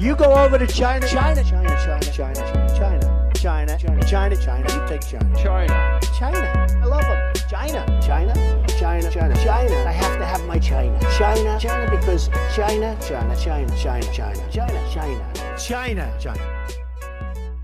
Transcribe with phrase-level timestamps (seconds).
[0.00, 2.34] You go over to China, China, China, China, China,
[2.72, 4.66] China, China, China, China, China.
[4.72, 6.66] You take China, China, China.
[6.80, 7.34] I love them.
[7.50, 8.32] China, China,
[8.78, 9.74] China, China, China.
[9.86, 14.90] I have to have my China, China, China, because China, China, China, China, China, China,
[14.90, 16.66] China, China, China.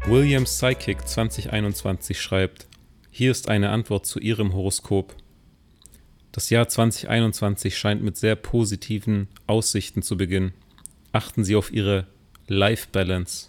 [0.07, 2.67] Williams Psychic 2021 schreibt,
[3.11, 5.17] hier ist eine Antwort zu Ihrem Horoskop.
[6.33, 10.53] Das Jahr 2021 scheint mit sehr positiven Aussichten zu beginnen.
[11.13, 12.09] Achten Sie auf Ihre
[12.49, 13.49] Life Balance.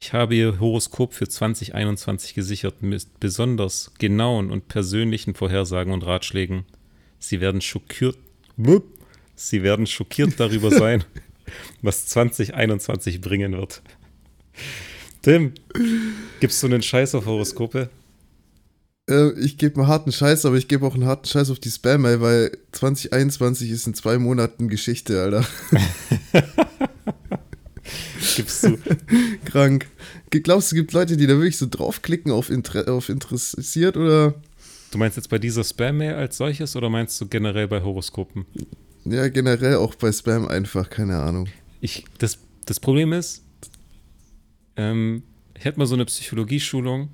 [0.00, 6.64] Ich habe Ihr Horoskop für 2021 gesichert mit besonders genauen und persönlichen Vorhersagen und Ratschlägen.
[7.18, 8.16] Sie werden schockiert,
[9.34, 11.04] Sie werden schockiert darüber sein,
[11.82, 13.82] was 2021 bringen wird.
[15.22, 15.52] Tim,
[16.40, 17.90] gibst du einen Scheiß auf Horoskope?
[19.08, 21.70] Äh, ich gebe einen harten Scheiß, aber ich gebe auch einen harten Scheiß auf die
[21.70, 25.44] Spam-Mail, weil 2021 ist in zwei Monaten Geschichte, Alter.
[28.36, 28.78] Gibst du?
[29.44, 29.86] Krank.
[30.30, 34.34] Glaubst du, es gibt Leute, die da wirklich so draufklicken auf, Inter auf interessiert oder?
[34.90, 38.44] Du meinst jetzt bei dieser Spam-Mail als solches oder meinst du generell bei Horoskopen?
[39.04, 41.48] Ja, generell auch bei Spam einfach, keine Ahnung.
[41.80, 43.44] Ich, das, das Problem ist,
[44.76, 45.22] ähm,
[45.56, 47.10] ich hatte mal so eine Psychologieschulung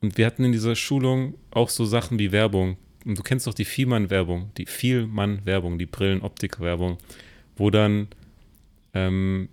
[0.00, 2.76] und wir hatten in dieser Schulung auch so Sachen wie Werbung.
[3.04, 6.98] Und du kennst doch die Vielmann-Werbung, die Vielmann-Werbung, die Brillen-Optik-Werbung,
[7.56, 8.08] wo dann
[8.94, 9.48] ähm,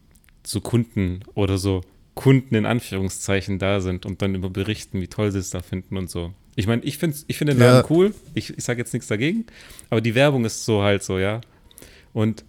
[0.50, 1.82] so Kunden oder so
[2.16, 5.98] Kunden in Anführungszeichen da sind und dann über berichten, wie toll sie es da finden
[5.98, 6.34] und so.
[6.56, 7.96] Ich meine, ich finde ich find den Laden ja.
[7.96, 8.14] cool.
[8.34, 9.46] Ich, ich sage jetzt nichts dagegen,
[9.90, 11.42] aber die Werbung ist so halt so, ja.
[12.14, 12.44] Und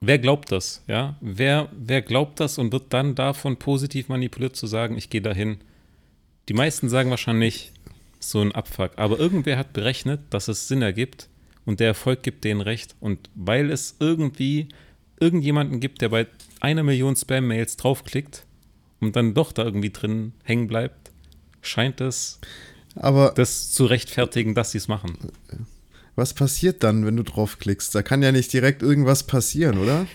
[0.00, 1.16] wer glaubt das, ja?
[1.20, 5.58] Wer, wer glaubt das und wird dann davon positiv manipuliert zu sagen, ich gehe dahin?
[6.48, 7.72] Die meisten sagen wahrscheinlich
[8.20, 11.28] so ein Abfuck, aber irgendwer hat berechnet, dass es Sinn ergibt
[11.64, 12.94] und der Erfolg gibt denen recht.
[13.00, 14.68] Und weil es irgendwie
[15.18, 16.26] irgendjemanden gibt, der bei
[16.60, 18.44] einer Million Spam-Mails draufklickt
[19.00, 21.10] und dann doch da irgendwie drin hängen bleibt,
[21.62, 22.40] scheint es
[22.96, 25.16] aber das zu rechtfertigen, dass sie es machen.
[26.16, 27.94] Was passiert dann, wenn du draufklickst?
[27.94, 30.06] Da kann ja nicht direkt irgendwas passieren, oder?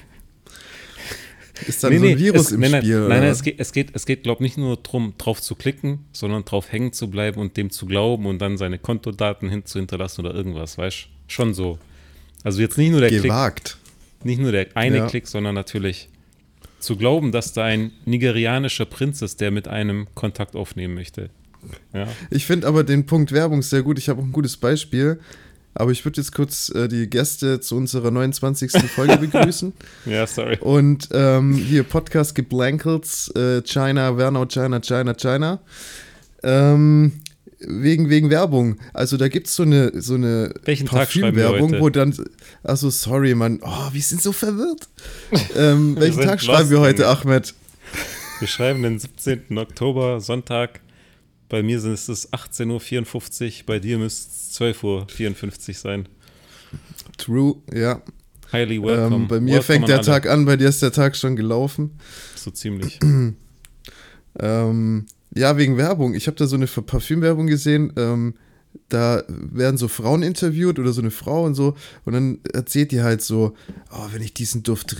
[1.68, 3.00] Ist dann nee, so ein Virus es, im nein, Spiel?
[3.08, 5.56] Nein, nein, es geht, es geht, es geht glaube ich, nicht nur darum, drauf zu
[5.56, 9.66] klicken, sondern drauf hängen zu bleiben und dem zu glauben und dann seine Kontodaten hin
[9.66, 11.32] zu hinterlassen oder irgendwas, weißt du?
[11.32, 11.80] Schon so.
[12.44, 13.78] Also jetzt nicht nur der Gewagt.
[14.20, 15.08] Klick, nicht nur der eine ja.
[15.08, 16.10] Klick, sondern natürlich
[16.86, 21.30] zu glauben, dass da ein nigerianischer Prinz ist, der mit einem Kontakt aufnehmen möchte.
[21.94, 22.08] Ja.
[22.30, 23.98] Ich finde aber den Punkt Werbung sehr gut.
[23.98, 25.20] Ich habe auch ein gutes Beispiel.
[25.78, 28.72] Aber ich würde jetzt kurz äh, die Gäste zu unserer 29.
[28.90, 29.74] Folge begrüßen.
[30.06, 30.58] ja, sorry.
[30.62, 35.60] Und ähm, hier Podcast Geblankels, äh, China, Wernau, China, China, China.
[36.44, 37.20] Ähm,
[37.68, 38.78] wegen, wegen Werbung.
[38.94, 42.16] Also da gibt es so eine, so eine Welchen Parfümwerbung, wo dann.
[42.64, 43.60] Achso, sorry, Mann.
[43.62, 44.88] Oh, wir sind so verwirrt.
[45.56, 47.54] ähm, welchen Tag schreiben wir heute, Ahmed?
[48.40, 49.58] Wir schreiben den 17.
[49.58, 50.82] Oktober, Sonntag.
[51.48, 56.10] Bei mir sind es 18.54 Uhr, bei dir müsste es 12.54 Uhr sein.
[57.18, 58.02] True, ja.
[58.52, 59.16] Highly welcome.
[59.16, 62.00] Ähm, bei mir welcome fängt der Tag an, bei dir ist der Tag schon gelaufen.
[62.36, 63.00] So ziemlich.
[64.40, 66.16] ähm, ja, wegen Werbung.
[66.16, 67.94] Ich habe da so eine Parfümwerbung gesehen.
[67.98, 68.36] Ähm,
[68.90, 71.76] da werden so Frauen interviewt oder so eine Frau und so.
[72.06, 73.54] Und dann erzählt die halt so:
[73.92, 74.98] Oh, wenn ich diesen Duft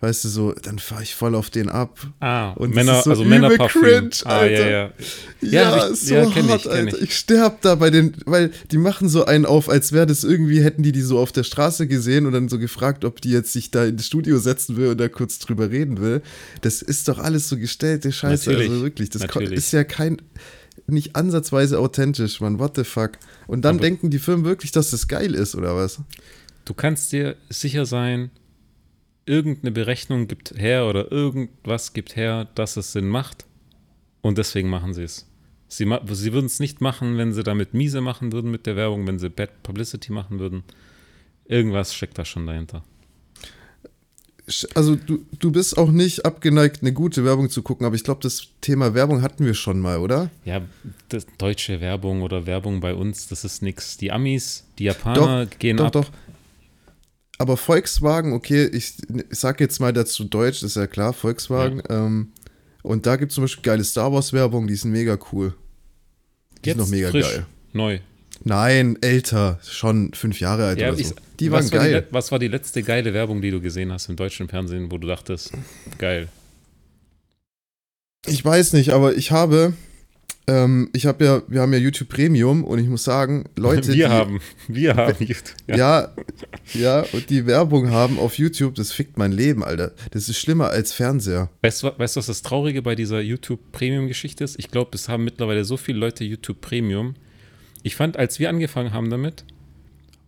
[0.00, 1.98] weißt du, so, dann fahre ich voll auf den ab.
[2.20, 3.82] Ah, und Männer, so also Männerparfüm.
[3.82, 4.26] Cringe, Alter.
[4.26, 4.92] Ah, ja, ja.
[5.40, 6.96] Ja, ja ich, so ja, hart, ich, Alter.
[6.98, 7.02] Ich.
[7.02, 10.62] ich sterb da bei den, weil die machen so einen auf, als wäre das irgendwie,
[10.62, 13.52] hätten die die so auf der Straße gesehen und dann so gefragt, ob die jetzt
[13.52, 16.22] sich da ins Studio setzen will und da kurz drüber reden will.
[16.60, 18.70] Das ist doch alles so gestellte Scheiße, Natürlich.
[18.70, 19.10] also wirklich.
[19.10, 19.58] Das Natürlich.
[19.58, 20.18] ist ja kein,
[20.86, 23.12] nicht ansatzweise authentisch, man, what the fuck.
[23.46, 26.00] Und dann Aber denken die Firmen wirklich, dass das geil ist, oder was?
[26.64, 28.30] Du kannst dir sicher sein,
[29.28, 33.46] irgendeine Berechnung gibt her oder irgendwas gibt her, dass es Sinn macht.
[34.20, 35.26] Und deswegen machen sie es.
[35.68, 39.06] Sie, sie würden es nicht machen, wenn sie damit miese machen würden mit der Werbung,
[39.06, 40.64] wenn sie Bad Publicity machen würden.
[41.46, 42.82] Irgendwas steckt da schon dahinter.
[44.74, 48.22] Also du, du bist auch nicht abgeneigt, eine gute Werbung zu gucken, aber ich glaube,
[48.22, 50.30] das Thema Werbung hatten wir schon mal, oder?
[50.46, 50.62] Ja,
[51.36, 53.98] deutsche Werbung oder Werbung bei uns, das ist nichts.
[53.98, 55.92] Die Amis, die Japaner doch, gehen doch, ab.
[55.92, 56.12] Doch, doch
[57.38, 61.80] aber Volkswagen, okay, ich, ich sag jetzt mal dazu Deutsch, ist ja klar, Volkswagen.
[61.88, 62.06] Ja.
[62.06, 62.32] Ähm,
[62.82, 65.54] und da gibt es zum Beispiel geile Star Wars-Werbung, die sind mega cool.
[66.64, 67.46] Die jetzt sind noch mega frisch, geil.
[67.72, 68.00] Neu.
[68.44, 71.14] Nein, älter, schon fünf Jahre alt ja, oder so.
[71.38, 71.94] die waren geil.
[71.94, 74.90] War die, was war die letzte geile Werbung, die du gesehen hast im deutschen Fernsehen,
[74.90, 75.52] wo du dachtest,
[75.98, 76.28] geil?
[78.26, 79.74] Ich weiß nicht, aber ich habe
[80.48, 83.88] Ähm, ich habe ja, wir haben ja YouTube Premium und ich muss sagen, Leute.
[83.88, 85.54] Wir die, haben, wir haben YouTube.
[85.66, 85.76] Ja.
[85.76, 86.14] ja,
[86.72, 89.92] ja, und die Werbung haben auf YouTube, das fickt mein Leben, Alter.
[90.10, 91.50] Das ist schlimmer als Fernseher.
[91.60, 94.58] Weißt du, weißt, was das Traurige bei dieser YouTube Premium-Geschichte ist?
[94.58, 97.14] Ich glaube, es haben mittlerweile so viele Leute YouTube Premium.
[97.82, 99.44] Ich fand, als wir angefangen haben damit,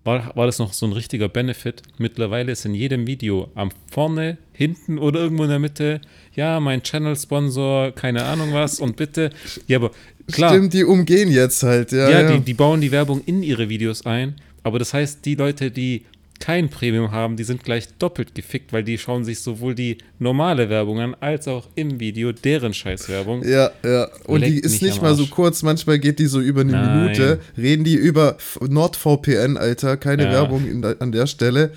[0.05, 1.82] war, war das noch so ein richtiger Benefit.
[1.99, 6.00] Mittlerweile ist in jedem Video am vorne, hinten oder irgendwo in der Mitte,
[6.35, 9.31] ja, mein Channel-Sponsor, keine Ahnung was und bitte.
[9.67, 9.91] Ja, aber
[10.31, 10.50] klar.
[10.50, 12.08] Stimmt, die umgehen jetzt halt, ja.
[12.08, 12.32] Ja, ja.
[12.32, 14.37] Die, die bauen die Werbung in ihre Videos ein.
[14.62, 16.05] Aber das heißt, die Leute, die
[16.40, 20.69] kein Premium haben, die sind gleich doppelt gefickt, weil die schauen sich sowohl die normale
[20.69, 23.46] Werbung an, als auch im Video deren Scheißwerbung.
[23.46, 24.08] Ja, ja.
[24.25, 27.02] Und Leckt die ist nicht mal so kurz, manchmal geht die so über eine Nein.
[27.02, 30.32] Minute, reden die über NordVPN, Alter, keine ja.
[30.32, 31.72] Werbung in, an der Stelle.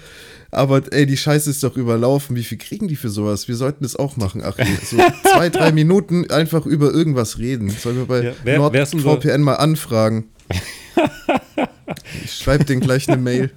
[0.50, 2.36] Aber ey, die Scheiße ist doch überlaufen.
[2.36, 3.48] Wie viel kriegen die für sowas?
[3.48, 7.70] Wir sollten das auch machen, Ach, So zwei, drei Minuten einfach über irgendwas reden.
[7.72, 10.26] Sollen wir bei ja, wer, NordVPN mal anfragen?
[12.24, 13.52] ich schreibe denen gleich eine Mail.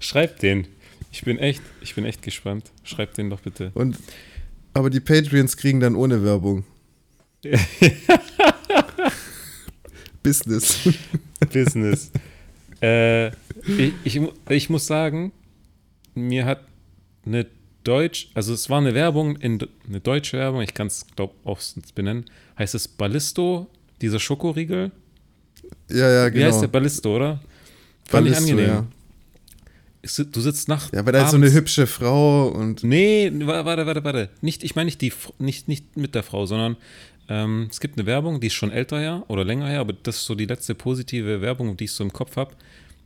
[0.00, 0.66] Schreibt den.
[1.10, 2.70] Ich bin echt, ich bin echt gespannt.
[2.84, 3.70] Schreibt den doch bitte.
[3.74, 3.96] Und,
[4.74, 6.64] aber die Patreons kriegen dann ohne Werbung.
[10.22, 10.88] Business.
[11.52, 12.10] Business.
[12.82, 15.32] Äh, ich, ich, ich, muss sagen,
[16.14, 16.60] mir hat
[17.24, 17.46] eine
[17.84, 19.58] Deutsch, also es war eine Werbung, in,
[19.88, 21.60] eine deutsche Werbung, ich kann es, glaube auch
[21.94, 22.26] benennen,
[22.58, 23.68] heißt es Ballisto,
[24.02, 24.90] dieser Schokoriegel.
[25.88, 26.40] Ja, ja, genau.
[26.40, 27.40] Wie heißt der Ballisto, oder?
[28.04, 28.68] Fand Ballisto, ich angenehm.
[28.68, 28.86] Ja
[30.02, 30.92] du sitzt nach.
[30.92, 32.84] Ja, aber da ist so eine hübsche Frau und.
[32.84, 34.30] Nee, warte, warte, warte.
[34.40, 36.76] Nicht, ich meine nicht die, nicht, nicht mit der Frau, sondern
[37.28, 40.16] ähm, es gibt eine Werbung, die ist schon älter her oder länger her, aber das
[40.16, 42.54] ist so die letzte positive Werbung, die ich so im Kopf habe.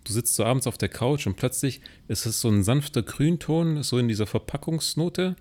[0.05, 3.83] Du sitzt so abends auf der Couch und plötzlich ist es so ein sanfter Grünton,
[3.83, 5.37] so in dieser Verpackungsnote.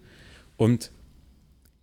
[0.57, 0.91] Und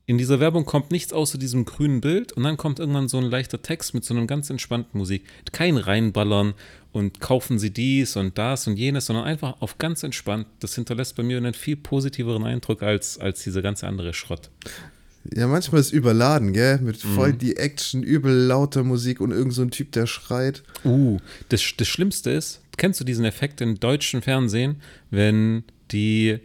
[0.09, 3.25] in dieser Werbung kommt nichts außer diesem grünen Bild und dann kommt irgendwann so ein
[3.25, 5.23] leichter Text mit so einem ganz entspannten Musik.
[5.53, 6.55] Kein Reinballern
[6.93, 10.47] und kaufen Sie dies und das und jenes, sondern einfach auf ganz entspannt.
[10.61, 14.49] Das hinterlässt bei mir einen viel positiveren Eindruck als, als dieser ganze andere Schrott.
[15.35, 16.79] Ja, manchmal ist überladen, gell?
[16.79, 17.39] Mit voll mhm.
[17.39, 20.63] die Action, übel lauter Musik und irgend so ein Typ, der schreit.
[20.87, 21.19] Uh,
[21.51, 24.81] das, das Schlimmste ist, kennst du diesen Effekt im deutschen Fernsehen,
[25.11, 26.39] wenn die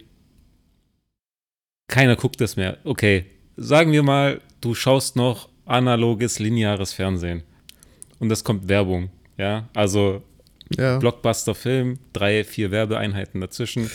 [1.88, 2.76] keiner guckt das mehr.
[2.84, 3.24] Okay,
[3.56, 7.42] sagen wir mal, du schaust noch analoges, lineares Fernsehen
[8.18, 10.22] und es kommt Werbung, ja, also
[10.76, 10.98] ja.
[10.98, 13.90] Blockbuster-Film, drei, vier Werbeeinheiten dazwischen.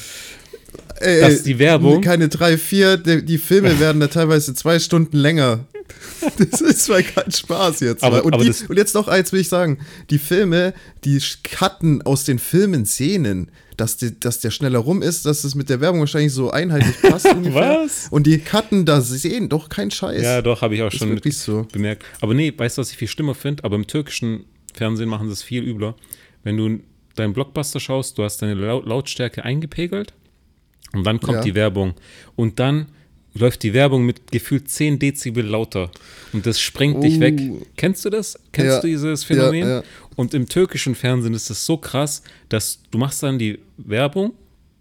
[0.99, 2.01] Ey, dass die Werbung.
[2.01, 5.65] Keine drei, vier, die, die Filme werden da teilweise zwei Stunden länger.
[6.51, 8.03] Das ist zwar kein Spaß jetzt.
[8.03, 12.01] Aber, und, aber die, und, jetzt noch eins will ich sagen: Die Filme, die cutten
[12.01, 15.79] aus den Filmen Szenen dass, die, dass der schneller rum ist, dass es mit der
[15.81, 17.25] Werbung wahrscheinlich so einheitlich passt.
[17.25, 18.07] was?
[18.11, 20.21] Und die Cutten da sehen doch kein Scheiß.
[20.21, 21.65] Ja, doch, habe ich auch schon so.
[21.71, 22.03] bemerkt.
[22.21, 23.63] Aber nee, weißt du, was ich viel schlimmer finde?
[23.63, 25.95] Aber im türkischen Fernsehen machen sie es viel übler.
[26.43, 26.79] Wenn du
[27.15, 30.13] deinen Blockbuster schaust, du hast deine Lautstärke eingepegelt
[30.93, 31.43] und dann kommt ja.
[31.43, 31.93] die Werbung.
[32.35, 32.87] Und dann
[33.33, 35.91] läuft die Werbung mit gefühlt 10 Dezibel lauter
[36.33, 37.01] und das sprengt uh.
[37.01, 37.39] dich weg.
[37.41, 37.61] Oh.
[37.77, 38.39] Kennst du das?
[38.51, 38.81] Kennst ja.
[38.81, 39.61] du dieses Phänomen?
[39.61, 39.83] Ja, ja.
[40.15, 44.33] Und im türkischen Fernsehen ist es so krass, dass du machst dann die Werbung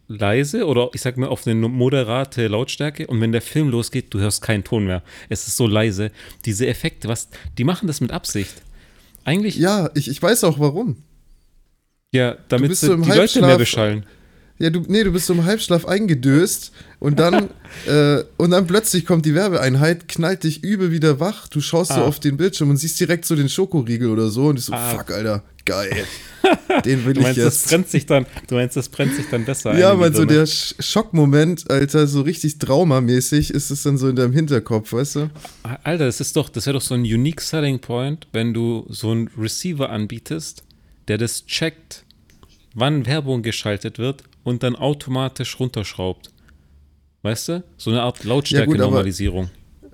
[0.09, 4.19] leise oder ich sag mal auf eine moderate Lautstärke und wenn der Film losgeht, du
[4.19, 5.03] hörst keinen Ton mehr.
[5.29, 6.11] Es ist so leise.
[6.45, 7.29] Diese Effekte, was,
[7.59, 8.55] die machen das mit Absicht.
[9.25, 9.57] Eigentlich.
[9.57, 10.97] Ja, ich, ich weiß auch warum.
[12.11, 14.07] Ja, damit sie so die Leute mehr beschallen.
[14.59, 17.49] Ja, du, nee, du bist so im Halbschlaf eingedöst und dann,
[17.87, 21.47] äh, und dann plötzlich kommt die Werbeeinheit, knallt dich übel wieder wach.
[21.47, 21.97] Du schaust ah.
[21.97, 24.73] so auf den Bildschirm und siehst direkt so den Schokoriegel oder so und ich so,
[24.73, 24.97] ah.
[24.97, 26.05] fuck, Alter, geil.
[26.85, 27.65] Den will du meinst, ich jetzt.
[27.65, 30.47] Das brennt sich dann, du meinst, das brennt sich dann besser Ja, weil so der
[30.47, 35.31] Schockmoment, Alter, so richtig traumamäßig ist es dann so in deinem Hinterkopf, weißt du?
[35.83, 39.11] Alter, das ist doch, das wäre doch so ein unique selling point, wenn du so
[39.11, 40.63] einen Receiver anbietest,
[41.09, 42.05] der das checkt,
[42.75, 46.31] wann Werbung geschaltet wird und dann automatisch runterschraubt.
[47.23, 47.65] Weißt du?
[47.77, 49.51] So eine Art Lautstärke-Normalisierung.
[49.83, 49.91] Ja,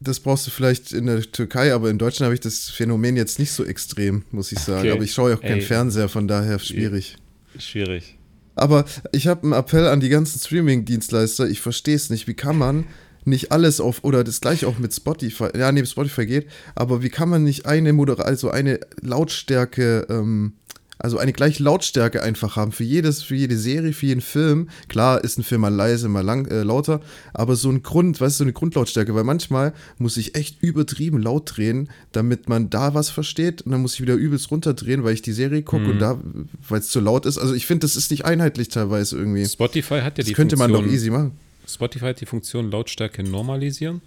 [0.00, 3.38] das brauchst du vielleicht in der Türkei, aber in Deutschland habe ich das Phänomen jetzt
[3.38, 4.80] nicht so extrem, muss ich sagen.
[4.80, 4.92] Okay.
[4.92, 7.16] Aber ich schaue ja auch keinen Fernseher, von daher schwierig.
[7.58, 8.16] Schwierig.
[8.54, 11.48] Aber ich habe einen Appell an die ganzen Streaming-Dienstleister.
[11.48, 12.26] Ich verstehe es nicht.
[12.26, 12.86] Wie kann man
[13.24, 17.10] nicht alles auf, oder das gleiche auch mit Spotify, ja, neben Spotify geht, aber wie
[17.10, 20.54] kann man nicht eine Moderation, also eine Lautstärke, ähm,
[21.00, 24.68] also eine gleiche Lautstärke einfach haben für jedes, für jede Serie, für jeden Film.
[24.88, 27.00] Klar ist ein Film mal leise, mal lang, äh, lauter,
[27.32, 31.20] aber so ein Grund, weißt du, so eine Grundlautstärke, weil manchmal muss ich echt übertrieben
[31.20, 35.14] laut drehen, damit man da was versteht und dann muss ich wieder übelst runterdrehen, weil
[35.14, 35.90] ich die Serie gucke mhm.
[35.92, 36.20] und da,
[36.68, 37.38] weil es zu laut ist.
[37.38, 39.46] Also ich finde, das ist nicht einheitlich teilweise irgendwie.
[39.46, 41.32] Spotify hat ja das die könnte Funktion, man doch easy machen.
[41.66, 44.02] Spotify hat die Funktion Lautstärke normalisieren.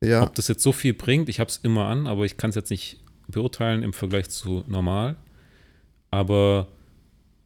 [0.00, 0.22] Ja.
[0.22, 2.56] Ob das jetzt so viel bringt, ich habe es immer an, aber ich kann es
[2.56, 5.16] jetzt nicht beurteilen im Vergleich zu normal.
[6.10, 6.68] Aber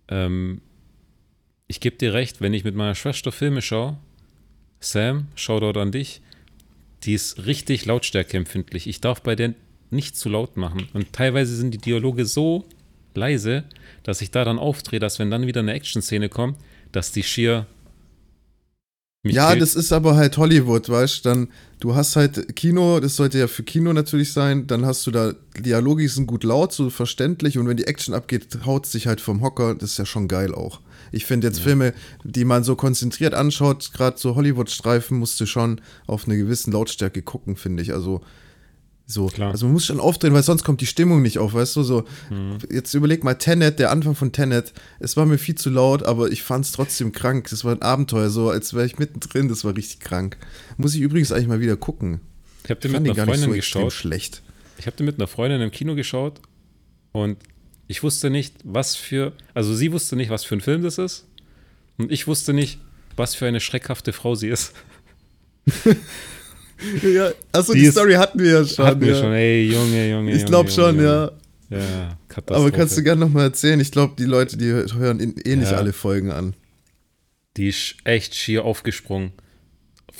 [0.08, 0.60] ähm,
[1.66, 3.98] ich gebe dir recht, wenn ich mit meiner Schwester Filme schaue,
[4.80, 6.20] Sam, schau dort an dich,
[7.04, 8.86] die ist richtig lautstärkeempfindlich.
[8.86, 9.54] Ich darf bei der
[9.90, 10.88] nicht zu laut machen.
[10.92, 12.66] Und teilweise sind die Dialoge so
[13.14, 13.64] leise,
[14.02, 16.58] dass ich da dann aufdrehe, dass wenn dann wieder eine Action-Szene kommt,
[16.92, 17.66] dass die schier.
[19.32, 19.62] Ja, killt.
[19.62, 21.28] das ist aber halt Hollywood, weißt du?
[21.28, 21.48] Dann,
[21.80, 25.32] du hast halt Kino, das sollte ja für Kino natürlich sein, dann hast du da,
[25.58, 29.42] Dialoge sind gut laut, so verständlich und wenn die Action abgeht, haut sich halt vom
[29.42, 30.80] Hocker, das ist ja schon geil auch.
[31.12, 31.64] Ich finde jetzt ja.
[31.64, 36.70] Filme, die man so konzentriert anschaut, gerade so Hollywood-Streifen, musst du schon auf eine gewisse
[36.70, 37.92] Lautstärke gucken, finde ich.
[37.92, 38.20] Also
[39.06, 39.50] so, Klar.
[39.50, 41.82] also man muss schon aufdrehen, weil sonst kommt die Stimmung nicht auf, weißt du?
[41.82, 42.58] So, mhm.
[42.70, 46.30] jetzt überleg mal Tenet, der Anfang von Tenet, es war mir viel zu laut, aber
[46.30, 47.48] ich fand es trotzdem krank.
[47.50, 50.38] Das war ein Abenteuer, so als wäre ich mittendrin, das war richtig krank.
[50.78, 52.20] Muss ich übrigens eigentlich mal wieder gucken.
[52.64, 53.92] Ich habe den mit einer Freundin so geschaut.
[53.92, 54.42] schlecht.
[54.78, 56.40] Ich habe den mit einer Freundin im Kino geschaut
[57.12, 57.36] und
[57.86, 61.26] ich wusste nicht, was für, also sie wusste nicht, was für ein Film das ist
[61.98, 62.78] und ich wusste nicht,
[63.16, 64.72] was für eine schreckhafte Frau sie ist.
[67.02, 68.84] ja, achso, die, die Story hatten wir ja schon.
[68.86, 70.32] Hatten wir schon, ey, Junge, Junge.
[70.32, 71.04] Ich glaube schon, Junge.
[71.04, 71.32] ja.
[71.70, 72.60] Ja, Katastrophe.
[72.60, 73.80] Aber kannst du gerne nochmal erzählen?
[73.80, 75.78] Ich glaube, die Leute, die hören eh nicht ja.
[75.78, 76.54] alle Folgen an.
[77.56, 79.32] Die ist echt schier aufgesprungen.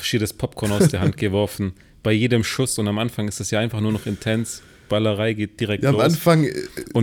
[0.00, 1.74] Schier das Popcorn aus der Hand geworfen.
[2.02, 4.62] Bei jedem Schuss und am Anfang ist das ja einfach nur noch intens.
[4.88, 6.00] Ballerei geht direkt ja, los.
[6.00, 6.52] Am Anfang äh,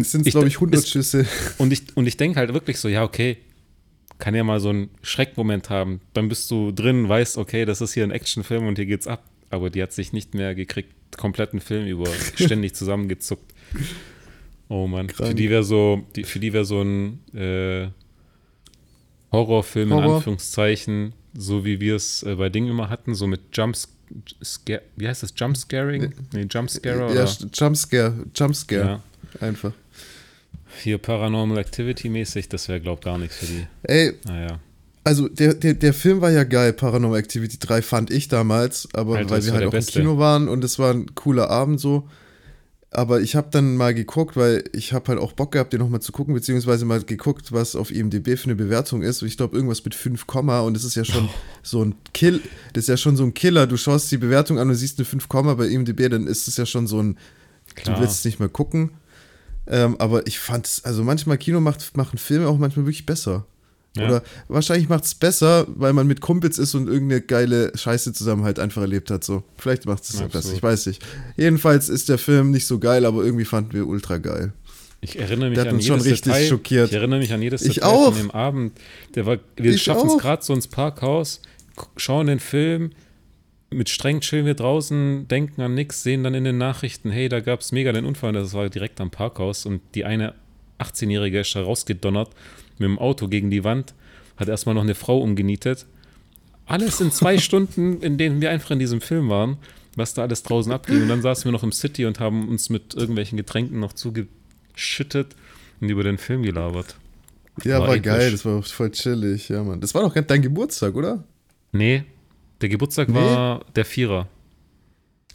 [0.04, 1.26] sind es, glaube ich, 100 ist, Schüsse.
[1.58, 3.38] Und ich, und ich denke halt wirklich so, ja, okay,
[4.20, 6.02] kann ja mal so einen Schreckmoment haben.
[6.14, 9.31] Dann bist du drin, weißt, okay, das ist hier ein Actionfilm und hier geht's ab
[9.52, 13.54] aber die hat sich nicht mehr gekriegt, kompletten Film über, ständig zusammengezuckt.
[14.70, 15.30] Oh Mann, Krank.
[15.30, 17.88] für die wäre so, die, für die wäre so ein äh,
[19.32, 20.06] Horrorfilm Horror.
[20.06, 23.90] in Anführungszeichen, so wie wir es äh, bei Dingen immer hatten, so mit Jumps,
[24.44, 26.14] Scare, wie heißt das, Jumpscaring?
[26.34, 29.48] Nee, Jumpscare Ja, Jumpscare, Jumpscare, ja.
[29.48, 29.74] einfach.
[30.84, 33.68] Hier Paranormal Activity mäßig, das wäre, glaub gar nichts für die.
[33.84, 34.60] Ey, naja
[35.04, 39.18] also der, der, der Film war ja geil, Paranormal Activity 3 fand ich damals, aber
[39.18, 40.00] Alter, weil wir halt auch Beste.
[40.00, 42.08] im Kino waren und es war ein cooler Abend so.
[42.94, 46.02] Aber ich habe dann mal geguckt, weil ich habe halt auch Bock gehabt, den nochmal
[46.02, 49.22] zu gucken, beziehungsweise mal geguckt, was auf IMDb für eine Bewertung ist.
[49.22, 51.34] Und ich glaube, irgendwas mit 5, und das ist ja schon oh.
[51.64, 52.42] so ein Kill,
[52.74, 53.66] das ist ja schon so ein Killer.
[53.66, 56.66] Du schaust die Bewertung an und siehst eine 5, bei IMDb, dann ist es ja
[56.66, 57.18] schon so ein,
[57.76, 57.96] Klar.
[57.96, 58.92] du willst es nicht mehr gucken.
[59.68, 63.46] Ähm, aber ich fand es, also manchmal Kino macht, machen Filme auch manchmal wirklich besser.
[63.98, 64.06] Ja.
[64.08, 68.44] Oder wahrscheinlich macht es besser, weil man mit Kumpels ist und irgendeine geile Scheiße zusammen
[68.44, 69.24] halt einfach erlebt hat.
[69.24, 69.44] So.
[69.58, 71.06] Vielleicht macht es besser, ich weiß nicht.
[71.36, 74.54] Jedenfalls ist der Film nicht so geil, aber irgendwie fanden wir ultra geil.
[75.02, 76.48] Ich erinnere mich an jedes schon richtig Detail.
[76.48, 76.90] schockiert.
[76.90, 78.14] Ich erinnere mich an jedes ich Detail auch.
[78.14, 78.80] von dem Abend.
[79.16, 81.42] Der war, wir schaffen es gerade so ins Parkhaus,
[81.98, 82.92] schauen den Film,
[83.72, 87.40] mit streng chillen wir draußen, denken an nichts, sehen dann in den Nachrichten, hey, da
[87.40, 90.36] gab es mega den Unfall, das war direkt am Parkhaus und die eine
[90.80, 92.30] 18-Jährige ist da rausgedonnert
[92.82, 93.94] mit dem Auto gegen die Wand,
[94.38, 95.86] hat erstmal noch eine Frau umgenietet.
[96.66, 99.58] Alles in zwei Stunden, in denen wir einfach in diesem Film waren,
[99.96, 101.04] was da alles draußen abging.
[101.04, 105.36] Und dann saßen wir noch im City und haben uns mit irgendwelchen Getränken noch zugeschüttet
[105.80, 106.96] und über den Film gelabert.
[107.64, 109.82] Ja, war, war geil, das war voll chillig, ja, Mann.
[109.82, 111.24] Das war doch dein Geburtstag, oder?
[111.74, 112.04] Nee,
[112.62, 113.16] der Geburtstag nee.
[113.16, 114.28] war der Vierer.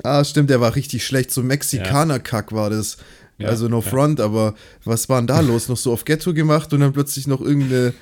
[0.03, 1.31] Ah, stimmt, der war richtig schlecht.
[1.31, 2.99] So Mexikaner-Kack war das.
[3.39, 5.69] Ja, also no front, aber was war denn da los?
[5.69, 7.93] Noch so auf Ghetto gemacht und dann plötzlich noch irgendeine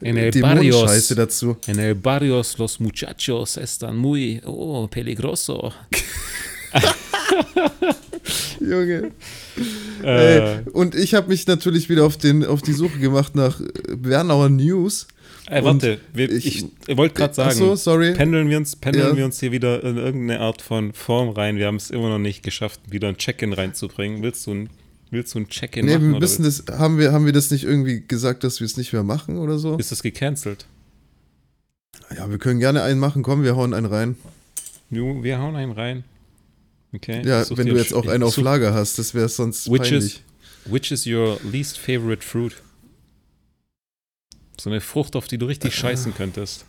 [0.00, 1.56] en el barrios, dazu.
[1.66, 5.72] En el barrios los muchachos están muy oh, peligroso.
[8.60, 9.12] Junge.
[10.02, 10.38] Äh.
[10.38, 13.60] Ey, und ich habe mich natürlich wieder auf, den, auf die Suche gemacht nach
[13.96, 15.06] Bernauer News.
[15.46, 18.14] Ey, warte, wir, ich, ich wollte gerade sagen, so, sorry.
[18.14, 19.16] pendeln, wir uns, pendeln ja.
[19.16, 21.58] wir uns hier wieder in irgendeine Art von Form rein.
[21.58, 24.22] Wir haben es immer noch nicht geschafft, wieder ein Check-in reinzubringen.
[24.22, 24.70] Willst du ein
[25.14, 26.12] Willst du ein Check-in nee, machen?
[26.12, 28.92] Wir müssen das, haben wir, haben wir das nicht irgendwie gesagt, dass wir es nicht
[28.92, 29.76] mehr machen oder so?
[29.76, 30.66] Ist das gecancelt?
[32.16, 33.22] Ja, wir können gerne einen machen.
[33.22, 34.16] Komm, wir hauen einen rein.
[34.90, 36.04] Jo, wir hauen einen rein.
[36.92, 37.22] Okay.
[37.24, 40.22] Ja, wenn du jetzt auch einen auf Lager hast, das wäre sonst which peinlich.
[40.66, 42.54] Is, which is your least favorite fruit?
[44.60, 46.64] So eine Frucht, auf die du richtig scheißen könntest.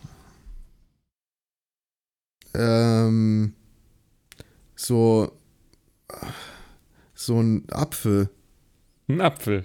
[2.54, 3.54] Ähm,
[4.74, 5.32] so
[7.14, 8.28] so ein Apfel.
[9.08, 9.64] Ein Apfel.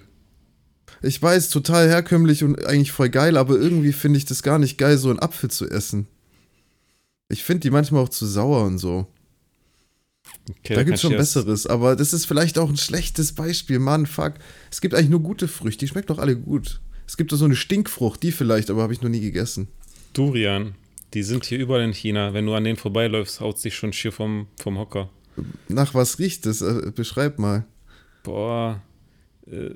[1.01, 4.77] Ich weiß, total herkömmlich und eigentlich voll geil, aber irgendwie finde ich das gar nicht
[4.77, 6.07] geil, so einen Apfel zu essen.
[7.27, 9.07] Ich finde die manchmal auch zu sauer und so.
[10.49, 13.79] Okay, da gibt es schon Besseres, aber das ist vielleicht auch ein schlechtes Beispiel.
[13.79, 14.33] Mann, fuck.
[14.69, 16.81] Es gibt eigentlich nur gute Früchte, die schmecken doch alle gut.
[17.11, 19.67] Es gibt doch so eine Stinkfrucht, die vielleicht, aber habe ich noch nie gegessen.
[20.13, 20.75] Durian.
[21.13, 22.33] Die sind hier überall in China.
[22.33, 25.09] Wenn du an denen vorbeiläufst, haut sich schon schier vom, vom Hocker.
[25.67, 26.61] Nach was riecht es?
[26.61, 27.65] Äh, beschreib mal.
[28.23, 28.81] Boah.
[29.45, 29.71] Äh,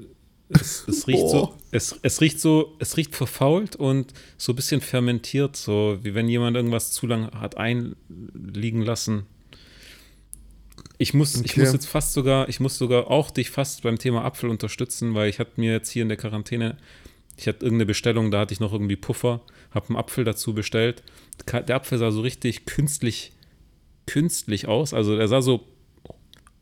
[0.48, 1.30] es, es, riecht Boah.
[1.30, 6.16] so, es, es riecht so, es riecht verfault und so ein bisschen fermentiert, so wie
[6.16, 9.26] wenn jemand irgendwas zu lange hat einliegen lassen.
[10.98, 11.48] Ich muss, okay.
[11.48, 15.16] ich muss jetzt fast sogar, ich muss sogar auch dich fast beim Thema Apfel unterstützen,
[15.16, 16.78] weil ich hatte mir jetzt hier in der Quarantäne,
[17.38, 21.04] ich hatte irgendeine Bestellung, da hatte ich noch irgendwie Puffer, habe einen Apfel dazu bestellt.
[21.52, 23.34] Der Apfel sah so richtig künstlich,
[24.08, 25.66] künstlich aus, also er sah so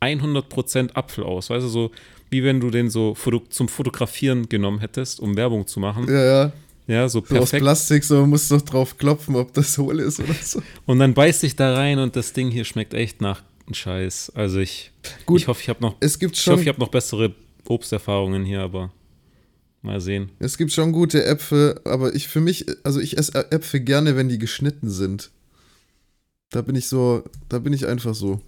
[0.00, 1.90] 100% Apfel aus, weißt du, so
[2.30, 3.16] wie wenn du den so
[3.48, 6.08] zum Fotografieren genommen hättest, um Werbung zu machen.
[6.08, 6.52] Ja, ja.
[6.86, 7.48] Ja, so perfekt.
[7.48, 10.62] So aus Plastik, so man muss doch drauf klopfen, ob das hohl ist oder so.
[10.84, 14.32] Und dann beißt ich da rein und das Ding hier schmeckt echt nach Scheiß.
[14.34, 14.90] Also ich,
[15.24, 17.32] Gut, ich hoffe, ich habe noch, es gibt schon, ich hoffe, ich habe noch bessere
[17.66, 18.92] Obsterfahrungen hier, aber
[19.84, 20.30] mal sehen.
[20.38, 24.28] Es gibt schon gute Äpfel, aber ich für mich, also ich esse Äpfel gerne, wenn
[24.28, 25.30] die geschnitten sind.
[26.50, 28.40] Da bin ich so, da bin ich einfach so.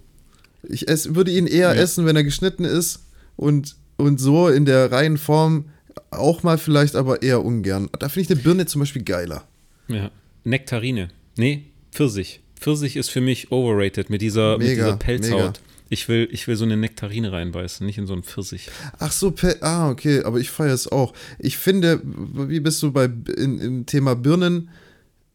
[0.63, 1.81] Ich ess, würde ihn eher ja.
[1.81, 5.65] essen, wenn er geschnitten ist und, und so in der reinen Form
[6.11, 7.89] auch mal vielleicht, aber eher ungern.
[7.99, 9.47] Da finde ich eine Birne zum Beispiel geiler.
[9.87, 10.11] Ja.
[10.43, 11.09] Nektarine.
[11.37, 12.41] Nee, Pfirsich.
[12.55, 15.39] Pfirsich ist für mich overrated mit dieser, mega, mit dieser Pelzhaut.
[15.39, 15.53] Mega.
[15.89, 18.69] Ich will, ich will so eine Nektarine reinbeißen, nicht in so einen Pfirsich.
[18.99, 21.13] Ach so, ah, okay, aber ich feiere es auch.
[21.39, 24.69] Ich finde, wie bist du bei in, im Thema Birnen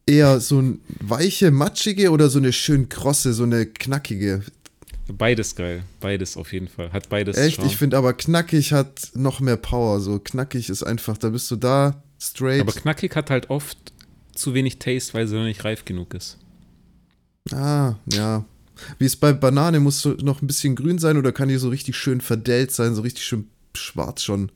[0.07, 4.43] eher so ein weiche, matschige oder so eine schön krosse, so eine knackige?
[5.09, 6.93] Beides geil, beides auf jeden Fall.
[6.93, 7.37] Hat beides.
[7.37, 7.69] Echt, Charme.
[7.69, 10.01] ich finde aber knackig hat noch mehr Power.
[10.01, 12.61] So knackig ist einfach, da bist du da straight.
[12.61, 13.79] Aber knackig hat halt oft
[14.35, 16.39] zu wenig Taste, weil sie noch nicht reif genug ist.
[17.51, 18.45] Ah, ja.
[18.99, 21.97] Wie es bei Banane muss noch ein bisschen grün sein oder kann die so richtig
[21.97, 24.51] schön verdellt sein, so richtig schön schwarz schon.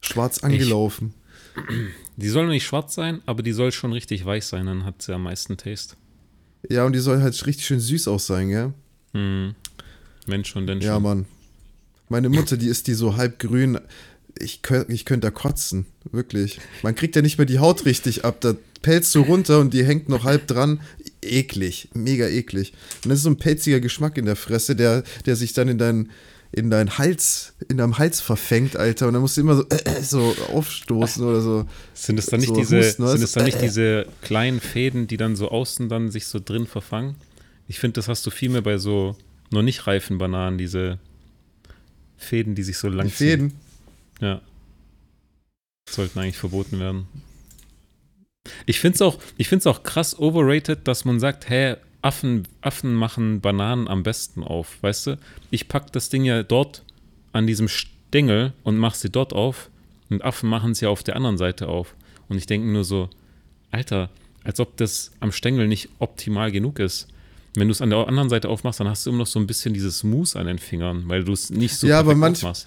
[0.00, 1.14] Schwarz angelaufen.
[1.56, 1.74] Ich,
[2.16, 5.14] die soll nicht schwarz sein, aber die soll schon richtig weich sein, dann hat sie
[5.14, 5.96] am meisten Taste.
[6.68, 8.72] Ja, und die soll halt richtig schön süß auch sein, gell?
[9.12, 9.54] Hm.
[10.26, 10.86] Mensch schon, denn schon.
[10.86, 11.26] Ja, Mann.
[12.08, 13.78] Meine Mutter, die ist die so halb grün.
[14.40, 16.60] Ich, ich könnte da kotzen, wirklich.
[16.82, 18.40] Man kriegt ja nicht mehr die Haut richtig ab.
[18.40, 20.80] Da pelzt du runter und die hängt noch halb dran.
[21.22, 22.72] Eklig, mega eklig.
[23.04, 25.78] Und das ist so ein pelziger Geschmack in der Fresse, der, der sich dann in
[25.78, 26.10] deinen
[26.52, 30.02] in deinen Hals, in deinem Hals verfängt, Alter, und dann musst du immer so, äh,
[30.02, 31.66] so aufstoßen oder so.
[31.94, 35.16] Sind es dann nicht so diese, husten, sind es dann nicht diese kleinen Fäden, die
[35.16, 37.14] dann so außen dann sich so drin verfangen?
[37.68, 39.16] Ich finde, das hast du viel mehr bei so
[39.50, 40.98] noch nicht reifen Bananen, diese
[42.16, 43.52] Fäden, die sich so lang die Fäden?
[44.20, 44.40] Ja.
[45.88, 47.06] Sollten eigentlich verboten werden.
[48.66, 49.18] Ich finde es auch,
[49.66, 55.06] auch krass overrated, dass man sagt, hä, Affen, Affen machen Bananen am besten auf, weißt
[55.08, 55.18] du?
[55.50, 56.82] Ich packe das Ding ja dort
[57.32, 59.68] an diesem Stängel und mache sie dort auf
[60.08, 61.94] und Affen machen es ja auf der anderen Seite auf.
[62.28, 63.10] Und ich denke nur so,
[63.70, 64.08] Alter,
[64.44, 67.08] als ob das am Stängel nicht optimal genug ist.
[67.54, 69.46] Wenn du es an der anderen Seite aufmachst, dann hast du immer noch so ein
[69.46, 72.66] bisschen dieses Mousse an den Fingern, weil du es nicht so ja, aber manch, aufmachst.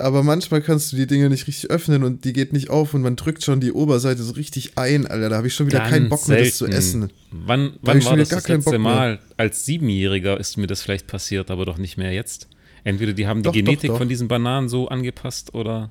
[0.00, 3.02] Aber manchmal kannst du die Dinge nicht richtig öffnen und die geht nicht auf und
[3.02, 5.28] man drückt schon die Oberseite so richtig ein, Alter.
[5.28, 7.10] Da habe ich schon wieder Ganz keinen Bock mehr, das zu essen.
[7.30, 9.20] Wann, wann war das das letzte Mal?
[9.36, 12.48] Als Siebenjähriger ist mir das vielleicht passiert, aber doch nicht mehr jetzt.
[12.82, 13.98] Entweder die haben die doch, Genetik doch, doch.
[13.98, 15.90] von diesen Bananen so angepasst oder.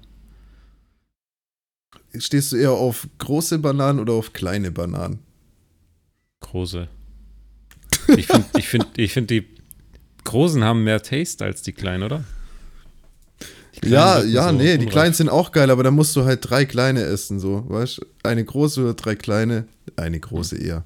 [2.17, 5.19] Stehst du eher auf große Bananen oder auf kleine Bananen?
[6.39, 6.87] Große.
[8.17, 9.45] Ich finde, ich find, ich find, die
[10.23, 12.23] Großen haben mehr Taste als die Kleinen, oder?
[13.85, 16.65] Ja, ja, so nee, die Kleinen sind auch geil, aber da musst du halt drei
[16.65, 19.65] kleine essen, so, weißt Eine große oder drei kleine?
[19.95, 20.65] Eine große hm.
[20.65, 20.83] eher.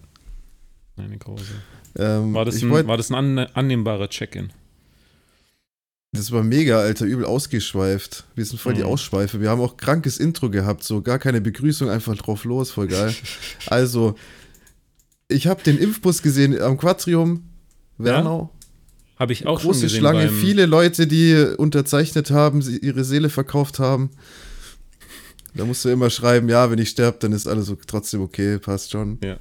[0.97, 1.53] Eine große.
[1.97, 4.51] Ähm, war, das ein, wollt, war das ein annehmbarer Check-in?
[6.11, 8.25] Das war mega, Alter, übel ausgeschweift.
[8.35, 8.77] Wir sind voll mhm.
[8.77, 8.89] die hm.
[8.89, 9.41] Ausschweife.
[9.41, 13.15] Wir haben auch krankes Intro gehabt, so gar keine Begrüßung, einfach drauf los, voll geil.
[13.65, 14.15] also,
[15.27, 17.43] ich habe den Impfbus gesehen am Quatrium,
[17.97, 18.51] Wernau.
[19.23, 19.99] Habe ich auch Große schon gesehen.
[20.01, 24.09] Schlange, viele Leute, die unterzeichnet haben, ihre Seele verkauft haben.
[25.55, 28.91] Da musst du immer schreiben, ja, wenn ich sterbe, dann ist alles trotzdem okay, passt
[28.91, 29.19] schon.
[29.23, 29.37] Ja.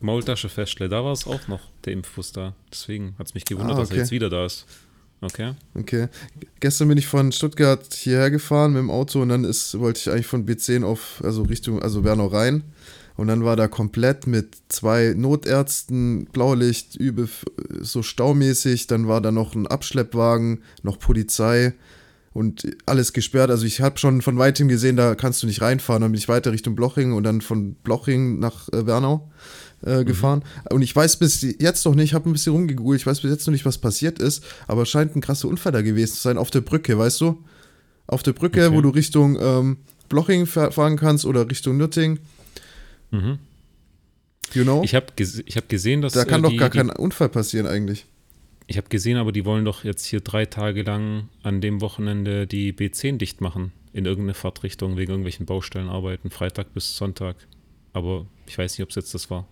[0.00, 2.54] Maultasche Festle, da war es auch noch, der Impfbus da.
[2.72, 3.82] Deswegen hat es mich gewundert, ah, okay.
[3.82, 4.64] dass er jetzt wieder da ist.
[5.20, 5.52] Okay.
[5.74, 6.08] Okay.
[6.60, 10.10] Gestern bin ich von Stuttgart hierher gefahren mit dem Auto und dann ist, wollte ich
[10.10, 12.62] eigentlich von B10 auf, also Richtung, also Bernau rein.
[13.18, 17.28] Und dann war da komplett mit zwei Notärzten, Blaulicht, übel,
[17.80, 18.86] so staumäßig.
[18.86, 21.74] Dann war da noch ein Abschleppwagen, noch Polizei
[22.32, 23.50] und alles gesperrt.
[23.50, 26.02] Also ich habe schon von weitem gesehen, da kannst du nicht reinfahren.
[26.02, 29.28] Dann bin ich weiter Richtung Bloching und dann von Bloching nach äh, Wernau
[29.84, 30.04] äh, mhm.
[30.04, 30.44] gefahren.
[30.70, 33.32] Und ich weiß bis jetzt noch nicht, ich habe ein bisschen rumgegoogelt, ich weiß bis
[33.32, 36.20] jetzt noch nicht, was passiert ist, aber es scheint ein krasser Unfall da gewesen zu
[36.20, 37.42] sein auf der Brücke, weißt du?
[38.06, 38.76] Auf der Brücke, okay.
[38.76, 39.78] wo du Richtung ähm,
[40.08, 42.20] Bloching fahren kannst oder Richtung Nürting.
[43.10, 43.38] Mhm.
[44.54, 44.82] You know?
[44.82, 46.14] Ich habe ges hab gesehen, dass.
[46.14, 48.06] Da kann äh, die, doch gar kein Unfall passieren eigentlich.
[48.66, 52.46] Ich habe gesehen, aber die wollen doch jetzt hier drei Tage lang an dem Wochenende
[52.46, 53.72] die B10 dicht machen.
[53.94, 56.30] In irgendeine Fahrtrichtung wegen irgendwelchen Baustellenarbeiten.
[56.30, 57.36] Freitag bis Sonntag.
[57.94, 59.48] Aber ich weiß nicht, ob es jetzt das war.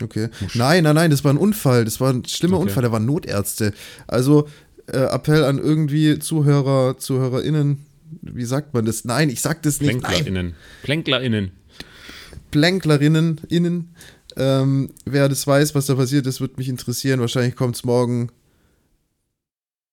[0.00, 0.28] Okay.
[0.54, 1.84] Nein, nein, nein, das war ein Unfall.
[1.84, 2.68] Das war ein schlimmer okay.
[2.68, 2.82] Unfall.
[2.82, 3.74] Da waren Notärzte.
[4.06, 4.48] Also
[4.86, 7.84] äh, Appell an irgendwie Zuhörer, ZuhörerInnen.
[8.22, 9.04] Wie sagt man das?
[9.04, 10.00] Nein, ich sag das nicht.
[10.00, 10.54] PlänklerInnen.
[10.82, 11.52] PlänklerInnen.
[12.50, 13.40] PlänklerInnen.
[13.48, 13.94] Innen.
[14.36, 17.20] Ähm, wer das weiß, was da passiert ist, wird mich interessieren.
[17.20, 18.30] Wahrscheinlich kommt es morgen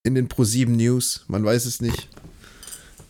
[0.03, 1.25] in den Pro7 News.
[1.27, 2.07] Man weiß es nicht.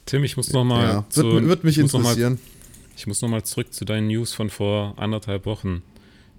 [0.05, 0.83] Tim, ich muss noch mal.
[0.83, 2.33] Ja, zu, wird, wird, mich interessieren.
[2.33, 2.47] Noch mal,
[2.95, 5.83] ich muss noch mal zurück zu deinen News von vor anderthalb Wochen.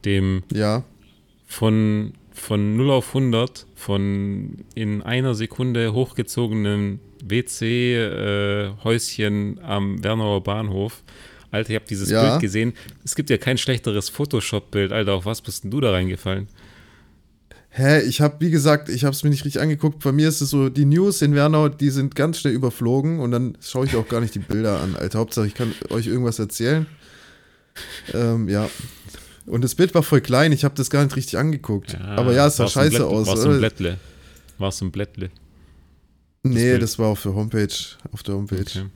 [0.04, 0.84] Dem ja.
[1.46, 8.78] von, von 0 auf 100, von in einer Sekunde hochgezogenen WC-Häuschen
[9.58, 11.02] äh, am Wernauer Bahnhof
[11.56, 12.28] Alter, ich habe dieses ja.
[12.28, 12.72] Bild gesehen.
[13.04, 14.92] Es gibt ja kein schlechteres Photoshop-Bild.
[14.92, 16.48] Alter, auf was bist denn du da reingefallen?
[17.70, 20.02] Hä, ich habe, wie gesagt, ich habe es mir nicht richtig angeguckt.
[20.02, 23.32] Bei mir ist es so, die News in Wernau, die sind ganz schnell überflogen und
[23.32, 25.18] dann schaue ich auch gar nicht die Bilder an, Alter.
[25.18, 26.86] Hauptsache, ich kann euch irgendwas erzählen.
[28.14, 28.70] Ähm, ja.
[29.44, 31.92] Und das Bild war voll klein, ich habe das gar nicht richtig angeguckt.
[31.92, 33.26] Ja, Aber ja, es sah scheiße aus.
[33.26, 33.98] War es ein Blättle?
[34.58, 35.30] War es ein Blättle?
[36.42, 37.68] Nee, das, das war auf der Homepage.
[38.12, 38.60] Auf der Homepage.
[38.60, 38.86] Okay.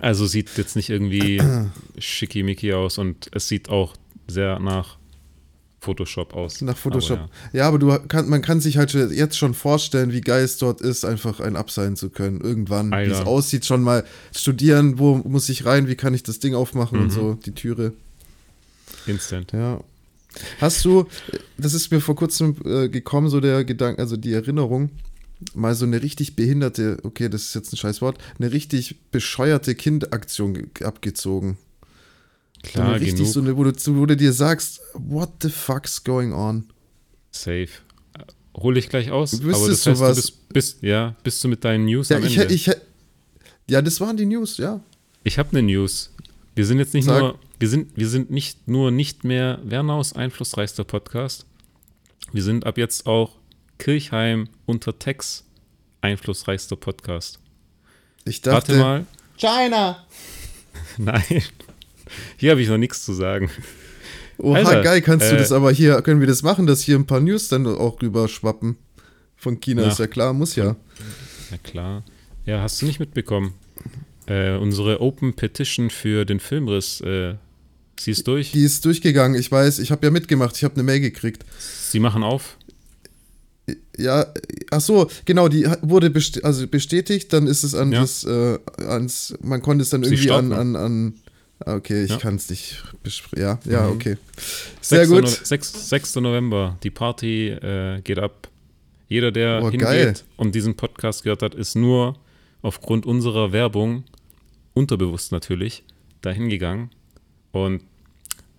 [0.00, 1.40] Also sieht jetzt nicht irgendwie
[1.98, 3.94] schickimicki aus und es sieht auch
[4.26, 4.98] sehr nach
[5.82, 6.60] Photoshop aus.
[6.60, 7.18] Nach Photoshop.
[7.18, 7.58] Aber ja.
[7.60, 7.68] ja.
[7.68, 11.04] aber du kann, man kann sich halt jetzt schon vorstellen, wie geil es dort ist,
[11.04, 12.40] einfach ein Up sein zu können.
[12.40, 16.38] Irgendwann, wie es aussieht, schon mal studieren, wo muss ich rein, wie kann ich das
[16.38, 17.04] Ding aufmachen mhm.
[17.04, 17.92] und so, die Türe.
[19.06, 19.52] Instant.
[19.52, 19.80] Ja.
[20.60, 21.06] Hast du,
[21.58, 24.90] das ist mir vor kurzem äh, gekommen, so der Gedanke, also die Erinnerung,
[25.54, 29.74] mal so eine richtig behinderte, okay, das ist jetzt ein scheiß Wort, eine richtig bescheuerte
[29.74, 31.58] Kindaktion abgezogen.
[32.62, 33.32] Klar, so richtig genug.
[33.32, 36.64] so eine, wo du, wo du dir sagst, what the fuck's going on?
[37.30, 37.68] Safe.
[38.54, 39.32] Hol ich gleich aus.
[39.32, 40.16] Du aber das heißt, sowas.
[40.16, 42.54] du bist, bist, ja, bist du mit deinen News ja, am ich, Ende?
[42.54, 42.70] Ich,
[43.68, 44.80] ja, das waren die News, ja.
[45.24, 46.12] Ich habe eine News.
[46.54, 47.20] Wir sind jetzt nicht Sag.
[47.20, 51.46] nur, wir sind, wir sind nicht nur nicht mehr Wernaus einflussreichster Podcast.
[52.32, 53.38] Wir sind ab jetzt auch
[53.82, 55.42] Kirchheim unter Tex
[56.02, 57.40] einflussreichster Podcast.
[58.24, 58.74] Ich dachte.
[58.74, 59.06] Warte mal.
[59.36, 60.06] China!
[60.98, 61.42] Nein.
[62.36, 63.50] Hier habe ich noch nichts zu sagen.
[64.38, 66.94] Oha, Alter, geil, kannst äh, du das aber hier, können wir das machen, dass hier
[66.94, 68.76] ein paar News dann auch rüber schwappen?
[69.34, 69.88] Von China, ja.
[69.88, 70.76] ist ja klar, muss ja.
[71.50, 72.04] Ja, klar.
[72.46, 73.52] Ja, hast du nicht mitbekommen?
[74.26, 77.34] Äh, unsere Open Petition für den Filmriss, äh,
[77.98, 78.52] sie ist durch.
[78.52, 81.44] Die ist durchgegangen, ich weiß, ich habe ja mitgemacht, ich habe eine Mail gekriegt.
[81.58, 82.58] Sie machen auf?
[83.98, 84.26] Ja,
[84.70, 88.00] ach so, genau, die wurde best also bestätigt, dann ist es an ja.
[88.00, 91.14] das, äh, ans, man konnte es dann irgendwie an, an, an,
[91.60, 92.16] ah, okay, ich ja.
[92.16, 93.92] kann es nicht besprechen, ja, ja, mhm.
[93.92, 94.16] okay.
[94.80, 95.10] Sehr 6.
[95.10, 95.22] gut.
[95.24, 96.14] No 6, 6.
[96.16, 98.48] November, die Party äh, geht ab.
[99.08, 100.14] Jeder, der oh, hingeht geil.
[100.38, 102.16] und diesen Podcast gehört hat, ist nur
[102.62, 104.04] aufgrund unserer Werbung,
[104.72, 105.84] unterbewusst natürlich,
[106.22, 106.90] dahin gegangen
[107.50, 107.82] und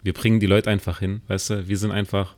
[0.03, 2.35] wir bringen die Leute einfach hin, weißt du, wir sind einfach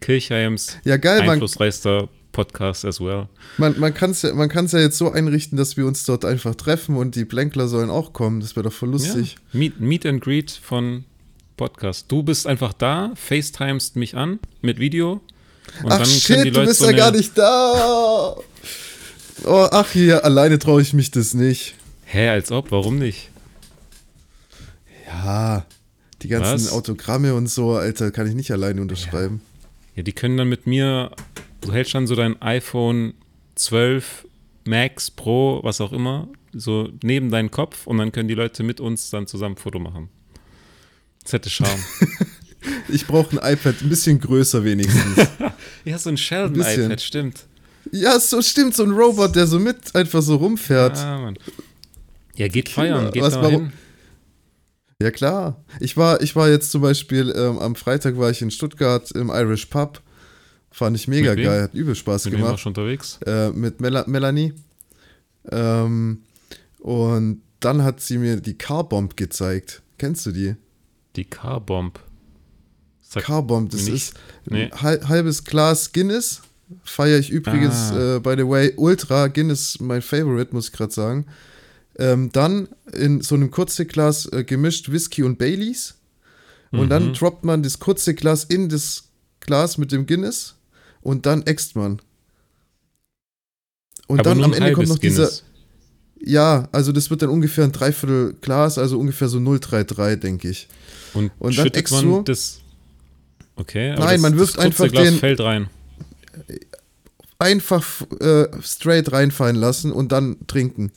[0.00, 3.28] Kirchheims ja, geil, einflussreichster Podcast as well.
[3.58, 6.96] Man, man kann es ja, ja jetzt so einrichten, dass wir uns dort einfach treffen
[6.96, 8.40] und die Blänkler sollen auch kommen.
[8.40, 9.36] Das wäre doch voll lustig.
[9.52, 9.58] Ja.
[9.58, 11.04] Meet, Meet and Greet von
[11.56, 12.06] Podcast.
[12.08, 15.20] Du bist einfach da, facetimest mich an mit Video.
[15.82, 18.36] Und ach dann shit, du bist so ja gar nicht da.
[19.44, 21.74] Oh, ach hier, alleine traue ich mich das nicht.
[22.04, 23.30] Hä, als ob, warum nicht?
[25.06, 25.66] Ja,
[26.22, 26.72] die ganzen Was?
[26.72, 29.42] Autogramme und so, Alter, kann ich nicht alleine unterschreiben.
[30.00, 30.04] Ja.
[30.04, 31.10] Die können dann mit mir,
[31.60, 33.12] du hältst dann so dein iPhone
[33.54, 34.26] 12
[34.64, 38.80] Max Pro, was auch immer, so neben deinen Kopf und dann können die Leute mit
[38.80, 40.08] uns dann zusammen ein Foto machen.
[41.22, 41.84] Das hätte Charme.
[42.88, 45.28] ich brauche ein iPad, ein bisschen größer wenigstens.
[45.84, 47.44] ja, so ein Sheldon-iPad, stimmt.
[47.92, 50.96] Ja, so stimmt, so ein Robot, der so mit einfach so rumfährt.
[50.96, 51.38] Ja, Mann.
[52.36, 53.72] Ja, geht feiern, geht was, warum?
[55.00, 55.64] Ja, klar.
[55.80, 59.30] Ich war, ich war jetzt zum Beispiel, ähm, am Freitag war ich in Stuttgart im
[59.30, 60.00] Irish Pub.
[60.70, 62.52] Fand ich mega geil, hat übel Spaß mit gemacht.
[62.52, 63.18] Wem schon unterwegs?
[63.26, 64.52] Äh, mit Mel Melanie.
[65.50, 66.22] Ähm,
[66.78, 69.82] und dann hat sie mir die Carbomb gezeigt.
[69.98, 70.54] Kennst du die?
[71.16, 71.98] Die Carbomb.
[73.14, 74.14] Carbomb, das ist
[74.46, 74.70] nee.
[74.70, 76.42] ein halbes Glas Guinness.
[76.84, 78.16] Feiere ich übrigens, ah.
[78.16, 79.26] äh, by the way, Ultra.
[79.26, 81.26] Guinness mein Favorite, muss ich gerade sagen.
[82.00, 85.96] Ähm, dann in so einem kurzen Glas äh, gemischt Whisky und Baileys.
[86.72, 86.88] Und mhm.
[86.88, 89.10] dann droppt man das kurze Glas in das
[89.40, 90.56] Glas mit dem Guinness
[91.02, 92.00] und dann äxt man.
[94.06, 95.30] Und Aber dann am Ende kommt noch dieser.
[96.22, 100.68] Ja, also das wird dann ungefähr ein Dreiviertel Glas, also ungefähr so 0,33, denke ich.
[101.14, 102.60] Und, und dann extra, man das.
[103.56, 105.18] Okay, Nein, das, man wirft einfach Glas den.
[105.18, 105.68] Fällt rein.
[107.38, 107.84] Einfach
[108.20, 110.92] äh, straight reinfallen lassen und dann trinken.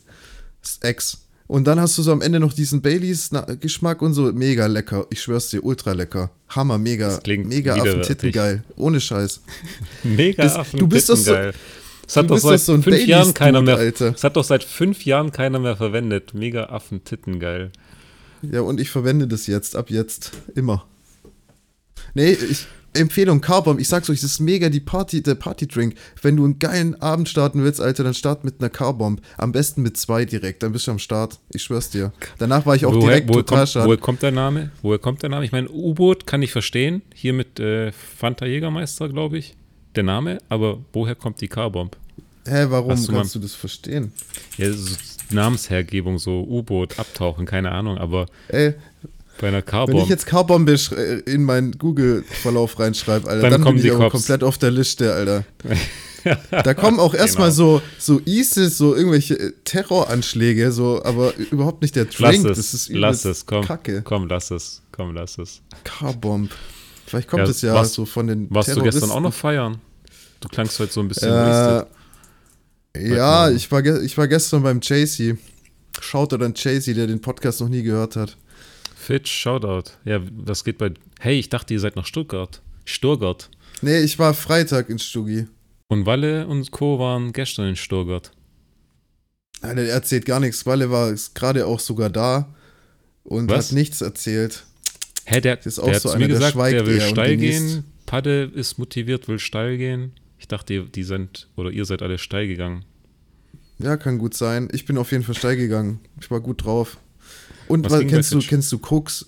[0.63, 1.19] Das Ex.
[1.47, 4.31] Und dann hast du so am Ende noch diesen Baileys-Geschmack und so.
[4.31, 5.05] Mega lecker.
[5.11, 6.31] Ich schwör's dir, ultra lecker.
[6.49, 7.07] Hammer, mega.
[7.07, 8.63] Das klingt mega Affentitten geil.
[8.77, 9.41] Ohne Scheiß.
[10.03, 11.53] mega Affentitten geil.
[12.07, 13.77] Es hat doch seit so fünf Jahren keiner mehr.
[13.77, 14.13] Alter.
[14.15, 16.33] Es hat doch seit fünf Jahren keiner mehr verwendet.
[16.33, 17.71] Mega Affentitten geil.
[18.41, 20.31] Ja, und ich verwende das jetzt, ab jetzt.
[20.55, 20.85] Immer.
[22.13, 25.95] Nee, ich, Empfehlung, Carbomb, ich sag's euch, das ist mega die Party, der Partydrink.
[26.21, 29.21] Wenn du einen geilen Abend starten willst, Alter, dann start mit einer Carbomb.
[29.37, 31.39] Am besten mit zwei direkt, dann bist du am Start.
[31.49, 32.13] Ich schwör's dir.
[32.37, 34.71] Danach war ich auch woher, direkt woher total kommt, Woher kommt der Name?
[34.81, 35.45] Woher kommt der Name?
[35.45, 37.01] Ich meine, U-Boot kann ich verstehen.
[37.13, 39.55] Hier mit äh, Fanta Jägermeister, glaube ich.
[39.95, 41.97] Der Name, aber woher kommt die Carbomb?
[42.45, 44.11] Hä, warum du kannst mal, du das verstehen?
[44.57, 44.95] Ja, so
[45.29, 48.27] Namenshergebung, so U-Boot, abtauchen, keine Ahnung, aber.
[48.49, 48.73] Ey,
[49.43, 49.97] bei einer Carbomb.
[49.97, 53.91] Wenn ich jetzt Carbombe äh, in meinen Google-Verlauf reinschreibe, Alter, dann, dann kommen bin ich
[53.91, 55.43] die aber komplett auf der Liste, Alter.
[56.51, 57.81] da kommen auch erstmal genau.
[57.99, 62.45] so, so ISIS, so irgendwelche äh, Terroranschläge, so, aber überhaupt nicht der Drink.
[62.45, 64.01] Lass es, das ist lass es, komm, Kacke.
[64.03, 65.61] Komm, lass es, komm, lass es.
[65.83, 66.49] Carbomb.
[67.05, 69.81] Vielleicht kommt es ja, ja warst, so von den Warst du gestern auch noch feiern?
[70.39, 71.83] Du klangst heute so ein bisschen äh,
[73.13, 75.35] Ja, ich war, ich war gestern beim Chasey.
[75.99, 78.37] Schaut er dann Chasey, der den Podcast noch nie gehört hat.
[79.03, 79.91] Fitch, Shoutout.
[80.05, 80.91] Ja, was geht bei.
[81.19, 82.61] Hey, ich dachte, ihr seid nach Stuttgart.
[82.85, 83.49] Stuttgart.
[83.81, 85.47] Nee, ich war Freitag in Stuggi.
[85.87, 86.99] Und Walle und Co.
[86.99, 88.31] waren gestern in Stuttgart.
[89.61, 90.65] Alter, er erzählt gar nichts.
[90.65, 92.53] Walle war gerade auch sogar da
[93.23, 93.67] und was?
[93.67, 94.65] hat nichts erzählt.
[95.25, 97.85] Hä, der, das ist auch der so hat mir gesagt, der, der will steil gehen.
[98.05, 100.11] Padde ist motiviert, will steil gehen.
[100.37, 102.83] Ich dachte, die sind, oder ihr seid alle steil gegangen.
[103.79, 104.69] Ja, kann gut sein.
[104.71, 105.99] Ich bin auf jeden Fall steil gegangen.
[106.19, 106.97] Ich war gut drauf.
[107.67, 109.25] Und was, was kennst du, kennst du Koks?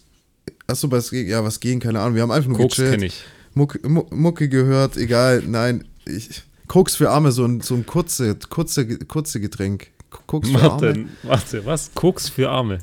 [0.67, 2.15] Achso, was ja, was gehen, keine Ahnung.
[2.15, 3.03] Wir haben einfach nur Koks gechillt.
[3.03, 3.23] ich.
[3.53, 5.85] Mucke, Mucke gehört, egal, nein.
[6.05, 9.87] Ich, Koks für Arme, so ein, so ein kurze, kurze, kurze Getränk.
[10.27, 11.05] Koks für warte, Arme.
[11.23, 11.91] Warte, was?
[11.93, 12.79] Koks für Arme.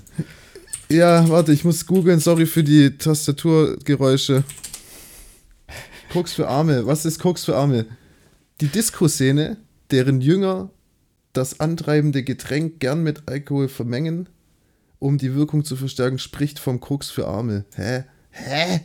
[0.89, 4.45] Ja, warte, ich muss googeln, sorry für die Tastaturgeräusche.
[6.13, 7.87] Koks für Arme, was ist Koks für Arme?
[8.61, 9.57] Die Disco-Szene,
[9.91, 10.71] deren Jünger
[11.33, 14.29] das antreibende Getränk gern mit Alkohol vermengen,
[15.03, 17.65] um die Wirkung zu verstärken, spricht vom Koks für Arme.
[17.75, 18.05] Hä?
[18.31, 18.81] Hä?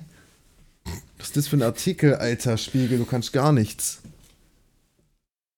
[1.18, 2.98] Was ist das für ein Artikel, alter Spiegel?
[2.98, 4.02] Du kannst gar nichts.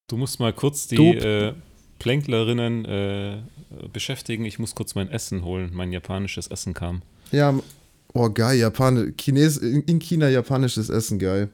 [0.07, 1.53] Du musst mal kurz die äh,
[1.99, 3.37] Plänklerinnen äh,
[3.93, 4.43] beschäftigen.
[4.43, 5.69] Ich muss kurz mein Essen holen.
[5.73, 7.03] Mein japanisches Essen kam.
[7.31, 7.57] Ja,
[8.13, 11.49] oh geil, Japan Chines in China japanisches Essen, geil.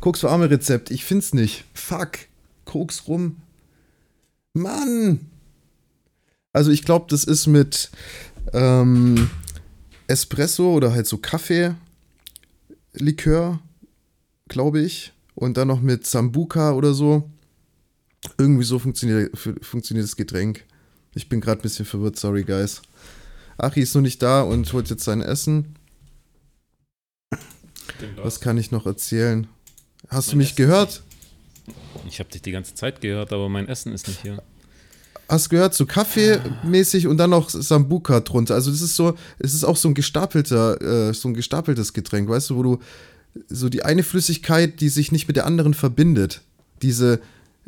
[0.00, 1.64] Koks für Arme Rezept, ich find's nicht.
[1.72, 2.18] Fuck.
[2.66, 3.36] Koks rum.
[4.52, 5.31] Mann.
[6.52, 7.90] Also ich glaube, das ist mit
[8.52, 9.30] ähm,
[10.06, 13.60] Espresso oder halt so Kaffee-Likör,
[14.48, 15.12] glaube ich.
[15.34, 17.30] Und dann noch mit Sambuka oder so.
[18.38, 20.64] Irgendwie so funktioniert, funktioniert das Getränk.
[21.14, 22.82] Ich bin gerade ein bisschen verwirrt, sorry, guys.
[23.56, 25.76] Achi ist noch nicht da und holt jetzt sein Essen.
[28.16, 29.46] Was kann ich noch erzählen?
[30.08, 31.02] Hast mein du mich Essen gehört?
[32.06, 34.42] Ich habe dich die ganze Zeit gehört, aber mein Essen ist nicht hier
[35.32, 38.54] hast gehört, so Kaffeemäßig und dann noch Sambuka drunter.
[38.54, 42.28] Also das ist so, es ist auch so ein gestapelter, äh, so ein gestapeltes Getränk,
[42.28, 42.78] weißt du, wo du
[43.48, 46.42] so die eine Flüssigkeit, die sich nicht mit der anderen verbindet.
[46.82, 47.20] Diese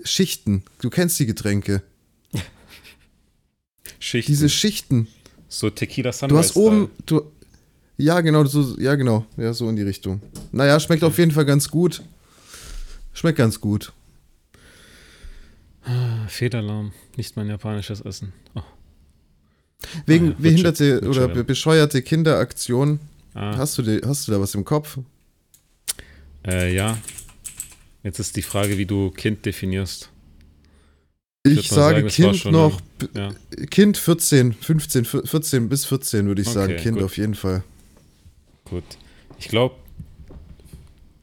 [0.03, 0.62] Schichten.
[0.81, 1.83] Du kennst die Getränke.
[3.98, 4.31] Schichten.
[4.31, 5.09] Diese Schichten.
[5.48, 6.35] So Tequila Sunrise.
[6.35, 7.22] Du hast oben, du,
[7.96, 10.20] ja genau, so, ja genau, ja so in die Richtung.
[10.53, 12.03] Naja, schmeckt auf jeden Fall ganz gut.
[13.14, 13.92] Schmeckt ganz gut.
[16.28, 18.32] Fehlalarm, nicht mein japanisches Essen.
[18.54, 18.62] Oh.
[20.06, 23.00] Wegen ah, behinderte oder be bescheuerte Kinderaktion.
[23.34, 23.56] Ah.
[23.56, 24.98] Hast, du die, hast du da was im Kopf?
[26.46, 26.98] Äh, ja.
[28.02, 30.10] Jetzt ist die Frage, wie du Kind definierst.
[31.46, 33.66] Ich, ich sage sagen, Kind noch, ein, ja.
[33.66, 36.76] Kind 14, 15, 14 bis 14 würde ich okay, sagen.
[36.76, 37.04] Kind gut.
[37.04, 37.62] auf jeden Fall.
[38.64, 38.84] Gut.
[39.38, 39.74] Ich glaube,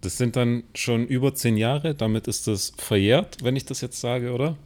[0.01, 3.99] das sind dann schon über zehn Jahre, damit ist das verjährt, wenn ich das jetzt
[3.99, 4.57] sage, oder?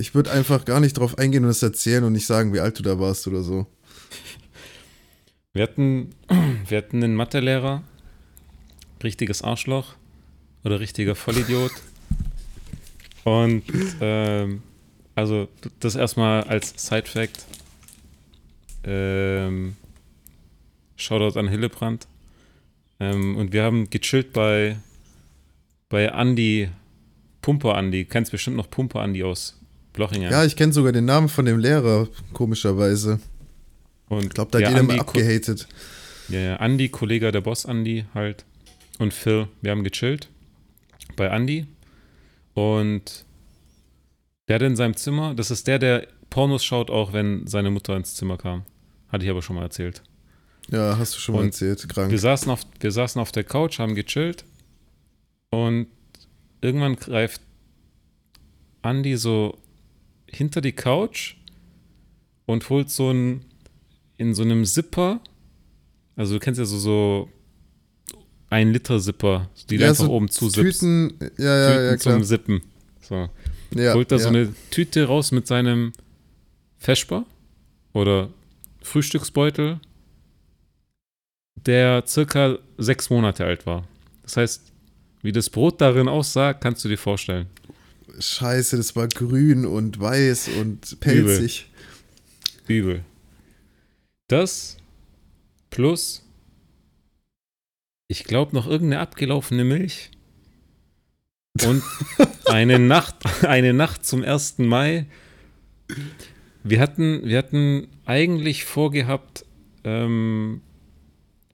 [0.00, 2.78] Ich würde einfach gar nicht drauf eingehen und es erzählen und nicht sagen, wie alt
[2.78, 3.66] du da warst oder so.
[5.52, 6.14] Wir hatten,
[6.68, 7.82] wir hatten einen Mathelehrer,
[9.04, 9.96] richtiges Arschloch
[10.64, 11.72] oder richtiger Vollidiot.
[13.24, 13.64] Und
[14.00, 14.62] ähm,
[15.14, 15.48] also
[15.80, 17.44] das erstmal als Side-Fact.
[18.84, 19.76] Ähm,
[20.96, 22.06] Shoutout an Hillebrand.
[23.00, 24.78] Ähm, und wir haben gechillt bei,
[25.90, 26.70] bei Andy,
[27.42, 28.06] Pumper Andy.
[28.06, 29.59] Kennst bestimmt noch Pumper Andy aus
[29.92, 30.30] Blochinger.
[30.30, 33.20] Ja, ich kenne sogar den Namen von dem Lehrer, komischerweise.
[34.08, 35.68] Und ich glaube, da geht er immer abgehatet.
[36.28, 38.44] Ja, ja, Andi, Kollege der Boss Andi halt.
[38.98, 40.28] Und Phil, wir haben gechillt
[41.16, 41.66] bei Andi.
[42.54, 43.24] Und
[44.48, 47.96] der hat in seinem Zimmer, das ist der, der Pornos schaut, auch wenn seine Mutter
[47.96, 48.64] ins Zimmer kam.
[49.08, 50.02] Hatte ich aber schon mal erzählt.
[50.70, 52.10] Ja, hast du schon mal und erzählt, krank.
[52.10, 54.44] Wir saßen, auf, wir saßen auf der Couch, haben gechillt
[55.50, 55.88] und
[56.60, 57.40] irgendwann greift
[58.82, 59.58] Andy so
[60.30, 61.36] hinter die Couch
[62.46, 63.44] und holt so ein
[64.16, 65.20] in so einem Zipper,
[66.14, 67.28] also du kennst ja so, so
[68.50, 70.80] ein Liter Zipper, die ja, du einfach so oben zusippst.
[70.80, 72.14] Tüten, ja, ja, Tüten ja, klar.
[72.16, 72.62] zum Sippen.
[73.00, 73.30] So.
[73.74, 74.22] Ja, holt da ja.
[74.22, 75.92] so eine Tüte raus mit seinem
[76.76, 77.24] Feschbar
[77.92, 78.28] oder
[78.82, 79.80] Frühstücksbeutel,
[81.54, 83.86] der circa sechs Monate alt war.
[84.22, 84.72] Das heißt,
[85.22, 87.46] wie das Brot darin aussah, kannst du dir vorstellen.
[88.18, 91.70] Scheiße, das war grün und weiß und pelzig.
[92.66, 92.76] Übel.
[92.76, 93.04] Übel.
[94.28, 94.76] Das
[95.70, 96.24] plus,
[98.08, 100.10] ich glaube, noch irgendeine abgelaufene Milch.
[101.64, 101.82] Und
[102.46, 104.58] eine Nacht, eine Nacht zum 1.
[104.58, 105.06] Mai.
[106.62, 109.44] Wir hatten, wir hatten eigentlich vorgehabt,
[109.84, 110.60] ähm,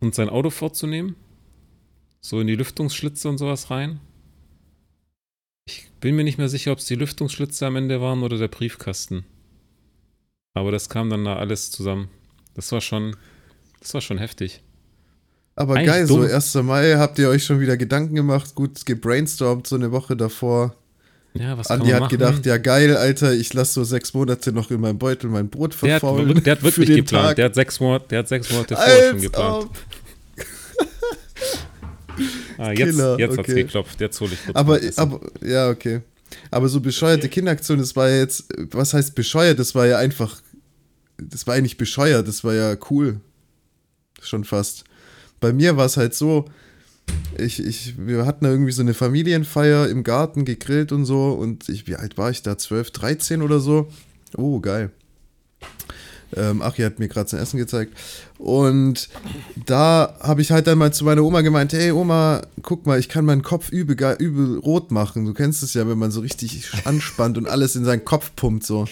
[0.01, 1.17] uns sein Auto vorzunehmen.
[2.21, 4.01] So in die Lüftungsschlitze und sowas rein.
[5.69, 8.49] Ich bin mir nicht mehr sicher, ob es die Lüftungsschlitze am Ende waren oder der
[8.49, 9.25] Briefkasten.
[10.55, 12.09] Aber das kam dann da alles zusammen.
[12.55, 13.17] Das war schon,
[13.81, 14.63] das war schon heftig.
[15.57, 16.29] Aber Eigentlich geil, dumm.
[16.29, 16.55] so 1.
[16.67, 20.75] Mai habt ihr euch schon wieder Gedanken gemacht, gut gebrainstormt so eine Woche davor.
[21.35, 22.11] Ja, was Andi hat machen?
[22.11, 25.75] gedacht, ja geil, Alter, ich lasse so sechs Monate noch in meinem Beutel mein Brot
[25.75, 26.29] verfaulen.
[26.29, 27.37] Der hat, der hat wirklich geplant.
[27.39, 29.71] Der hat sechs Monate, der hat sechs Monate vorher schon geplant.
[32.59, 33.41] Ah, jetzt Killer, jetzt okay.
[33.41, 36.01] hat's geklopft, jetzt hole ich kurz aber, aber, ja, okay.
[36.51, 39.59] Aber so bescheuerte Kinderaktion, das war ja jetzt, was heißt bescheuert?
[39.59, 40.41] Das war ja einfach
[41.19, 43.21] das war ja nicht bescheuert, das war ja cool.
[44.21, 44.85] Schon fast.
[45.41, 46.47] Bei mir war es halt so,
[47.39, 51.69] ich, ich, wir hatten da irgendwie so eine Familienfeier im Garten gegrillt und so und
[51.69, 52.59] ich, wie alt war ich da?
[52.59, 53.89] 12, 13 oder so?
[54.37, 54.91] Oh, geil.
[56.35, 57.93] Ähm, Achi hat mir gerade sein Essen gezeigt.
[58.39, 59.09] Und
[59.65, 63.09] da habe ich halt dann mal zu meiner Oma gemeint, hey Oma, guck mal, ich
[63.09, 65.25] kann meinen Kopf übel, übel rot machen.
[65.25, 68.67] Du kennst es ja, wenn man so richtig anspannt und alles in seinen Kopf pumpt
[68.67, 68.87] so.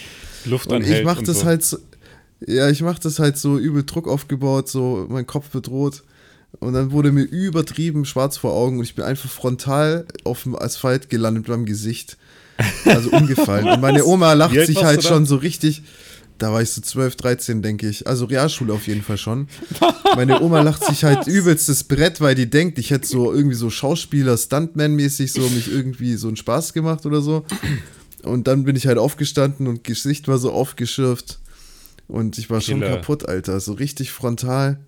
[0.45, 1.45] Luft und ich mache das so.
[1.45, 1.77] halt so,
[2.45, 6.03] ja, ich mache das halt so übel Druck aufgebaut, so mein Kopf bedroht.
[6.59, 10.55] Und dann wurde mir übertrieben schwarz vor Augen und ich bin einfach frontal auf dem
[10.55, 12.17] Asphalt gelandet mit meinem Gesicht.
[12.85, 13.67] Also umgefallen.
[13.67, 15.83] und meine Oma lacht sich halt schon so richtig.
[16.37, 18.07] Da war ich so 12, 13, denke ich.
[18.07, 19.47] Also Realschule auf jeden Fall schon.
[20.15, 23.69] Meine Oma lacht sich halt übelstes Brett, weil die denkt, ich hätte so irgendwie so
[23.69, 27.45] Schauspieler, Stuntman-mäßig so mich irgendwie so einen Spaß gemacht oder so.
[28.23, 31.39] Und dann bin ich halt aufgestanden und Gesicht war so aufgeschürft.
[32.07, 32.87] Und ich war Killer.
[32.87, 33.59] schon kaputt, Alter.
[33.59, 34.79] So richtig frontal.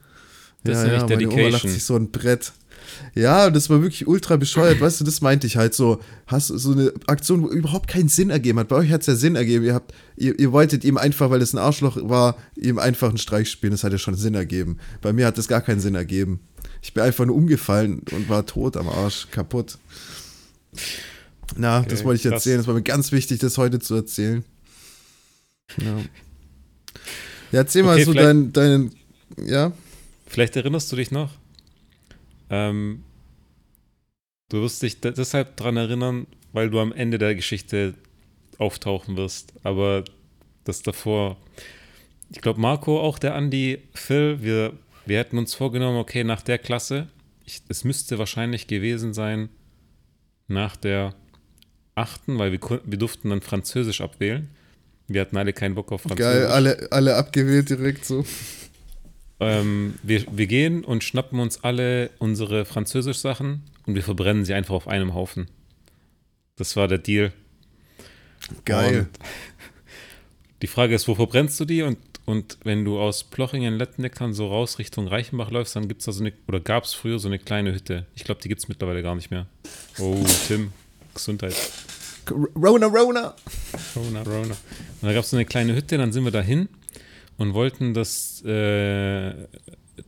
[0.63, 1.39] Das ja, ist ja, meine Dedication.
[1.39, 2.51] Oma lacht sich so ein Brett.
[3.15, 4.81] Ja, das war wirklich ultra bescheuert.
[4.81, 5.99] Weißt du, das meinte ich halt so.
[6.25, 8.67] Hast so eine Aktion, wo überhaupt keinen Sinn ergeben hat.
[8.67, 9.65] Bei euch hat es ja Sinn ergeben.
[9.65, 13.17] Ihr, habt, ihr, ihr wolltet ihm einfach, weil es ein Arschloch war, ihm einfach einen
[13.17, 13.71] Streich spielen.
[13.71, 14.77] Das hat ja schon Sinn ergeben.
[15.01, 16.39] Bei mir hat das gar keinen Sinn ergeben.
[16.81, 19.77] Ich bin einfach nur umgefallen und war tot am Arsch, kaputt.
[21.55, 22.57] Na, okay, das wollte ich erzählen.
[22.57, 24.43] Das war mir ganz wichtig, das heute zu erzählen.
[25.77, 25.97] Ja.
[27.51, 28.91] Ja, erzähl okay, mal so deinen, deinen,
[29.45, 29.71] ja.
[30.27, 31.31] Vielleicht erinnerst du dich noch.
[32.49, 33.03] Ähm,
[34.49, 37.93] du wirst dich deshalb daran erinnern, weil du am Ende der Geschichte
[38.57, 39.53] auftauchen wirst.
[39.63, 40.03] Aber
[40.63, 41.37] das davor,
[42.29, 44.73] ich glaube, Marco, auch der Andi, Phil, wir,
[45.05, 47.07] wir hätten uns vorgenommen, okay, nach der Klasse,
[47.45, 49.49] ich, es müsste wahrscheinlich gewesen sein,
[50.47, 51.13] nach der
[51.95, 54.49] achten, weil wir, wir durften dann Französisch abwählen.
[55.07, 56.25] Wir hatten alle keinen Bock auf Französisch.
[56.25, 58.25] Geil, alle, alle abgewählt direkt so.
[59.39, 64.73] Ähm, wir, wir gehen und schnappen uns alle unsere Französisch-Sachen und wir verbrennen sie einfach
[64.73, 65.47] auf einem Haufen.
[66.55, 67.31] Das war der Deal.
[68.65, 68.99] Geil.
[68.99, 69.09] Und
[70.63, 71.83] die Frage ist, wo verbrennst du die?
[71.83, 76.05] Und, und wenn du aus Plochingen, Lettenneckern so raus Richtung Reichenbach läufst, dann gibt es
[76.05, 78.07] da so eine, oder gab es früher so eine kleine Hütte.
[78.15, 79.45] Ich glaube, die gibt es mittlerweile gar nicht mehr.
[79.99, 80.71] Oh, Tim,
[81.13, 81.55] Gesundheit.
[82.29, 83.35] Rona, Rona.
[83.95, 84.55] Rona, Rona.
[85.01, 86.69] Und da gab es so eine kleine Hütte, dann sind wir dahin
[87.37, 89.33] und wollten das äh,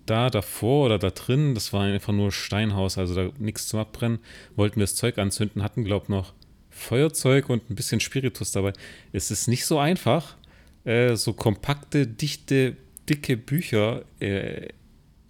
[0.05, 4.19] da davor oder da drin, das war einfach nur Steinhaus, also da nichts zum Abbrennen,
[4.55, 6.33] wollten wir das Zeug anzünden, hatten, glaube ich, noch
[6.69, 8.73] Feuerzeug und ein bisschen Spiritus dabei.
[9.11, 10.37] Es ist nicht so einfach,
[10.85, 12.75] äh, so kompakte, dichte,
[13.07, 14.69] dicke Bücher äh,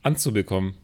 [0.04, 0.76] anzubekommen.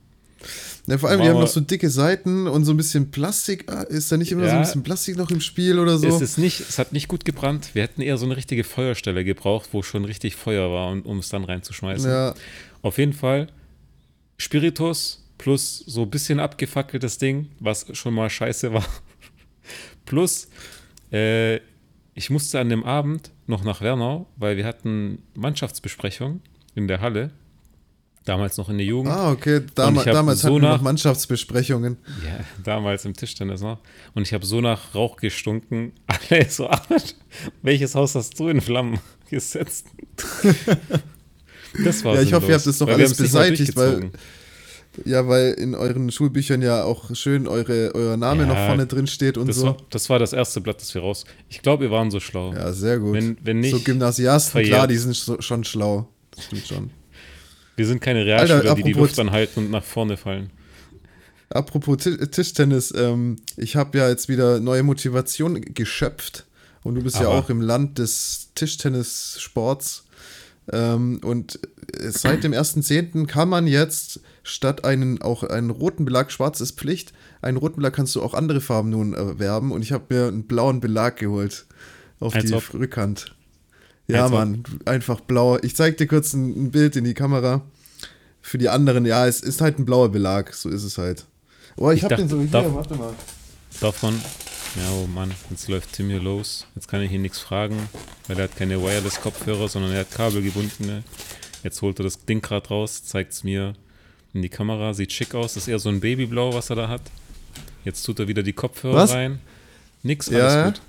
[0.87, 3.71] Ja, vor allem, die haben noch so dicke Seiten und so ein bisschen Plastik.
[3.71, 6.07] Ah, ist da nicht immer ja, so ein bisschen Plastik noch im Spiel oder so?
[6.07, 7.69] Es, ist nicht, es hat nicht gut gebrannt.
[7.73, 11.29] Wir hätten eher so eine richtige Feuerstelle gebraucht, wo schon richtig Feuer war, um es
[11.29, 12.09] dann reinzuschmeißen.
[12.09, 12.35] Ja.
[12.83, 13.47] Auf jeden Fall
[14.37, 18.85] Spiritus plus so ein bisschen abgefackeltes Ding, was schon mal scheiße war.
[20.05, 20.47] plus,
[21.11, 21.57] äh,
[22.13, 26.41] ich musste an dem Abend noch nach Wernau, weil wir hatten Mannschaftsbesprechung
[26.75, 27.31] in der Halle
[28.26, 29.13] Damals noch in der Jugend.
[29.13, 29.61] Ah, okay.
[29.76, 31.97] Dam damals so hatten wir noch Mannschaftsbesprechungen.
[32.26, 33.78] Ja, damals im Tischtennis noch.
[34.15, 35.93] Und ich habe so nach Rauch gestunken.
[36.07, 36.67] Alle so,
[37.61, 38.99] welches Haus hast du in Flammen
[39.30, 39.86] gesetzt?
[41.84, 44.09] das war Ja, ich hoffe, ihr habt das doch alles beseitigt, weil.
[45.03, 49.07] Ja, weil in euren Schulbüchern ja auch schön eure, euer Name ja, noch vorne drin
[49.07, 49.67] steht und das so.
[49.67, 51.26] War, das war das erste Blatt, das wir raus.
[51.49, 52.53] Ich glaube, wir waren so schlau.
[52.53, 53.13] Ja, sehr gut.
[53.13, 54.73] Wenn, wenn nicht, so Gymnasiasten, verjährt.
[54.73, 56.07] klar, die sind so, schon schlau.
[56.32, 56.89] Das stimmt schon.
[57.76, 60.51] Wir sind keine Realschüler, Alter, die die Luft anhalten und nach vorne fallen.
[61.49, 66.45] Apropos Tischtennis, ähm, ich habe ja jetzt wieder neue Motivation geschöpft.
[66.84, 67.26] Und du bist Aber.
[67.26, 70.05] ja auch im Land des Tischtennissports.
[70.71, 71.59] Ähm, und
[71.99, 73.28] seit dem 1.10.
[73.28, 77.93] kann man jetzt statt einen auch einen roten Belag, schwarz ist Pflicht, einen roten Belag
[77.93, 79.71] kannst du auch andere Farben nun erwerben.
[79.71, 81.65] Und ich habe mir einen blauen Belag geholt
[82.19, 82.73] auf Als die ob.
[82.73, 83.34] Rückhand.
[84.08, 84.30] Ja.
[84.30, 85.58] Mann, einfach blau.
[85.62, 87.62] Ich zeig dir kurz ein, ein, Bild in die Kamera.
[88.41, 91.26] Für die anderen, ja, es ist halt ein blauer Belag, so ist es halt.
[91.78, 93.14] Oh, ich, ich hab dachte, den so hier, darf, warte mal.
[93.82, 94.14] Davon,
[94.76, 96.68] ja, oh Mann, jetzt läuft Tim hier los.
[96.76, 97.89] Jetzt kann ich ihn nichts fragen,
[98.28, 101.03] weil er hat keine Wireless-Kopfhörer, sondern er hat kabelgebundene.
[101.64, 103.74] Jetzt holt er das Ding gerade raus, zeigt es mir
[104.34, 105.56] in die Kamera, sieht schick aus.
[105.56, 107.01] Das ist eher so ein Babyblau, was er da hat.
[107.84, 109.14] Jetzt tut er wieder die Kopfhörer was?
[109.14, 109.39] rein.
[110.03, 110.82] Nix, alles ja, gut.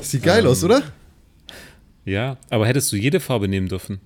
[0.00, 0.82] Sieht geil ähm, aus, oder?
[2.06, 4.00] Ja, aber hättest du jede Farbe nehmen dürfen?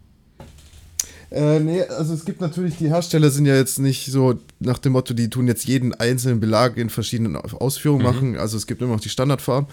[1.30, 4.92] Äh, nee, also es gibt natürlich, die Hersteller sind ja jetzt nicht so nach dem
[4.92, 8.12] Motto, die tun jetzt jeden einzelnen Belag in verschiedenen Ausführungen mhm.
[8.12, 8.38] machen.
[8.38, 9.70] Also es gibt immer noch die Standardfarben.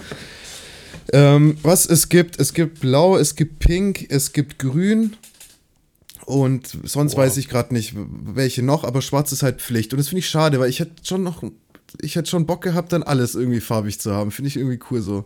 [1.14, 5.16] Ähm, was es gibt, es gibt Blau, es gibt Pink, es gibt Grün
[6.26, 7.20] und sonst wow.
[7.20, 9.94] weiß ich gerade nicht, welche noch, aber Schwarz ist halt Pflicht.
[9.94, 11.44] Und das finde ich schade, weil ich hätte schon noch,
[12.02, 14.32] ich hätte schon Bock gehabt, dann alles irgendwie farbig zu haben.
[14.32, 15.26] Finde ich irgendwie cool so.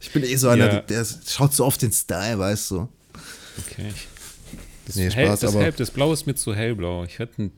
[0.00, 0.80] Ich bin eh so einer, ja.
[0.80, 2.88] der, der, schaut so oft den Style, weißt du.
[3.58, 3.92] Okay.
[4.86, 7.04] Das, nee, Spaß, das, Hell, das Blau ist mir zu hellblau.
[7.04, 7.52] Ich hätte ein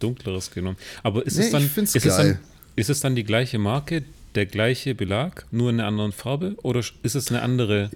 [0.00, 0.76] dunkleres genommen.
[1.02, 2.38] Aber ist, nee, es, dann, ist, es dann,
[2.74, 4.02] ist es dann die gleiche Marke,
[4.34, 6.56] der gleiche Belag, nur in einer anderen Farbe?
[6.62, 7.90] Oder ist es eine andere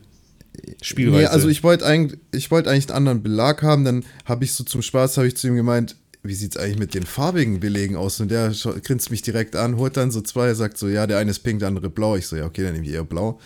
[0.82, 1.22] Spielweise?
[1.22, 3.84] Nee, also ich wollte eigentlich, ich wollte eigentlich einen anderen Belag haben.
[3.84, 6.78] Dann habe ich so zum Spaß, habe ich zu ihm gemeint, wie sieht es eigentlich
[6.78, 8.20] mit den farbigen Belegen aus?
[8.20, 11.32] Und der grinst mich direkt an, holt dann so zwei, sagt so, ja, der eine
[11.32, 12.16] ist pink, der andere blau.
[12.16, 13.40] Ich so, ja, okay, dann nehme ich eher blau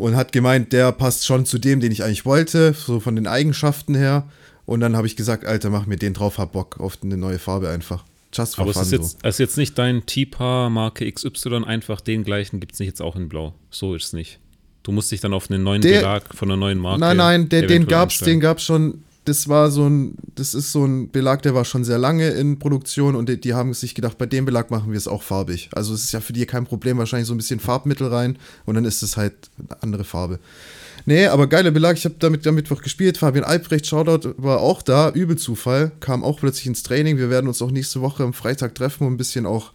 [0.00, 3.26] und hat gemeint, der passt schon zu dem, den ich eigentlich wollte, so von den
[3.26, 4.26] Eigenschaften her.
[4.64, 7.38] Und dann habe ich gesagt, Alter, mach mir den drauf, hab Bock auf eine neue
[7.38, 8.04] Farbe einfach.
[8.32, 9.28] Just for Aber fun, es ist jetzt, so.
[9.28, 13.14] ist jetzt nicht dein Tipa Marke XY, einfach den gleichen gibt es nicht jetzt auch
[13.14, 13.52] in Blau.
[13.70, 14.38] So ist es nicht.
[14.84, 17.00] Du musst dich dann auf einen neuen der, Belag von einer neuen Marke.
[17.00, 20.84] Nein, nein, der, den gab's, den gab's schon das war so ein, das ist so
[20.84, 24.16] ein Belag, der war schon sehr lange in Produktion und die, die, haben sich gedacht,
[24.18, 25.68] bei dem Belag machen wir es auch farbig.
[25.72, 28.76] Also es ist ja für die kein Problem, wahrscheinlich so ein bisschen Farbmittel rein und
[28.76, 30.38] dann ist es halt eine andere Farbe.
[31.06, 33.18] Nee, aber geiler Belag, ich habe damit am Mittwoch gespielt.
[33.18, 37.16] Fabian Albrecht, Shoutout, war auch da, übel Zufall, kam auch plötzlich ins Training.
[37.16, 39.72] Wir werden uns auch nächste Woche am Freitag treffen und ein bisschen auch,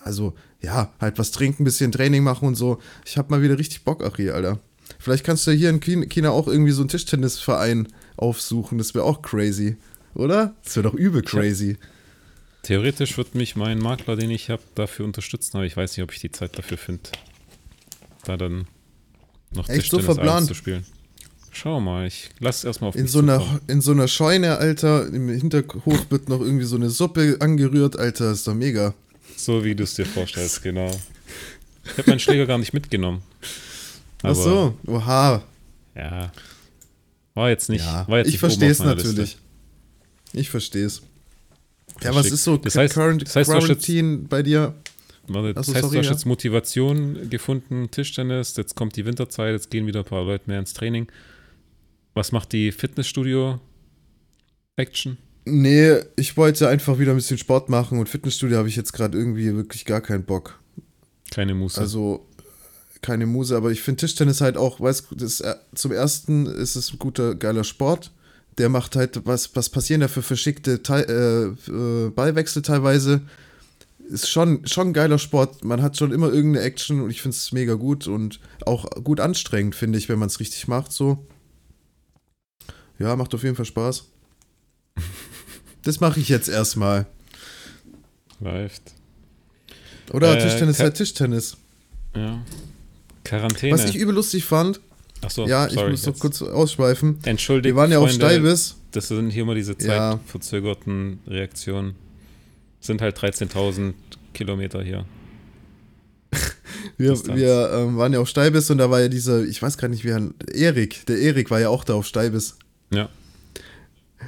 [0.00, 2.78] also ja, halt was trinken, ein bisschen Training machen und so.
[3.04, 4.58] Ich habe mal wieder richtig Bock, Ari, Alter.
[4.98, 7.88] Vielleicht kannst du hier in China auch irgendwie so einen Tischtennisverein
[8.20, 8.78] aufsuchen.
[8.78, 9.76] Das wäre auch crazy,
[10.14, 10.54] oder?
[10.64, 11.76] Das wäre doch übel crazy.
[12.62, 16.12] Theoretisch wird mich mein Makler, den ich habe, dafür unterstützen, aber ich weiß nicht, ob
[16.12, 17.10] ich die Zeit dafür finde,
[18.24, 18.66] da dann
[19.52, 20.84] noch Echt so verplant zu spielen.
[21.52, 25.28] Schau mal, ich lass erstmal auf in so einer In so einer Scheune, Alter, im
[25.28, 28.94] Hinterhof wird noch irgendwie so eine Suppe angerührt, Alter, ist doch mega.
[29.36, 30.90] So wie du es dir vorstellst, genau.
[31.84, 33.22] Ich habe meinen Schläger gar nicht mitgenommen.
[34.22, 35.42] Ach so, oha.
[35.96, 36.30] Ja.
[37.40, 37.82] War jetzt nicht.
[37.82, 39.16] Ja, war jetzt ich verstehe es natürlich.
[39.16, 39.38] Liste.
[40.34, 41.00] Ich verstehe es.
[42.02, 44.74] Ja, was ist so das heißt, Current das heißt, Quarantine bei dir?
[45.26, 46.12] Warte, das heißt, sorry, du hast ja?
[46.12, 50.58] jetzt Motivation gefunden, Tischtennis, jetzt kommt die Winterzeit, jetzt gehen wieder ein paar Leute mehr
[50.58, 51.06] ins Training.
[52.12, 55.16] Was macht die Fitnessstudio-Action?
[55.46, 59.16] Nee, ich wollte einfach wieder ein bisschen Sport machen und Fitnessstudio habe ich jetzt gerade
[59.16, 60.60] irgendwie wirklich gar keinen Bock.
[61.30, 61.80] Keine Muße.
[61.80, 62.26] Also
[63.02, 66.92] keine Muse, aber ich finde Tischtennis halt auch, weißt du, äh, zum ersten ist es
[66.92, 68.12] ein guter, geiler Sport.
[68.58, 73.22] Der macht halt, was, was passieren da für verschickte Te äh, äh, Ballwechsel teilweise.
[74.08, 75.64] Ist schon, schon ein geiler Sport.
[75.64, 79.20] Man hat schon immer irgendeine Action und ich finde es mega gut und auch gut
[79.20, 80.92] anstrengend, finde ich, wenn man es richtig macht.
[80.92, 81.26] So.
[82.98, 84.04] Ja, macht auf jeden Fall Spaß.
[85.82, 87.06] Das mache ich jetzt erstmal.
[88.40, 88.82] Läuft.
[90.12, 91.56] Oder äh, Tischtennis halt Tischtennis.
[92.14, 92.42] Ja.
[93.24, 93.72] Quarantäne.
[93.72, 94.80] Was ich übel lustig fand.
[95.22, 97.18] Ach so, ja, sorry, ich muss noch kurz ausschweifen.
[97.24, 97.76] Entschuldigung.
[97.76, 98.76] Wir waren ja auf Steibis.
[98.92, 101.32] Das sind hier immer diese zeitverzögerten ja.
[101.32, 101.94] Reaktionen.
[102.80, 103.92] Sind halt 13.000
[104.32, 105.04] Kilometer hier.
[106.96, 109.88] wir, wir ähm, waren ja auf Steibis und da war ja dieser, ich weiß gar
[109.88, 112.56] nicht, wie er, Erik, der Erik war ja auch da auf Steibis.
[112.92, 113.08] Ja.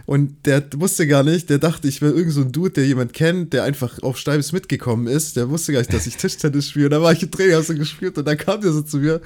[0.07, 3.13] Und der wusste gar nicht, der dachte, ich wäre irgend so ein Dude, der jemand
[3.13, 5.37] kennt, der einfach auf Steibis mitgekommen ist.
[5.37, 6.87] Der wusste gar nicht, dass ich Tischtennis spiele.
[6.87, 9.21] Und da war ich im Training, so gespielt und dann kam der so zu mir,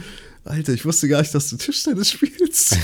[0.44, 2.78] Alter, ich wusste gar nicht, dass du Tischtennis spielst.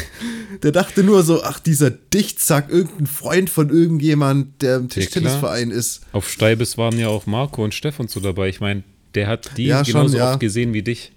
[0.63, 5.77] Der dachte nur so, ach, dieser Dichtsack, irgendein Freund von irgendjemand, der im Tischtennisverein ja,
[5.77, 6.01] ist.
[6.13, 8.49] Auf Steibis waren ja auch Marco und Stefan so dabei.
[8.49, 8.83] Ich meine,
[9.15, 10.33] der hat die ja, genauso schon, ja.
[10.33, 11.13] oft gesehen wie dich.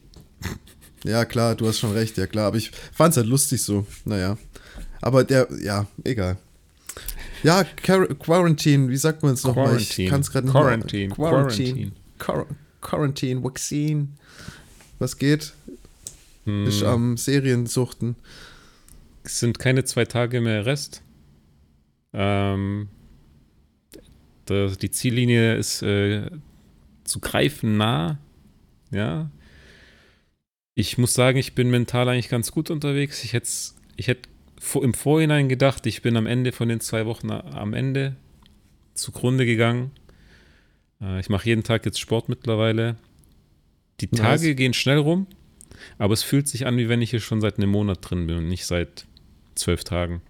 [1.04, 2.48] Ja, klar, du hast schon recht, ja klar.
[2.48, 3.86] Aber ich fand es halt lustig so.
[4.06, 4.38] Naja.
[5.02, 6.38] Aber der, ja, egal.
[7.46, 9.78] Ja, Quarantine, wie sagt man es nochmal?
[9.78, 11.14] Ich kann es gerade nicht Quarantine.
[11.14, 11.92] Quarantine.
[12.18, 12.58] Quarantine.
[12.82, 13.44] Quarantine.
[13.44, 14.08] Vaccine.
[14.98, 15.54] Was geht?
[16.46, 16.66] Hm.
[16.66, 18.16] Ist am Seriensuchten.
[19.24, 21.04] Es sind keine zwei Tage mehr Rest.
[22.14, 22.90] Ähm,
[24.50, 26.32] die Ziellinie ist äh,
[27.04, 28.18] zu greifen nah.
[28.90, 29.30] Ja.
[30.74, 33.24] Ich muss sagen, ich bin mental eigentlich ganz gut unterwegs.
[33.24, 33.50] Ich hätte
[33.98, 34.30] ich hätt
[34.82, 38.16] im Vorhinein gedacht, ich bin am Ende von den zwei Wochen am Ende
[38.94, 39.92] zugrunde gegangen.
[41.02, 42.96] Äh, ich mache jeden Tag jetzt Sport mittlerweile.
[44.02, 44.56] Die Tage nice.
[44.56, 45.28] gehen schnell rum,
[45.98, 48.38] aber es fühlt sich an, wie wenn ich hier schon seit einem Monat drin bin
[48.38, 49.06] und nicht seit
[49.56, 50.22] zwölf Tagen.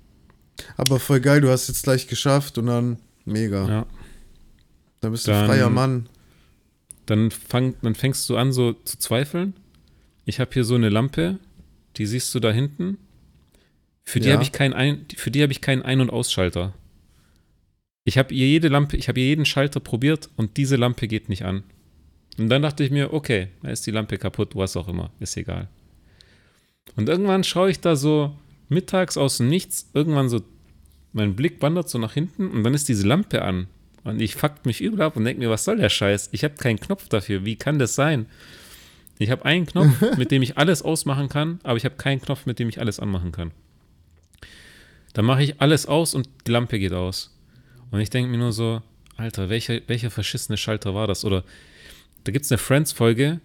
[0.78, 3.68] Aber voll geil, du hast jetzt gleich geschafft und dann mega.
[3.68, 3.86] Ja.
[5.02, 6.08] Da bist du dann, freier Mann.
[7.06, 9.54] Dann, fang, dann fängst du an, so zu zweifeln.
[10.26, 11.40] Ich habe hier so eine Lampe,
[11.98, 12.98] die siehst du da hinten.
[14.06, 14.34] Für die ja.
[14.34, 16.74] habe ich keinen Ein, für die habe ich keinen Ein- und Ausschalter.
[18.04, 21.28] Ich habe ihr jede Lampe, ich habe ihr jeden Schalter probiert und diese Lampe geht
[21.28, 21.64] nicht an.
[22.38, 25.36] Und dann dachte ich mir, okay, da ist die Lampe kaputt, was auch immer, ist
[25.38, 25.68] egal.
[26.96, 28.36] Und irgendwann schaue ich da so
[28.70, 30.42] mittags aus dem Nichts, irgendwann so,
[31.14, 33.68] mein Blick wandert so nach hinten und dann ist diese Lampe an.
[34.04, 36.30] Und ich fuckt mich übel ab und denke mir, was soll der Scheiß?
[36.32, 37.44] Ich habe keinen Knopf dafür.
[37.44, 38.28] Wie kann das sein?
[39.18, 42.46] Ich habe einen Knopf, mit dem ich alles ausmachen kann, aber ich habe keinen Knopf,
[42.46, 43.52] mit dem ich alles anmachen kann.
[45.16, 47.34] Dann mache ich alles aus und die Lampe geht aus.
[47.90, 48.82] Und ich denke mir nur so,
[49.16, 51.24] Alter, welcher, welcher verschissene Schalter war das?
[51.24, 51.46] Oder
[52.26, 53.40] da gibt es eine Friends-Folge,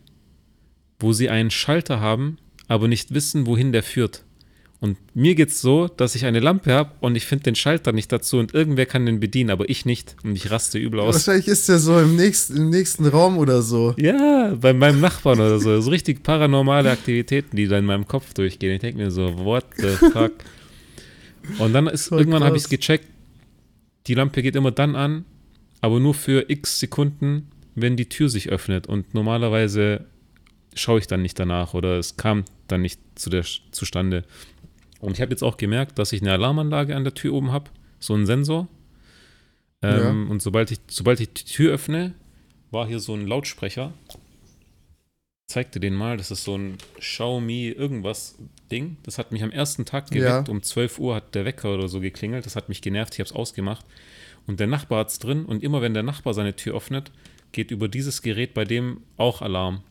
[0.98, 4.24] wo sie einen Schalter haben, aber nicht wissen, wohin der führt.
[4.80, 7.92] Und mir geht es so, dass ich eine Lampe habe und ich finde den Schalter
[7.92, 10.16] nicht dazu und irgendwer kann den bedienen, aber ich nicht.
[10.24, 11.14] Und ich raste übel aus.
[11.14, 13.94] Wahrscheinlich ist der so im nächsten, im nächsten Raum oder so.
[13.96, 15.80] Ja, bei meinem Nachbarn oder so.
[15.80, 18.72] So richtig paranormale Aktivitäten, die da in meinem Kopf durchgehen.
[18.72, 20.32] Ich denke mir so, what the fuck?
[21.58, 23.06] Und dann ist irgendwann habe ich es gecheckt,
[24.06, 25.24] die Lampe geht immer dann an,
[25.80, 28.86] aber nur für x Sekunden, wenn die Tür sich öffnet.
[28.86, 30.06] Und normalerweise
[30.74, 34.24] schaue ich dann nicht danach oder es kam dann nicht zu der zustande.
[35.00, 37.70] Und ich habe jetzt auch gemerkt, dass ich eine Alarmanlage an der Tür oben habe,
[37.98, 38.68] so ein Sensor.
[39.82, 40.30] Ähm, ja.
[40.30, 42.14] Und sobald ich, sobald ich die Tür öffne,
[42.70, 43.92] war hier so ein Lautsprecher
[45.50, 46.16] zeig dir den mal.
[46.16, 48.38] Das ist so ein Xiaomi irgendwas
[48.70, 48.96] Ding.
[49.02, 50.48] Das hat mich am ersten Tag geweckt.
[50.48, 50.52] Ja.
[50.52, 52.46] Um 12 Uhr hat der Wecker oder so geklingelt.
[52.46, 53.14] Das hat mich genervt.
[53.14, 53.84] Ich habe es ausgemacht.
[54.46, 55.44] Und der Nachbar hat es drin.
[55.44, 57.10] Und immer wenn der Nachbar seine Tür öffnet,
[57.52, 59.82] geht über dieses Gerät bei dem auch Alarm.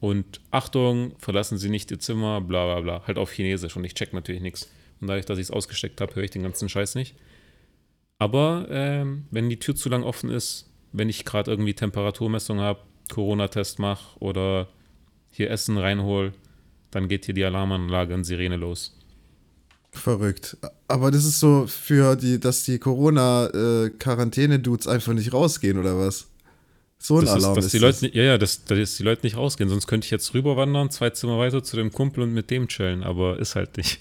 [0.00, 3.06] Und Achtung, verlassen Sie nicht Ihr Zimmer, bla bla bla.
[3.06, 3.74] Halt auf Chinesisch.
[3.74, 4.70] Und ich check natürlich nichts.
[5.00, 7.14] Und dadurch, dass ich es ausgesteckt habe, höre ich den ganzen Scheiß nicht.
[8.18, 12.80] Aber ähm, wenn die Tür zu lang offen ist, wenn ich gerade irgendwie Temperaturmessung habe,
[13.10, 14.68] Corona-Test mache oder
[15.36, 16.32] hier Essen reinhol,
[16.90, 18.92] dann geht hier die Alarmanlage und Sirene los.
[19.92, 20.56] Verrückt.
[20.88, 26.26] Aber das ist so für die, dass die Corona-Quarantäne-Dudes einfach nicht rausgehen, oder was?
[26.98, 28.02] So ein das Alarm ist, dass ist die das.
[28.02, 29.68] Leute, Ja, ja, dass, dass die Leute nicht rausgehen.
[29.68, 33.04] Sonst könnte ich jetzt rüberwandern, zwei Zimmer weiter zu dem Kumpel und mit dem chillen,
[33.04, 34.00] aber ist halt nicht.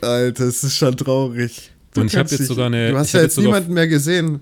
[0.00, 1.70] Alter, es ist schon traurig.
[1.92, 2.90] Du und ich habe jetzt sogar eine.
[2.90, 4.40] Du hast ja jetzt niemanden mehr gesehen.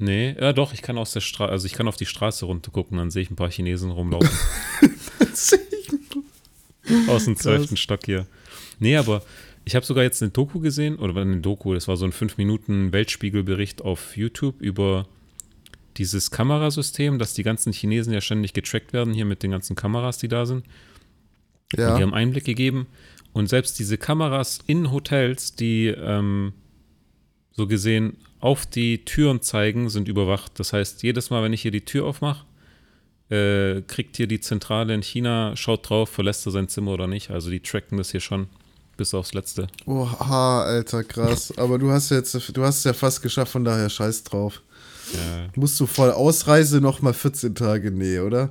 [0.00, 2.70] Nee, ja doch, ich kann aus der Straße, also ich kann auf die Straße runter
[2.70, 4.30] gucken, dann sehe ich ein paar Chinesen rumlaufen.
[7.06, 8.26] aus dem zwölften Stock hier.
[8.78, 9.22] Nee, aber
[9.66, 13.82] ich habe sogar jetzt eine Doku gesehen, oder eine Doku, das war so ein 5-Minuten-Weltspiegelbericht
[13.82, 15.06] auf YouTube über
[15.98, 20.16] dieses Kamerasystem, dass die ganzen Chinesen ja ständig getrackt werden, hier mit den ganzen Kameras,
[20.16, 20.64] die da sind.
[21.76, 21.90] Ja.
[21.90, 22.86] Und die haben Einblick gegeben.
[23.34, 26.54] Und selbst diese Kameras in Hotels, die ähm,
[27.52, 30.58] so gesehen auf die Türen zeigen, sind überwacht.
[30.58, 32.46] Das heißt, jedes Mal, wenn ich hier die Tür aufmache,
[33.30, 37.30] äh, kriegt hier die Zentrale in China, schaut drauf, verlässt er sein Zimmer oder nicht.
[37.30, 38.48] Also die tracken das hier schon
[38.96, 39.66] bis aufs Letzte.
[39.86, 41.56] Oha, Alter, krass.
[41.56, 44.62] Aber du hast jetzt, du hast es ja fast geschafft, von daher scheiß drauf.
[45.14, 45.48] Ja.
[45.56, 47.90] Musst du voll Ausreise noch mal 14 Tage?
[47.90, 48.50] Nee, oder?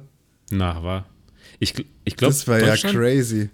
[0.49, 1.05] Na, war.
[1.59, 1.73] Ich,
[2.03, 3.49] ich glaube, das war ja crazy.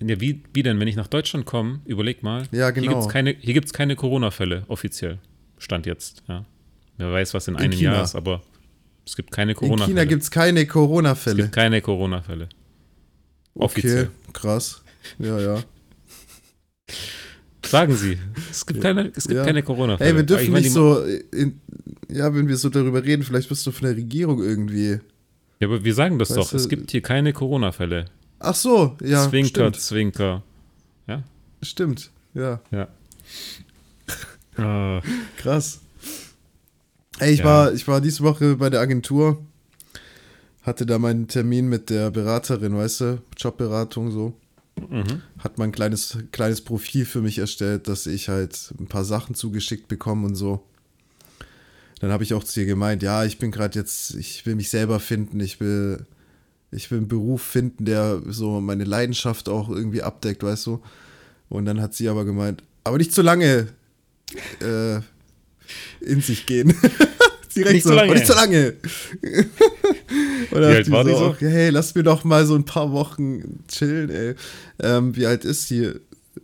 [0.00, 2.44] Ja, wie, wie denn, wenn ich nach Deutschland komme, überleg mal.
[2.50, 2.86] Ja, genau.
[2.86, 5.18] Hier gibt es keine, keine Corona-Fälle, offiziell.
[5.58, 6.44] Stand jetzt, ja.
[6.96, 7.94] Wer weiß, was in, in einem China.
[7.94, 8.42] Jahr ist, aber
[9.06, 9.90] es gibt keine Corona-Fälle.
[9.90, 11.36] In China gibt es keine Corona-Fälle.
[11.36, 12.48] Es gibt keine Corona-Fälle.
[13.54, 14.10] Offiziell.
[14.28, 14.82] Okay, krass.
[15.18, 15.62] Ja, ja.
[17.64, 18.18] Sagen Sie,
[18.50, 19.44] es gibt keine, es gibt ja.
[19.44, 20.10] keine Corona-Fälle.
[20.10, 21.60] Ey, wir dürfen nicht so, in,
[22.10, 24.98] ja, wenn wir so darüber reden, vielleicht bist du von der Regierung irgendwie.
[25.60, 26.56] Ja, aber wir sagen das weißt doch, du?
[26.56, 28.06] es gibt hier keine Corona-Fälle.
[28.44, 29.28] Ach so, ja.
[29.28, 29.80] Zwinker, stimmt.
[29.80, 30.42] Zwinker.
[31.06, 31.22] Ja?
[31.62, 32.60] Stimmt, ja.
[32.70, 32.88] Ja.
[34.58, 35.02] uh.
[35.38, 35.80] Krass.
[37.18, 37.44] Ey, ich, ja.
[37.44, 39.44] war, ich war diese Woche bei der Agentur,
[40.62, 44.34] hatte da meinen Termin mit der Beraterin, weißt du, Jobberatung so.
[44.76, 45.22] Mhm.
[45.38, 49.34] Hat man ein kleines, kleines Profil für mich erstellt, dass ich halt ein paar Sachen
[49.34, 50.64] zugeschickt bekomme und so.
[52.00, 54.70] Dann habe ich auch zu ihr gemeint, ja, ich bin gerade jetzt, ich will mich
[54.70, 56.06] selber finden, ich will,
[56.74, 60.82] ich will einen Beruf finden, der so meine Leidenschaft auch irgendwie abdeckt, weißt du.
[61.48, 63.68] Und dann hat sie aber gemeint, aber nicht zu lange
[64.60, 64.96] äh,
[66.00, 66.74] in sich gehen.
[67.54, 68.14] Direkt nicht so, lange.
[68.14, 68.74] nicht zu lange.
[70.50, 71.26] Und wie alt war die so?
[71.26, 74.34] Okay, hey, lass mir doch mal so ein paar Wochen chillen, ey.
[74.82, 75.92] Ähm, wie alt ist sie?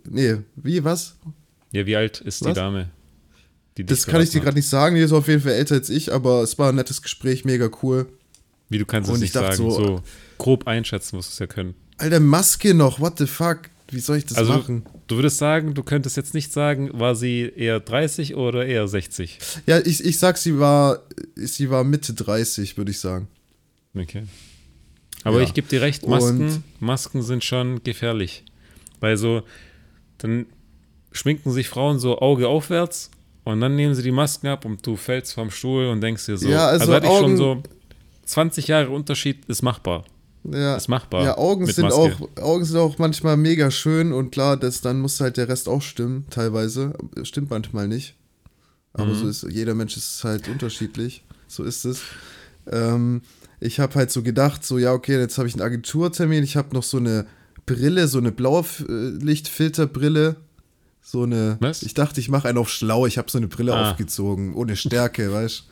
[0.09, 1.15] Nee, wie, was?
[1.71, 2.47] Ja, wie alt ist was?
[2.47, 2.89] die Dame?
[3.77, 5.89] Die das kann ich dir gerade nicht sagen, die ist auf jeden Fall älter als
[5.89, 8.07] ich, aber es war ein nettes Gespräch, mega cool.
[8.71, 10.03] Wie, du kannst es nicht sagen, so, so
[10.37, 11.75] grob einschätzen musst du es ja können.
[11.97, 13.69] Alter, Maske noch, what the fuck?
[13.91, 14.85] Wie soll ich das also, machen?
[15.07, 19.39] Du würdest sagen, du könntest jetzt nicht sagen, war sie eher 30 oder eher 60?
[19.65, 21.01] Ja, ich, ich sag, sie war,
[21.35, 23.27] sie war Mitte 30, würde ich sagen.
[23.93, 24.23] Okay.
[25.25, 25.43] Aber ja.
[25.43, 28.45] ich gebe dir recht, Masken, Masken sind schon gefährlich.
[29.01, 29.43] Weil so,
[30.17, 30.45] dann
[31.11, 33.11] schminken sich Frauen so Auge aufwärts
[33.43, 36.37] und dann nehmen sie die Masken ab und du fällst vom Stuhl und denkst dir
[36.37, 37.63] so, ja, also, also hatte ich schon so
[38.31, 40.05] 20 Jahre Unterschied ist machbar.
[40.43, 41.23] Ja, ist machbar.
[41.23, 42.11] Ja, Augen sind, auch,
[42.41, 45.81] Augen sind auch manchmal mega schön und klar, das, dann muss halt der Rest auch
[45.81, 46.93] stimmen, teilweise.
[47.23, 48.15] Stimmt manchmal nicht.
[48.93, 49.15] Aber mhm.
[49.15, 51.23] so ist, jeder Mensch ist halt unterschiedlich.
[51.47, 52.01] So ist es.
[52.71, 53.21] Ähm,
[53.59, 56.73] ich habe halt so gedacht, so, ja, okay, jetzt habe ich einen Agenturtermin, ich habe
[56.73, 57.27] noch so eine
[57.65, 60.37] Brille, so eine blaue Lichtfilterbrille
[61.01, 61.57] so eine.
[61.59, 61.83] Was?
[61.83, 63.05] Ich dachte, ich mache einen auf schlau.
[63.05, 63.89] Ich habe so eine Brille ah.
[63.89, 65.65] aufgezogen, ohne Stärke, weißt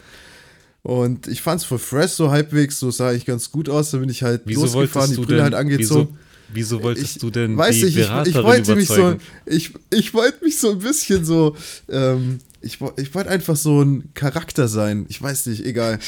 [0.82, 3.92] Und ich fand es voll fresh, so halbwegs, so sah ich ganz gut aus.
[3.92, 6.18] Da bin ich halt wieso losgefahren, die Brille halt angezogen.
[6.54, 9.16] Wieso, wieso wolltest ich, du denn weiß die ich, ich, ich wollte mich so,
[9.46, 11.56] ich, ich wollte mich so ein bisschen so,
[11.90, 15.06] ähm, ich, ich wollte einfach so ein Charakter sein.
[15.10, 16.00] Ich weiß nicht, egal.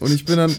[0.00, 0.54] Und ich bin dann,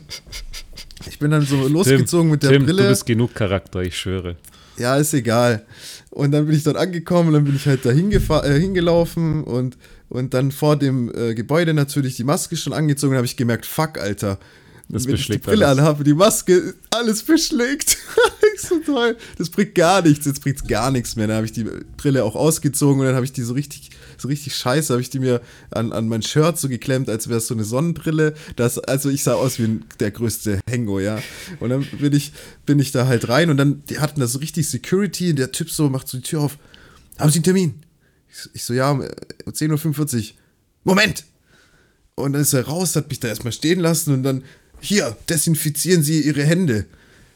[1.09, 2.83] ich bin dann so losgezogen Tim, mit der Tim, Brille.
[2.83, 4.37] Du bist genug Charakter, ich schwöre.
[4.77, 5.65] Ja, ist egal.
[6.09, 9.77] Und dann bin ich dort angekommen und dann bin ich halt da äh, hingelaufen und,
[10.11, 13.65] und dann vor dem äh, Gebäude natürlich die Maske schon angezogen und habe ich gemerkt,
[13.65, 14.39] fuck, Alter.
[14.89, 15.79] Das Wenn beschlägt ich die Brille alles.
[15.79, 17.97] anhabe, die Maske, alles beschlägt.
[18.57, 19.15] so toll.
[19.37, 20.25] Das bringt gar nichts.
[20.25, 21.27] Jetzt bringt es gar nichts mehr.
[21.27, 24.27] Dann habe ich die Brille auch ausgezogen und dann habe ich die so richtig, so
[24.27, 25.39] richtig scheiße, habe ich die mir
[25.69, 28.33] an, an mein Shirt so geklemmt, als wäre es so eine Sonnenbrille.
[28.57, 31.19] Das, also ich sah aus wie ein, der größte Hengo, ja.
[31.61, 32.33] Und dann bin ich,
[32.65, 35.53] bin ich da halt rein und dann, die hatten da so richtig Security und der
[35.53, 36.57] Typ so macht so die Tür auf.
[37.17, 37.75] Haben Sie einen Termin?
[38.53, 40.35] Ich, so, ja, um 10.45 Uhr.
[40.83, 41.25] Moment!
[42.15, 44.43] Und dann ist er raus, hat mich da erstmal stehen lassen und dann
[44.79, 46.85] hier, desinfizieren Sie Ihre Hände.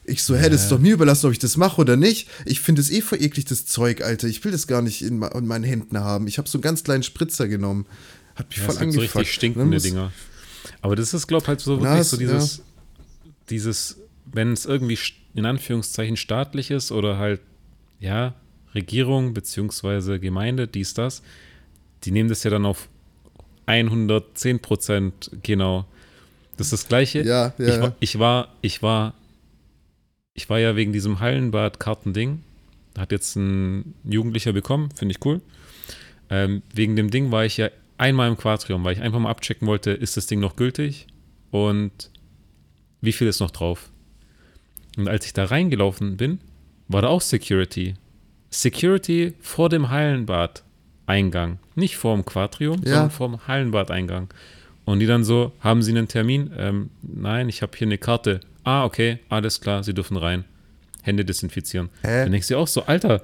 [0.04, 2.28] Ich so, hä, das ist doch mir überlassen, ob ich das mache oder nicht.
[2.44, 4.28] Ich finde es eh voll eklig, das Zeug, Alter.
[4.28, 6.28] Ich will das gar nicht in, in meinen Händen haben.
[6.28, 7.86] Ich habe so einen ganz kleinen Spritzer genommen.
[8.36, 9.12] Hat mich ja, voll angefuckt.
[9.12, 10.12] so richtig stinkende Dinger.
[10.80, 12.62] Aber das ist, glaube ich, halt so wirklich Na, so dieses, ja.
[13.50, 14.98] dieses, wenn es irgendwie
[15.34, 17.40] in Anführungszeichen staatlich ist oder halt,
[17.98, 18.34] ja,
[18.76, 21.22] Regierung beziehungsweise Gemeinde, dies, das,
[22.04, 22.88] die nehmen das ja dann auf
[23.66, 25.86] 110 Prozent genau
[26.56, 27.22] das ist das Gleiche.
[27.22, 27.66] Ja, ja.
[27.66, 29.14] Ich war, ich war, ich war,
[30.34, 32.42] ich war ja wegen diesem Hallenbad-Kartending.
[32.96, 35.42] Hat jetzt ein Jugendlicher bekommen, finde ich cool.
[36.30, 37.68] Ähm, wegen dem Ding war ich ja
[37.98, 41.06] einmal im Quatrium, weil ich einfach mal abchecken wollte, ist das Ding noch gültig
[41.50, 42.10] und
[43.00, 43.90] wie viel ist noch drauf.
[44.96, 46.40] Und als ich da reingelaufen bin,
[46.88, 47.94] war da auch Security.
[48.50, 51.58] Security vor dem Hallenbad-Eingang.
[51.74, 52.92] Nicht vor dem Quatrium, ja.
[52.92, 54.32] sondern vor dem Hallenbad-Eingang.
[54.84, 56.52] Und die dann so, haben Sie einen Termin?
[56.56, 58.40] Ähm, nein, ich habe hier eine Karte.
[58.64, 60.44] Ah, okay, alles klar, Sie dürfen rein.
[61.02, 61.90] Hände desinfizieren.
[62.02, 62.22] Hä?
[62.22, 63.22] Dann denkst du auch so, Alter,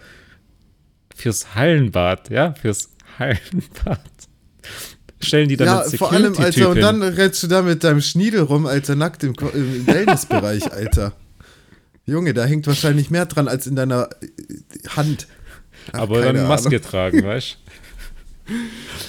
[1.15, 4.01] fürs Hallenbad, ja, fürs Hallenbad.
[5.21, 8.41] Stellen die dann ja, vor allem, Alter, und dann rennst du da mit deinem Schniedel
[8.41, 11.13] rum, Alter, nackt im, im Wellnessbereich, Alter.
[12.07, 15.29] Junge, da hängt wahrscheinlich mehr dran als in deiner äh, Hand.
[15.93, 16.83] Ach, Aber dann Maske Ahnung.
[16.83, 17.59] tragen, weißt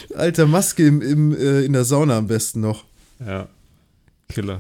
[0.09, 0.15] du?
[0.15, 2.85] Alter, Maske im, im, äh, in der Sauna am besten noch.
[3.19, 3.47] Ja.
[4.29, 4.59] Killer.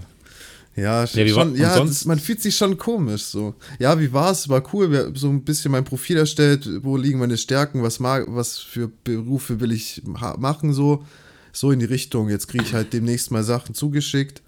[0.75, 3.53] Ja, ja, schon, ja das, man fühlt sich schon komisch so.
[3.77, 4.49] Ja, wie war es?
[4.49, 4.89] War cool.
[4.89, 6.67] Wir so ein bisschen mein Profil erstellt.
[6.83, 7.83] Wo liegen meine Stärken?
[7.83, 10.73] Was mag, was für Berufe will ich machen?
[10.73, 11.05] So,
[11.51, 12.29] so in die Richtung.
[12.29, 14.41] Jetzt kriege ich halt demnächst mal Sachen zugeschickt.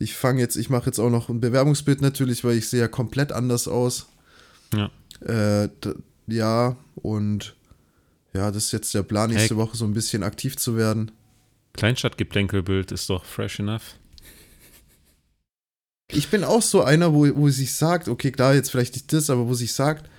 [0.00, 2.88] Ich fange jetzt, ich mache jetzt auch noch ein Bewerbungsbild natürlich, weil ich sehe ja
[2.88, 4.08] komplett anders aus.
[4.74, 4.90] Ja.
[5.24, 5.68] Äh,
[6.26, 7.54] ja, und
[8.32, 9.56] ja, das ist jetzt der Plan, nächste hey.
[9.56, 11.12] Woche so ein bisschen aktiv zu werden.
[11.74, 13.96] Kleinstadtgeplänkelbild ist doch fresh enough.
[16.08, 19.30] Ich bin auch so einer, wo, wo sich sagt, okay, klar, jetzt vielleicht nicht das,
[19.30, 20.10] aber wo sich sagt,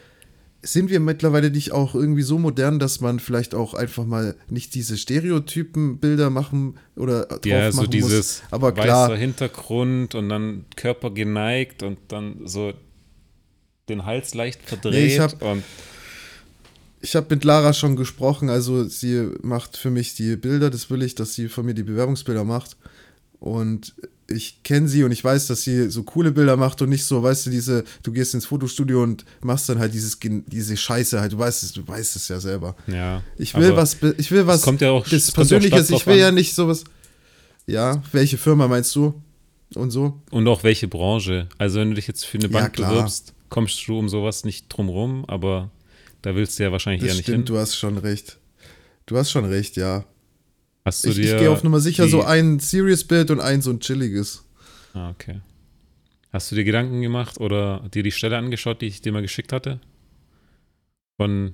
[0.63, 4.75] sind wir mittlerweile nicht auch irgendwie so modern, dass man vielleicht auch einfach mal nicht
[4.75, 8.51] diese Stereotypen-Bilder machen oder drauf ja, so dieses muss.
[8.51, 12.73] Aber klar, weißer Hintergrund und dann Körper geneigt und dann so
[13.89, 14.93] den Hals leicht verdreht.
[14.93, 15.63] Nee, ich habe
[17.03, 21.15] hab mit Lara schon gesprochen, also sie macht für mich die Bilder, das will ich,
[21.15, 22.77] dass sie von mir die Bewerbungsbilder macht.
[23.41, 23.95] Und
[24.27, 27.23] ich kenne sie und ich weiß, dass sie so coole Bilder macht und nicht so,
[27.23, 31.33] weißt du, diese, du gehst ins Fotostudio und machst dann halt dieses, diese Scheiße halt,
[31.33, 32.75] du weißt es, du weißt es ja selber.
[32.85, 33.23] Ja.
[33.39, 36.19] Ich will was, ich will was, kommt ja auch, das Persönliches, ich will an.
[36.19, 36.83] ja nicht sowas.
[37.65, 39.19] Ja, welche Firma meinst du?
[39.73, 40.21] Und so?
[40.29, 41.47] Und auch welche Branche.
[41.57, 44.67] Also wenn du dich jetzt für eine Bank ja, bewirbst, kommst du um sowas nicht
[44.69, 45.71] drum rum, aber
[46.21, 47.45] da willst du ja wahrscheinlich das eher nicht stimmt, hin.
[47.45, 48.37] Du hast schon recht.
[49.07, 50.05] Du hast schon recht, ja.
[50.83, 53.71] Hast du ich, dir ich gehe auf Nummer sicher so ein Serious-Bild und ein so
[53.71, 54.43] ein chilliges.
[54.93, 55.41] Ah, okay.
[56.33, 59.51] Hast du dir Gedanken gemacht oder dir die Stelle angeschaut, die ich dir mal geschickt
[59.51, 59.79] hatte?
[61.17, 61.53] Von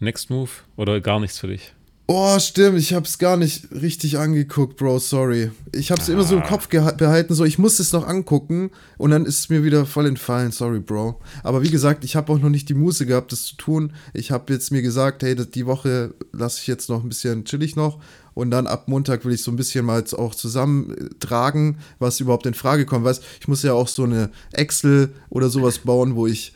[0.00, 1.72] Next Move oder gar nichts für dich?
[2.08, 5.50] Oh, stimmt, ich hab's gar nicht richtig angeguckt, Bro, sorry.
[5.72, 6.12] Ich hab's ah.
[6.12, 6.46] immer so im ah.
[6.46, 10.06] Kopf behalten, so ich muss es noch angucken und dann ist es mir wieder voll
[10.06, 11.20] entfallen, sorry, Bro.
[11.42, 13.92] Aber wie gesagt, ich habe auch noch nicht die Muße gehabt, das zu tun.
[14.12, 17.76] Ich habe jetzt mir gesagt, hey, die Woche lasse ich jetzt noch ein bisschen chillig
[17.76, 17.98] noch
[18.34, 22.54] und dann ab Montag will ich so ein bisschen mal auch zusammentragen, was überhaupt in
[22.54, 23.04] Frage kommt.
[23.04, 26.54] Weißt, ich muss ja auch so eine Excel oder sowas bauen, wo ich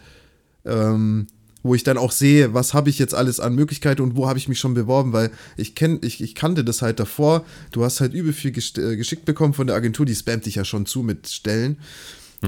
[0.64, 1.26] ähm,
[1.66, 4.38] wo ich dann auch sehe, was habe ich jetzt alles an Möglichkeiten und wo habe
[4.38, 7.44] ich mich schon beworben, weil ich kenn, ich, ich kannte das halt davor.
[7.72, 10.64] Du hast halt übel viel äh, geschickt bekommen von der Agentur, die spammt dich ja
[10.64, 11.78] schon zu mit Stellen.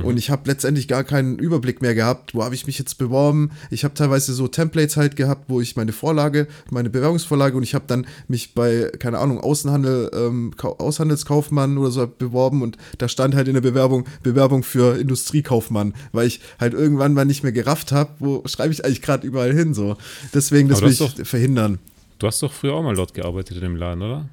[0.01, 0.05] Mhm.
[0.05, 3.51] Und ich habe letztendlich gar keinen Überblick mehr gehabt, wo habe ich mich jetzt beworben.
[3.71, 7.75] Ich habe teilweise so Templates halt gehabt, wo ich meine Vorlage, meine Bewerbungsvorlage und ich
[7.75, 13.35] habe dann mich bei, keine Ahnung, Außenhandel, ähm, Außenhandelskaufmann oder so beworben und da stand
[13.35, 17.93] halt in der Bewerbung, Bewerbung für Industriekaufmann, weil ich halt irgendwann mal nicht mehr gerafft
[17.93, 19.97] habe, wo schreibe ich eigentlich gerade überall hin so.
[20.35, 21.79] Deswegen, das will ich doch, verhindern.
[22.19, 24.29] Du hast doch früher auch mal dort gearbeitet in dem Laden, oder?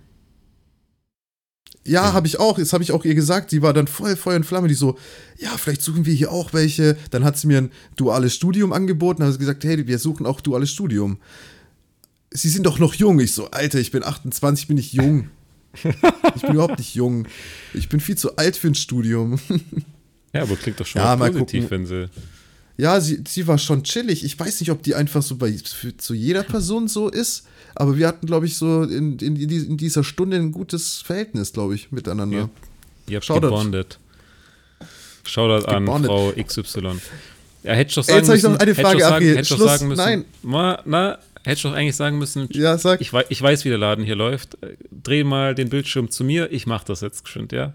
[1.88, 2.58] Ja, habe ich auch.
[2.58, 3.52] Das habe ich auch ihr gesagt.
[3.52, 4.68] Sie war dann voll Feuer und Flamme.
[4.68, 4.98] Die so,
[5.38, 6.98] ja, vielleicht suchen wir hier auch welche.
[7.12, 9.20] Dann hat sie mir ein duales Studium angeboten.
[9.20, 11.20] Dann hat sie gesagt, hey, wir suchen auch duales Studium.
[12.32, 13.20] Sie sind doch noch jung.
[13.20, 15.30] Ich so, Alter, ich bin 28, bin ich jung.
[16.36, 17.28] ich bin überhaupt nicht jung.
[17.74, 19.40] Ich bin viel zu alt für ein Studium.
[20.34, 22.10] ja, aber klingt doch schon ja, mal positiv, wenn sie.
[22.78, 24.24] Ja, sie, sie war schon chillig.
[24.24, 27.48] Ich weiß nicht, ob die einfach so bei für, zu jeder Person so ist.
[27.74, 31.76] Aber wir hatten, glaube ich, so in, in, in, dieser Stunde ein gutes Verhältnis, glaube
[31.76, 32.38] ich, miteinander.
[32.38, 32.50] Ja.
[33.08, 33.48] Ihr habt Shoutout.
[33.48, 34.00] gebondet.
[35.24, 37.00] Shoutout an Frau XY.
[37.64, 39.88] Ja, hätte ich doch sagen Jetzt habe ich noch eine Frage, sagen, hätte Schluss, sagen
[39.88, 40.26] müssen, nein.
[40.44, 43.02] Ma, na, hätte ich doch eigentlich sagen müssen, ja, sag.
[43.02, 44.58] Ich, ich weiß, wie der Laden hier läuft.
[44.92, 47.74] Dreh mal den Bildschirm zu mir, ich mache das jetzt geschwind, ja?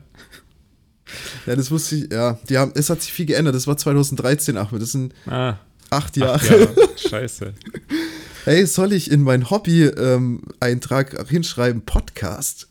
[1.46, 2.38] Ja, das wusste ich, ja.
[2.48, 3.54] Die haben, es hat sich viel geändert.
[3.54, 4.82] Das war 2013, Achmed.
[4.82, 5.58] Das sind ah,
[5.90, 6.34] acht Jahre.
[6.34, 6.74] Acht Jahre.
[6.96, 7.54] Scheiße.
[8.44, 12.68] hey, soll ich in meinen Hobby-Eintrag ähm, hinschreiben, Podcast?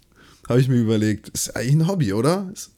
[0.47, 1.29] Habe ich mir überlegt.
[1.29, 2.49] Ist eigentlich ein Hobby, oder?
[2.53, 2.71] Ist,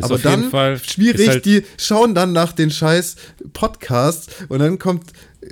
[0.00, 3.16] aber dann Fall, schwierig, halt die schauen dann nach den scheiß
[3.52, 5.10] Podcast und dann kommt,
[5.40, 5.48] äh,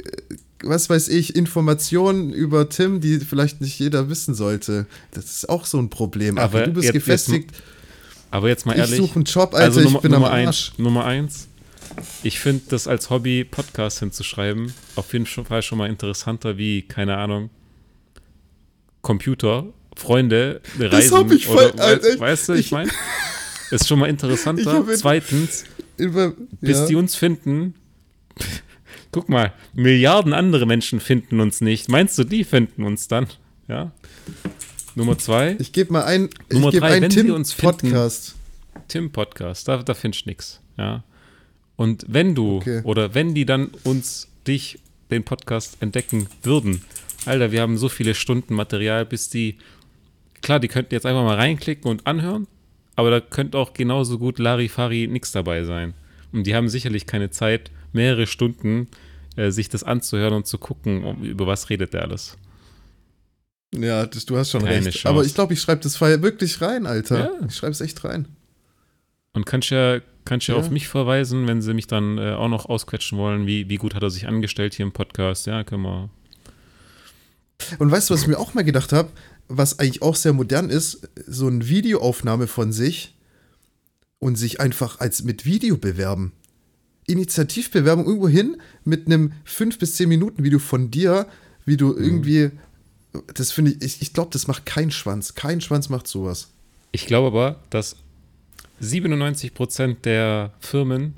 [0.62, 4.86] was weiß ich, Informationen über Tim, die vielleicht nicht jeder wissen sollte.
[5.12, 6.38] Das ist auch so ein Problem.
[6.38, 7.50] Aber Ach, du bist jetzt, gefestigt.
[7.50, 7.62] Jetzt,
[8.34, 8.92] aber jetzt mal ehrlich.
[8.92, 10.70] Ich suche einen Job, Alter, also Nummer, ich bin Nummer am Arsch.
[10.70, 11.48] Eins, Nummer eins
[12.22, 17.16] ich finde das als Hobby Podcast hinzuschreiben auf jeden Fall schon mal interessanter wie, keine
[17.16, 17.50] Ahnung,
[19.02, 19.66] Computer,
[19.96, 20.90] Freunde, Reisen.
[20.90, 22.90] Das hab ich voll, oder, Alter, weißt du, ich meine?
[23.70, 24.84] Ist schon mal interessanter.
[24.96, 25.64] Zweitens,
[25.96, 26.86] über, bis ja.
[26.86, 27.74] die uns finden,
[29.12, 31.88] guck mal, Milliarden andere Menschen finden uns nicht.
[31.88, 33.26] Meinst du, die finden uns dann?
[33.68, 33.92] Ja.
[34.94, 35.56] Nummer zwei.
[35.58, 38.34] Ich gebe mal ein, Nummer ich drei, ein wenn Tim uns finden, Podcast.
[38.88, 40.60] Tim Podcast, da, da findest du nichts.
[40.76, 41.02] Ja.
[41.76, 42.80] Und wenn du okay.
[42.84, 44.78] oder wenn die dann uns, dich,
[45.10, 46.82] den Podcast entdecken würden,
[47.26, 49.56] Alter, wir haben so viele Stunden Material, bis die,
[50.42, 52.46] klar, die könnten jetzt einfach mal reinklicken und anhören,
[52.96, 55.94] aber da könnte auch genauso gut Larifari nix dabei sein.
[56.32, 58.88] Und die haben sicherlich keine Zeit, mehrere Stunden
[59.36, 62.36] äh, sich das anzuhören und zu gucken, über was redet der alles.
[63.80, 64.98] Ja, das, du hast schon Keine recht.
[64.98, 65.08] Chance.
[65.08, 67.18] Aber ich glaube, ich schreibe das Fall wirklich rein, Alter.
[67.18, 67.46] Ja.
[67.46, 68.28] Ich schreibe es echt rein.
[69.32, 72.48] Und kannst ja, kannst ja, ja auf mich verweisen, wenn sie mich dann äh, auch
[72.48, 75.46] noch ausquetschen wollen, wie, wie gut hat er sich angestellt hier im Podcast.
[75.46, 76.10] Ja, können wir.
[77.78, 79.10] Und weißt du, was ich mir auch mal gedacht habe,
[79.48, 83.16] was eigentlich auch sehr modern ist, so eine Videoaufnahme von sich
[84.18, 86.32] und sich einfach als mit Video bewerben.
[87.06, 91.26] Initiativbewerbung irgendwo hin mit einem 5 bis 10 Minuten Video von dir,
[91.66, 92.02] wie du mhm.
[92.02, 92.50] irgendwie
[93.34, 95.34] das finde ich, ich, ich glaube, das macht kein Schwanz.
[95.34, 96.50] Kein Schwanz macht sowas.
[96.92, 97.96] Ich glaube aber, dass
[98.82, 101.14] 97% der Firmen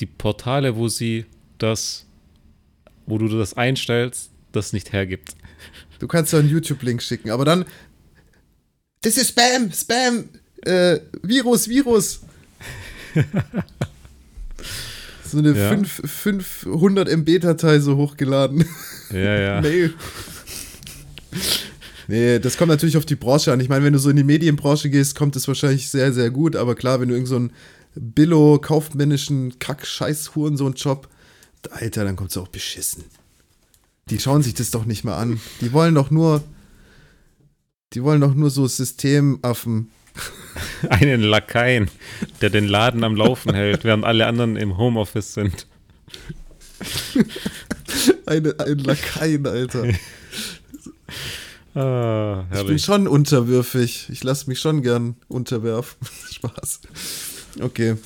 [0.00, 1.26] die Portale, wo sie
[1.58, 2.06] das,
[3.06, 5.34] wo du das einstellst, das nicht hergibt.
[5.98, 7.64] Du kannst ja einen YouTube-Link schicken, aber dann.
[9.00, 10.28] Das ist Spam, Spam,
[10.62, 12.20] äh, Virus, Virus.
[15.24, 15.68] so eine ja.
[15.70, 18.64] 5, 500 MB-Datei so hochgeladen.
[19.10, 19.60] Ja, ja.
[19.62, 19.94] Mail.
[22.08, 23.60] Nee, das kommt natürlich auf die Branche an.
[23.60, 26.56] Ich meine, wenn du so in die Medienbranche gehst, kommt es wahrscheinlich sehr, sehr gut.
[26.56, 31.08] Aber klar, wenn du irgendeinen so Billo-kaufmännischen Kack-Scheiß-Hurensohn-Job,
[31.70, 33.04] Alter, dann kommt es auch beschissen.
[34.08, 35.38] Die schauen sich das doch nicht mal an.
[35.60, 36.42] Die wollen doch nur,
[37.92, 39.90] die wollen doch nur so Systemaffen.
[40.88, 41.90] Einen Lakaien,
[42.40, 45.66] der den Laden am Laufen hält, während alle anderen im Homeoffice sind.
[48.26, 49.84] Eine, ein Lakaien, Alter.
[51.74, 54.08] Ah, ich bin schon unterwürfig.
[54.10, 55.98] Ich lasse mich schon gern unterwerfen.
[56.30, 56.80] Spaß.
[57.60, 57.96] Okay.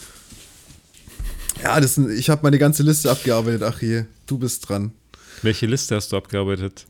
[1.63, 4.05] Ja, das, ich habe meine ganze Liste abgearbeitet, Achie.
[4.27, 4.93] Du bist dran.
[5.43, 6.87] Welche Liste hast du abgearbeitet?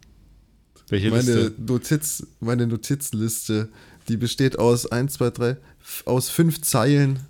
[0.89, 1.55] Welche meine Liste?
[1.59, 3.69] Notiz, meine Notizliste,
[4.09, 5.57] die besteht aus 1, 2, 3,
[6.05, 7.21] aus fünf Zeilen,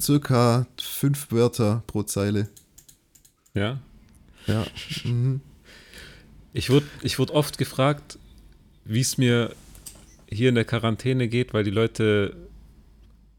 [0.00, 2.48] circa fünf Wörter pro Zeile.
[3.54, 3.78] Ja?
[4.46, 4.66] Ja.
[5.04, 5.40] Mhm.
[6.52, 8.18] Ich wurde ich wurde oft gefragt,
[8.84, 9.54] wie es mir
[10.30, 12.36] hier in der Quarantäne geht, weil die Leute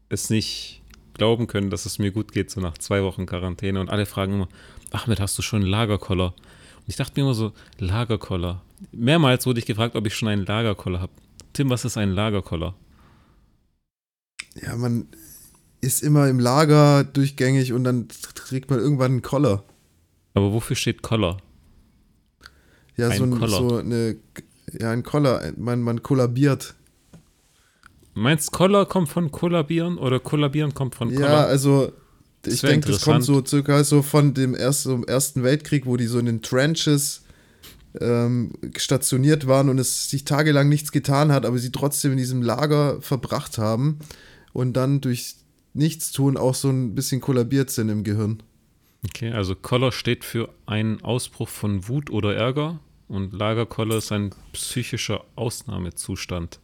[0.08, 0.82] es nicht
[1.14, 3.80] glauben können, dass es mir gut geht, so nach zwei Wochen Quarantäne.
[3.80, 4.48] Und alle fragen immer,
[4.90, 6.34] Ahmed, hast du schon einen Lagerkoller?
[6.78, 8.62] Und ich dachte mir immer so, Lagerkoller.
[8.92, 11.12] Mehrmals wurde ich gefragt, ob ich schon einen Lagerkoller habe.
[11.52, 12.74] Tim, was ist ein Lagerkoller?
[14.62, 15.08] Ja, man
[15.80, 19.64] ist immer im Lager durchgängig und dann trägt man irgendwann einen Koller.
[20.34, 21.38] Aber wofür steht Koller?
[22.96, 24.16] Ja, ein so, ein, so eine
[24.78, 26.74] ja, ein Koller, man, man kollabiert.
[28.14, 31.28] Meinst Koller kommt von kollabieren oder kollabieren kommt von Koller?
[31.28, 31.92] Ja, also
[32.46, 36.18] ich denke, das kommt so circa so von dem ersten, Ersten Weltkrieg, wo die so
[36.18, 37.22] in den Trenches
[38.00, 42.42] ähm, stationiert waren und es sich tagelang nichts getan hat, aber sie trotzdem in diesem
[42.42, 43.98] Lager verbracht haben
[44.52, 45.36] und dann durch
[45.74, 48.42] Nichtstun auch so ein bisschen kollabiert sind im Gehirn.
[49.04, 54.30] Okay, also Koller steht für einen Ausbruch von Wut oder Ärger und Lagerkoller ist ein
[54.52, 56.60] psychischer Ausnahmezustand.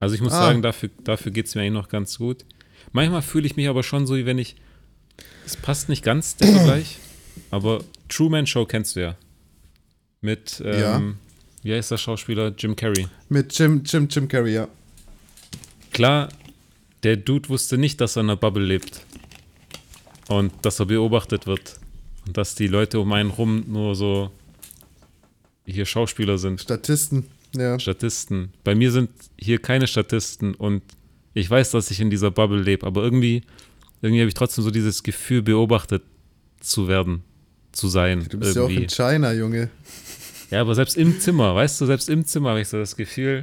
[0.00, 0.46] Also ich muss ah.
[0.46, 2.44] sagen, dafür, dafür geht es mir eigentlich noch ganz gut.
[2.92, 4.56] Manchmal fühle ich mich aber schon so, wie wenn ich.
[5.46, 6.98] Es passt nicht ganz der Vergleich,
[7.50, 9.16] aber Truman Show kennst du ja.
[10.20, 11.02] Mit, ähm, ja.
[11.62, 12.52] wie heißt der Schauspieler?
[12.56, 13.06] Jim Carrey.
[13.28, 14.68] Mit Jim, Jim, Jim Carrey, ja.
[15.92, 16.28] Klar,
[17.02, 19.06] der Dude wusste nicht, dass er in einer Bubble lebt.
[20.30, 21.80] Und dass er beobachtet wird.
[22.26, 24.30] Und dass die Leute um einen rum nur so
[25.66, 26.60] hier Schauspieler sind.
[26.60, 27.26] Statisten,
[27.56, 27.78] ja.
[27.78, 28.52] Statisten.
[28.62, 30.82] Bei mir sind hier keine Statisten und
[31.34, 33.42] ich weiß, dass ich in dieser Bubble lebe, aber irgendwie,
[34.02, 36.02] irgendwie habe ich trotzdem so dieses Gefühl, beobachtet
[36.60, 37.24] zu werden,
[37.72, 38.26] zu sein.
[38.28, 38.74] Du bist irgendwie.
[38.74, 39.68] ja auch in China, Junge.
[40.50, 43.42] Ja, aber selbst im Zimmer, weißt du, selbst im Zimmer habe ich so das Gefühl,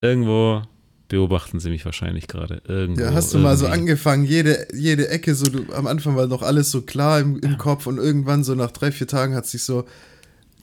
[0.00, 0.62] irgendwo
[1.08, 2.62] beobachten sie mich wahrscheinlich gerade.
[2.66, 3.02] Irgendwo.
[3.02, 3.50] Ja, hast du irgendwie.
[3.50, 7.20] mal so angefangen, jede, jede Ecke, so du, am Anfang war noch alles so klar
[7.20, 9.84] im, im Kopf und irgendwann so nach drei, vier Tagen hat sich so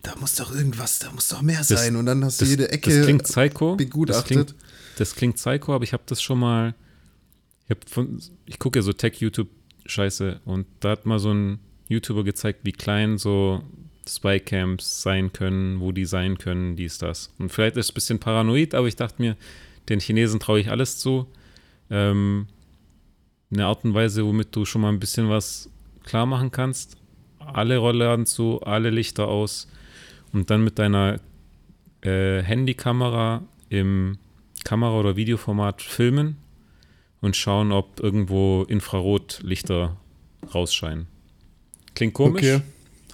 [0.01, 1.93] da muss doch irgendwas, da muss doch mehr sein.
[1.93, 4.19] Das, und dann hast du jede Ecke das klingt psycho, begutachtet.
[4.19, 4.55] Das klingt,
[4.97, 6.73] das klingt psycho, aber ich habe das schon mal.
[7.67, 7.75] Ich,
[8.45, 13.17] ich gucke ja so Tech-YouTube-Scheiße und da hat mal so ein YouTuber gezeigt, wie klein
[13.17, 13.61] so
[14.07, 17.31] Spycamps sein können, wo die sein können, dies, das.
[17.37, 19.35] Und vielleicht ist es ein bisschen paranoid, aber ich dachte mir,
[19.89, 21.27] den Chinesen traue ich alles zu.
[21.89, 22.47] Ähm,
[23.51, 25.69] eine Art und Weise, womit du schon mal ein bisschen was
[26.03, 26.97] klar machen kannst.
[27.39, 29.67] Alle Rollladen zu, alle Lichter aus
[30.33, 31.19] und dann mit deiner
[32.01, 34.17] äh, Handykamera im
[34.63, 36.37] Kamera- oder Videoformat filmen
[37.21, 39.97] und schauen, ob irgendwo Infrarotlichter
[40.53, 41.07] rausscheinen.
[41.95, 42.43] Klingt komisch.
[42.43, 42.61] Okay.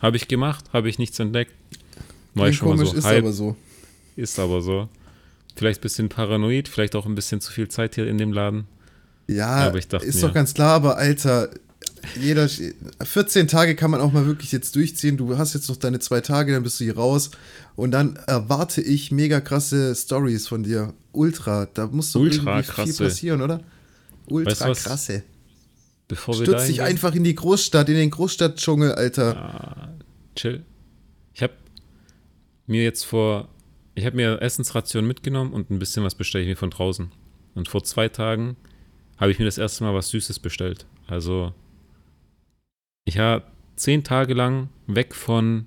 [0.02, 1.54] Habe ich gemacht, habe ich nichts entdeckt.
[2.34, 2.98] War Klingt komisch, so.
[2.98, 3.56] ist Halb, aber so.
[4.16, 4.90] Ist aber so.
[5.56, 8.66] Vielleicht ein bisschen paranoid, vielleicht auch ein bisschen zu viel Zeit hier in dem Laden.
[9.28, 11.50] Ja, dachte ist doch ganz klar, aber Alter,
[12.20, 12.48] jeder,
[13.02, 15.18] 14 Tage kann man auch mal wirklich jetzt durchziehen.
[15.18, 17.32] Du hast jetzt noch deine zwei Tage, dann bist du hier raus.
[17.76, 20.94] Und dann erwarte ich mega krasse Stories von dir.
[21.12, 21.68] Ultra.
[21.74, 22.94] Da muss doch Ultra irgendwie krasse.
[22.94, 23.62] viel passieren, oder?
[24.28, 25.24] Ultra weißt krasse.
[26.08, 29.36] Bevor wir Stürz dich einfach in die Großstadt, in den Großstadtdschungel, Alter.
[29.36, 29.90] Ah,
[30.36, 30.64] chill.
[31.34, 31.54] Ich habe
[32.68, 33.50] mir jetzt vor,
[33.96, 37.12] ich habe mir Essensration mitgenommen und ein bisschen was bestelle ich mir von draußen.
[37.56, 38.58] Und vor zwei Tagen
[39.18, 40.86] habe ich mir das erste Mal was Süßes bestellt.
[41.08, 41.54] Also,
[43.06, 43.44] ich war
[43.78, 45.66] zehn Tage lang weg von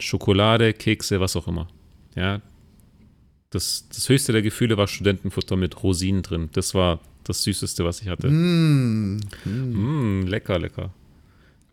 [0.00, 1.68] Schokolade, Kekse, was auch immer.
[2.14, 2.42] Ja,
[3.50, 6.50] das, das höchste der Gefühle war Studentenfutter mit Rosinen drin.
[6.52, 8.28] Das war das Süßeste, was ich hatte.
[8.28, 9.20] Mm.
[9.44, 10.26] Mm.
[10.26, 10.92] lecker, lecker.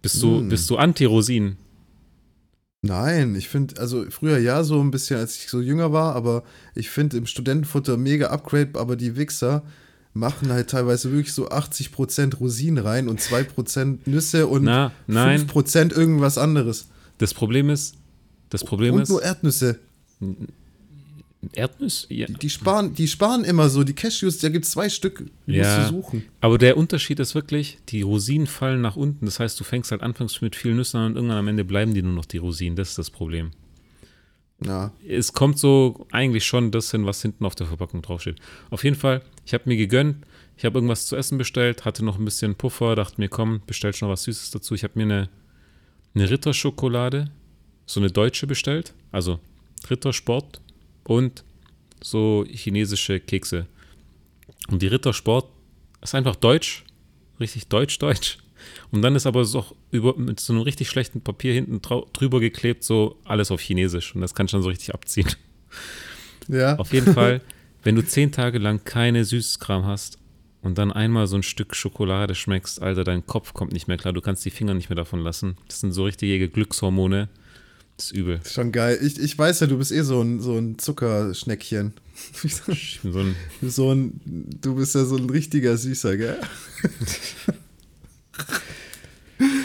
[0.02, 0.50] Bist du, mm.
[0.50, 1.58] bist du Anti-Rosinen?
[2.86, 6.44] Nein, ich finde, also früher ja so ein bisschen, als ich so jünger war, aber
[6.76, 9.64] ich finde im Studentenfutter mega Upgrade, aber die Wichser
[10.14, 16.38] machen halt teilweise wirklich so 80% Rosinen rein und 2% Nüsse und Na, 5% irgendwas
[16.38, 16.88] anderes.
[17.18, 17.96] Das Problem ist,
[18.50, 19.10] das Problem und ist.
[19.10, 19.80] nur Erdnüsse.
[21.54, 22.14] Erdnüsse?
[22.14, 22.28] Ja.
[22.28, 23.84] Die, die, sparen, die sparen immer so.
[23.84, 25.26] Die Cashews, da gibt es zwei Stück.
[25.48, 26.24] Die ja, musst du suchen.
[26.42, 29.26] Aber der Unterschied ist wirklich, die Rosinen fallen nach unten.
[29.26, 31.94] Das heißt, du fängst halt anfangs mit vielen Nüssen an und irgendwann am Ende bleiben
[31.94, 32.76] die nur noch die Rosinen.
[32.76, 33.52] Das ist das Problem.
[34.64, 34.94] Ja.
[35.08, 38.40] Es kommt so eigentlich schon das hin, was hinten auf der Verpackung draufsteht.
[38.70, 40.26] Auf jeden Fall, ich habe mir gegönnt.
[40.58, 43.94] Ich habe irgendwas zu essen bestellt, hatte noch ein bisschen Puffer, dachte mir, komm, bestell
[43.94, 44.74] schon was Süßes dazu.
[44.74, 45.30] Ich habe mir eine,
[46.14, 47.30] eine Ritterschokolade,
[47.86, 48.94] so eine deutsche bestellt.
[49.12, 49.40] Also
[49.90, 50.62] Rittersport
[51.06, 51.44] und
[52.02, 53.68] so chinesische Kekse.
[54.70, 55.50] Und die Rittersport
[56.02, 56.84] ist einfach deutsch,
[57.40, 58.40] richtig deutsch-deutsch.
[58.92, 62.84] Und dann ist aber so über, mit so einem richtig schlechten Papier hinten drüber geklebt,
[62.84, 64.16] so alles auf Chinesisch.
[64.16, 65.30] Und das kann schon so richtig abziehen.
[66.48, 66.76] Ja.
[66.78, 67.42] Auf jeden Fall,
[67.84, 70.20] wenn du zehn Tage lang keine Süßkram hast
[70.62, 74.14] und dann einmal so ein Stück Schokolade schmeckst, Alter, dein Kopf kommt nicht mehr klar.
[74.14, 75.58] Du kannst die Finger nicht mehr davon lassen.
[75.68, 77.30] Das sind so richtige Glückshormone.
[77.98, 78.42] Das ist übel.
[78.46, 79.00] Schon geil.
[79.02, 81.94] Ich, ich weiß ja, du bist eh so ein, so ein Zuckerschneckchen.
[83.04, 84.22] So ein, so ein.
[84.62, 86.40] Du bist ja so ein richtiger Süßer, gell?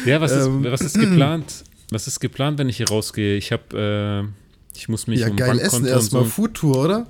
[0.04, 1.64] ja, was ist, ähm, was ist geplant?
[1.90, 3.36] Was ist geplant, wenn ich hier rausgehe?
[3.36, 4.26] Ich habe,
[4.74, 7.06] äh, ich muss mich ja, um geil Bankkonto essen erstmal so, Foodtour, oder?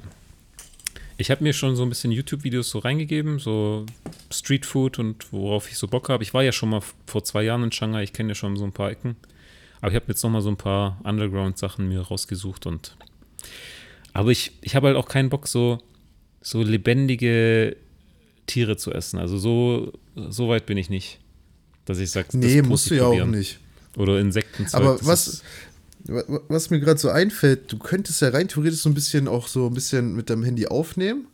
[1.17, 3.85] Ich habe mir schon so ein bisschen YouTube-Videos so reingegeben, so
[4.31, 6.23] Streetfood und worauf ich so Bock habe.
[6.23, 8.65] Ich war ja schon mal vor zwei Jahren in Shanghai, ich kenne ja schon so
[8.65, 9.17] ein paar Ecken.
[9.81, 12.97] Aber ich habe jetzt noch mal so ein paar Underground-Sachen mir rausgesucht und
[14.13, 15.79] aber ich, ich habe halt auch keinen Bock, so,
[16.41, 17.77] so lebendige
[18.47, 19.19] Tiere zu essen.
[19.19, 21.21] Also so, so weit bin ich nicht,
[21.85, 23.61] dass ich sage, nee, musst du ja auch nicht.
[23.97, 24.67] Oder Insekten.
[24.73, 25.43] Aber was,
[26.05, 29.67] was mir gerade so einfällt, du könntest ja rein theoretisch so ein bisschen auch so
[29.67, 31.27] ein bisschen mit deinem Handy aufnehmen.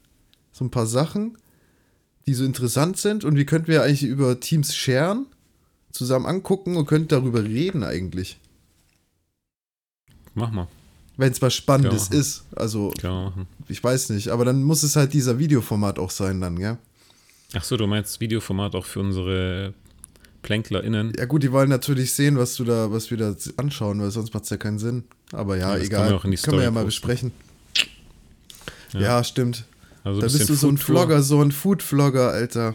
[0.53, 1.37] So ein paar Sachen,
[2.27, 3.25] die so interessant sind.
[3.25, 5.27] Und wie könnten wir eigentlich über Teams sharen?
[5.97, 8.39] Zusammen angucken und könnt darüber reden eigentlich.
[10.35, 10.69] Mach mal.
[11.17, 12.45] Wenn es was Spannendes ist.
[12.55, 12.93] Also,
[13.69, 16.77] ich weiß nicht, aber dann muss es halt dieser Videoformat auch sein, dann, gell?
[17.55, 19.73] Ach so, du meinst Videoformat auch für unsere
[20.43, 21.15] PlänklerInnen?
[21.17, 24.35] Ja, gut, die wollen natürlich sehen, was du da, was wir da anschauen, weil sonst
[24.35, 25.05] macht es ja keinen Sinn.
[25.33, 26.19] Aber ja, ja egal.
[26.19, 27.33] Können wir, können wir ja mal besprechen.
[28.93, 29.65] Ja, ja stimmt.
[30.05, 32.75] Also da bist du so ein Vlogger, so ein Food-Vlogger, Alter.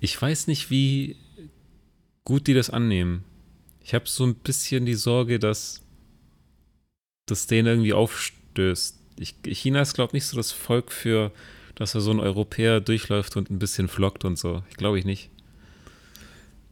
[0.00, 1.16] Ich weiß nicht, wie
[2.24, 3.24] gut die das annehmen.
[3.82, 5.82] Ich habe so ein bisschen die Sorge, dass
[7.26, 8.98] das denen irgendwie aufstößt.
[9.18, 11.30] Ich, China ist, glaube ich, nicht so das Volk für,
[11.74, 14.62] dass da so ein Europäer durchläuft und ein bisschen flockt und so.
[14.70, 15.30] Ich glaube ich nicht.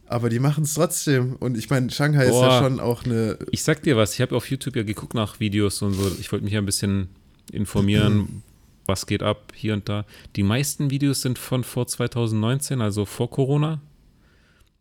[0.07, 1.35] Aber die machen es trotzdem.
[1.37, 3.39] Und ich meine, Shanghai Boah, ist ja schon auch eine.
[3.51, 6.11] Ich sag dir was, ich habe auf YouTube ja geguckt nach Videos und so.
[6.19, 7.09] Ich wollte mich ja ein bisschen
[7.51, 8.43] informieren,
[8.85, 10.05] was geht ab hier und da.
[10.35, 13.81] Die meisten Videos sind von vor 2019, also vor Corona.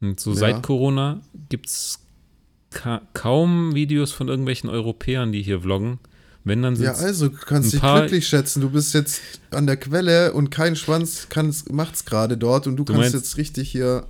[0.02, 0.36] Und so ja.
[0.36, 2.00] seit Corona gibt es
[2.70, 6.00] ka kaum Videos von irgendwelchen Europäern, die hier vloggen.
[6.44, 8.60] Wenn dann ja, also du kannst dich glücklich schätzen.
[8.60, 9.20] Du bist jetzt
[9.52, 11.28] an der Quelle und kein Schwanz
[11.70, 14.06] macht es gerade dort und du, du kannst meinst, jetzt richtig hier.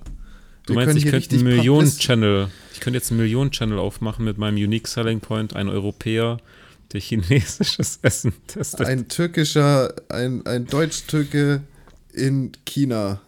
[0.65, 4.87] Du meinst, ich könnte einen Millionen-Channel, ich könnte jetzt einen Millionen-Channel aufmachen mit meinem Unique
[4.87, 6.37] Selling Point, ein Europäer,
[6.91, 8.87] der chinesisches Essen testet.
[8.87, 11.61] Ein türkischer, ein, ein Deutsch-Türke
[12.13, 13.21] in China.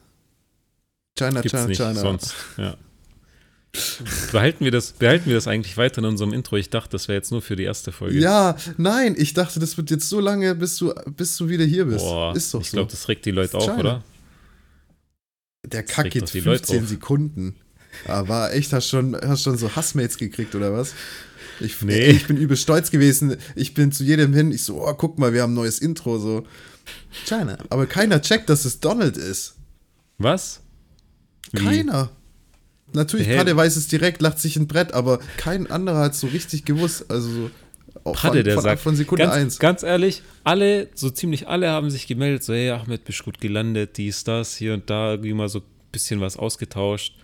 [1.17, 1.99] China, Gibt's China, nicht China.
[1.99, 2.77] Sonst, ja.
[4.31, 6.55] Behalten wir, das, behalten wir das eigentlich weiter in unserem Intro?
[6.55, 8.17] Ich dachte, das wäre jetzt nur für die erste Folge.
[8.17, 11.85] Ja, nein, ich dachte, das wird jetzt so lange, bis du, bis du wieder hier
[11.85, 11.99] bist.
[11.99, 12.77] Boah, Ist doch ich so.
[12.77, 14.03] glaube, das regt die Leute auf, oder?
[15.65, 17.55] Der Kack geht 15 Sekunden.
[18.07, 20.93] Aber echt, hast schon, hast schon so Hassmates gekriegt, oder was?
[21.59, 22.07] Ich, nee.
[22.07, 23.37] ich bin übel stolz gewesen.
[23.55, 26.17] Ich bin zu jedem hin, ich so, oh, guck mal, wir haben ein neues Intro,
[26.19, 26.45] so.
[27.25, 27.57] China.
[27.69, 29.55] Aber keiner checkt, dass es Donald ist.
[30.17, 30.61] Was?
[31.51, 31.63] Wie?
[31.63, 32.09] Keiner.
[32.93, 33.37] Natürlich, hey.
[33.37, 37.05] Padde weiß es direkt, lacht sich ein Brett, aber kein anderer hat so richtig gewusst.
[37.09, 37.51] Also so
[38.13, 39.59] Padde, der von, sagt, von Sekunde ganz, 1.
[39.59, 43.97] Ganz ehrlich, alle, so ziemlich alle haben sich gemeldet, so, hey, Ahmed, bist gut gelandet,
[43.97, 47.15] dies, das, hier und da, irgendwie mal so ein bisschen was ausgetauscht.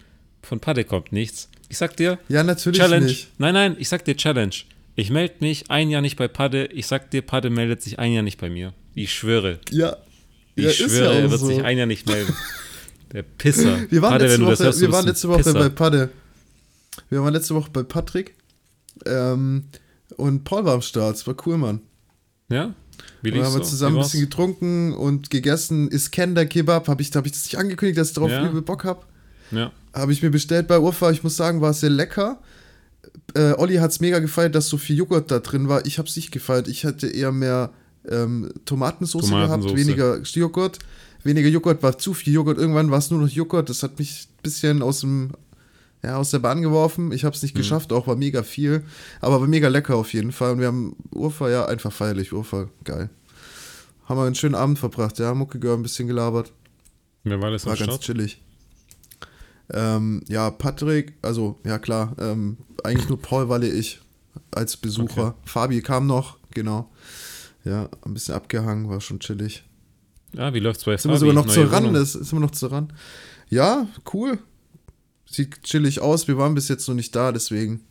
[0.42, 1.50] Von Padde kommt nichts.
[1.70, 3.06] Ich sag dir, ja, natürlich Challenge.
[3.06, 3.28] Nicht.
[3.38, 4.56] Nein, nein, ich sag dir Challenge.
[4.96, 6.66] Ich melde mich ein Jahr nicht bei Padde.
[6.66, 8.74] Ich sag dir, Padde meldet sich ein Jahr nicht bei mir.
[8.94, 9.60] Ich schwöre.
[9.70, 9.98] Ja.
[10.56, 11.48] Ich ja, schwöre, ja er wird so.
[11.48, 12.36] sich ein Jahr nicht melden.
[13.14, 13.89] Der Pisser.
[13.89, 16.09] Wir waren Padde, letzte Woche, hörst, wir waren letzte Woche bei Padde.
[17.09, 18.36] Wir waren letzte Woche bei Patrick.
[19.05, 19.66] Ähm,
[20.18, 21.16] und Paul war am Start.
[21.16, 21.82] Es war cool, Mann.
[22.49, 22.74] Ja?
[23.22, 23.59] Wie wir haben so?
[23.59, 25.89] zusammen ein bisschen getrunken und gegessen.
[25.89, 26.88] Iskender Kebab.
[26.88, 28.47] Habe ich, hab ich das nicht angekündigt, dass ich darauf ja.
[28.47, 29.01] übel Bock habe?
[29.51, 29.72] Ja.
[29.93, 31.12] Habe ich mir bestellt bei Urfa.
[31.12, 32.39] Ich muss sagen, war es sehr lecker.
[33.34, 35.86] Äh, Olli hat es mega gefeiert, dass so viel Joghurt da drin war.
[35.86, 36.68] Ich habe es nicht gefeiert.
[36.68, 37.72] Ich hatte eher mehr
[38.09, 40.80] ähm, Tomatensauce, gehabt, weniger Joghurt.
[41.24, 42.58] Weniger Joghurt war zu viel Joghurt.
[42.58, 43.70] Irgendwann war es nur noch Joghurt.
[43.70, 45.32] Das hat mich ein bisschen aus dem
[46.04, 47.12] ja, aus der Bahn geworfen.
[47.12, 47.60] Ich habe es nicht mhm.
[47.60, 48.84] geschafft, auch war mega viel.
[49.20, 50.54] Aber war mega lecker auf jeden Fall.
[50.54, 52.34] Und wir haben Urfa, ja, einfach feierlich.
[52.34, 53.10] Urfa, geil.
[54.06, 55.34] Haben wir einen schönen Abend verbracht, ja.
[55.34, 56.52] Mucke gehört ein bisschen gelabert.
[57.24, 58.02] Wer war das War ganz Start?
[58.02, 58.42] chillig.
[59.70, 64.02] Ähm, ja, Patrick, also, ja klar, ähm, eigentlich nur Paul, Walle, ich
[64.50, 65.28] als Besucher.
[65.28, 65.38] Okay.
[65.46, 66.90] Fabi kam noch, genau.
[67.64, 69.64] Ja, ein bisschen abgehangen, war schon chillig.
[70.34, 71.26] Ja, wie läuft's bei sind Fabi?
[71.26, 72.94] Wir sogar noch zu ran, das, sind wir noch zu ran.
[73.50, 74.40] Ja, cool.
[75.26, 76.28] Sieht chillig aus.
[76.28, 77.82] Wir waren bis jetzt noch nicht da, deswegen.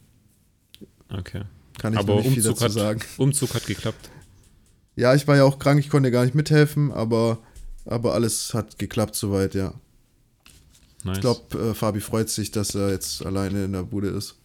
[1.10, 1.42] Okay.
[1.78, 3.00] Kann ich Aber nicht Umzug viel dazu hat, sagen.
[3.16, 4.10] Umzug hat geklappt.
[4.96, 7.38] Ja, ich war ja auch krank, ich konnte gar nicht mithelfen, aber,
[7.86, 9.72] aber alles hat geklappt soweit, ja.
[11.04, 11.16] Nice.
[11.16, 14.36] Ich glaube, äh, Fabi freut sich, dass er jetzt alleine in der Bude ist.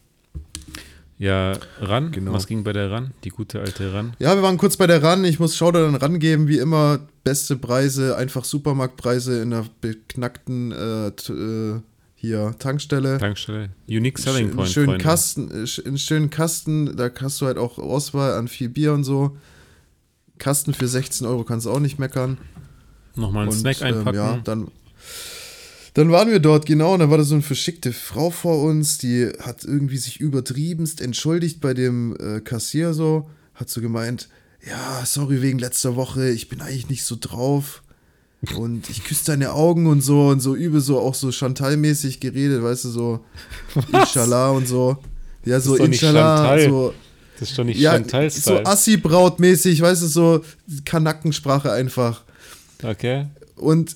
[1.18, 2.34] Ja, RAN, genau.
[2.34, 3.12] was ging bei der RAN?
[3.24, 4.14] Die gute alte RAN?
[4.20, 5.24] Ja, wir waren kurz bei der RAN.
[5.24, 7.00] Ich muss Showdown rangeben, wie immer.
[7.24, 11.82] Beste Preise, einfach Supermarktpreise in der beknackten äh, äh
[12.16, 13.18] hier Tankstelle.
[13.20, 13.70] Tankstelle.
[13.88, 14.62] Unique Selling Point.
[14.62, 15.04] Einen schönen Freunde.
[15.04, 19.04] Kasten, äh, einen schönen Kasten, da hast du halt auch Auswahl an viel Bier und
[19.04, 19.38] so.
[20.38, 22.38] Kasten für 16 Euro kannst du auch nicht meckern.
[23.16, 24.20] Nochmal einen und, Snack einpacken.
[24.20, 24.68] Ähm, ja, dann,
[25.96, 28.98] dann waren wir dort, genau, und da war da so eine verschickte Frau vor uns,
[28.98, 34.28] die hat irgendwie sich übertriebenst entschuldigt bei dem äh, Kassier so, hat so gemeint,
[34.68, 37.82] ja, sorry wegen letzter Woche, ich bin eigentlich nicht so drauf.
[38.58, 42.62] Und ich küsse deine Augen und so und so übel so auch so Chantal-mäßig geredet,
[42.62, 43.26] weißt du, so
[43.74, 44.10] Was?
[44.10, 44.98] Inshallah und so.
[45.46, 46.94] Ja, so Inshallah, so.
[47.40, 48.42] Das ist doch nicht ja, chantal -Style.
[48.42, 50.42] So Assi-Braut-mäßig, weißt du, so
[50.84, 52.24] Kanackensprache einfach.
[52.84, 53.28] Okay.
[53.56, 53.96] Und,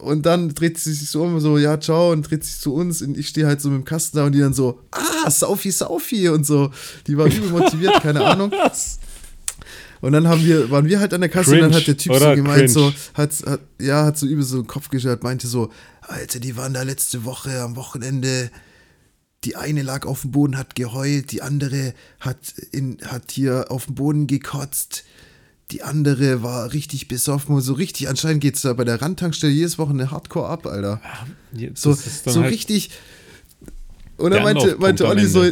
[0.00, 3.02] und dann dreht sie sich so um, so, ja, ciao, und dreht sich zu uns.
[3.02, 5.70] Und ich stehe halt so mit dem Kasten da und die dann so, ah, Saufi,
[5.70, 6.70] Saufi und so.
[7.06, 8.52] Die war übel motiviert, keine Ahnung.
[10.00, 11.96] Und dann haben wir, waren wir halt an der Kasse Cringe, und dann hat der
[11.96, 12.68] Typ so gemeint, Cringe.
[12.68, 15.70] so, hat, hat, ja, hat so übel so den Kopf geschert, meinte so,
[16.00, 18.50] Alter, die waren da letzte Woche am Wochenende.
[19.44, 23.86] Die eine lag auf dem Boden, hat geheult, die andere hat, in, hat hier auf
[23.86, 25.04] dem Boden gekotzt,
[25.70, 28.08] die andere war richtig besoffen und so richtig.
[28.08, 31.00] Anscheinend geht es da bei der Randtankstelle jedes Wochenende Hardcore ab, Alter.
[31.52, 32.90] Ja, so so halt richtig.
[34.16, 35.44] Und dann meinte, meinte Olli so,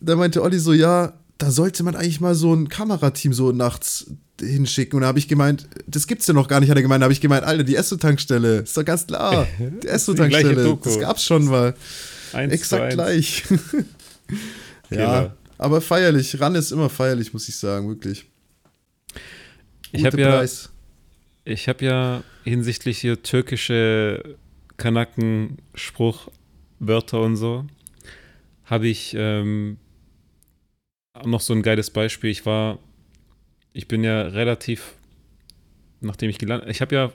[0.00, 4.10] da meinte Olli so, ja, da sollte man eigentlich mal so ein Kamerateam so nachts
[4.40, 4.96] hinschicken.
[4.96, 7.02] Und da habe ich gemeint, das gibt's ja noch gar nicht, hat er gemeint.
[7.02, 8.58] Da habe ich gemeint, Alter, die Esso-Tankstelle.
[8.58, 9.46] Ist doch ganz klar.
[9.82, 10.78] Die Esso-Tankstelle.
[10.82, 11.74] Das gab's schon mal.
[12.32, 13.44] Eins Exakt gleich.
[14.90, 16.40] ja, aber feierlich.
[16.40, 18.26] Ran ist immer feierlich, muss ich sagen, wirklich.
[19.92, 20.44] Ich habe ja,
[21.44, 24.36] ich habe ja hinsichtlich hier türkische
[24.76, 26.28] Kanaken, Spruch,
[26.78, 27.64] Wörter und so,
[28.64, 29.78] habe ich ähm,
[31.24, 32.30] noch so ein geiles Beispiel.
[32.30, 32.78] Ich war,
[33.72, 34.94] ich bin ja relativ,
[36.00, 37.12] nachdem ich gelandet, ich habe ja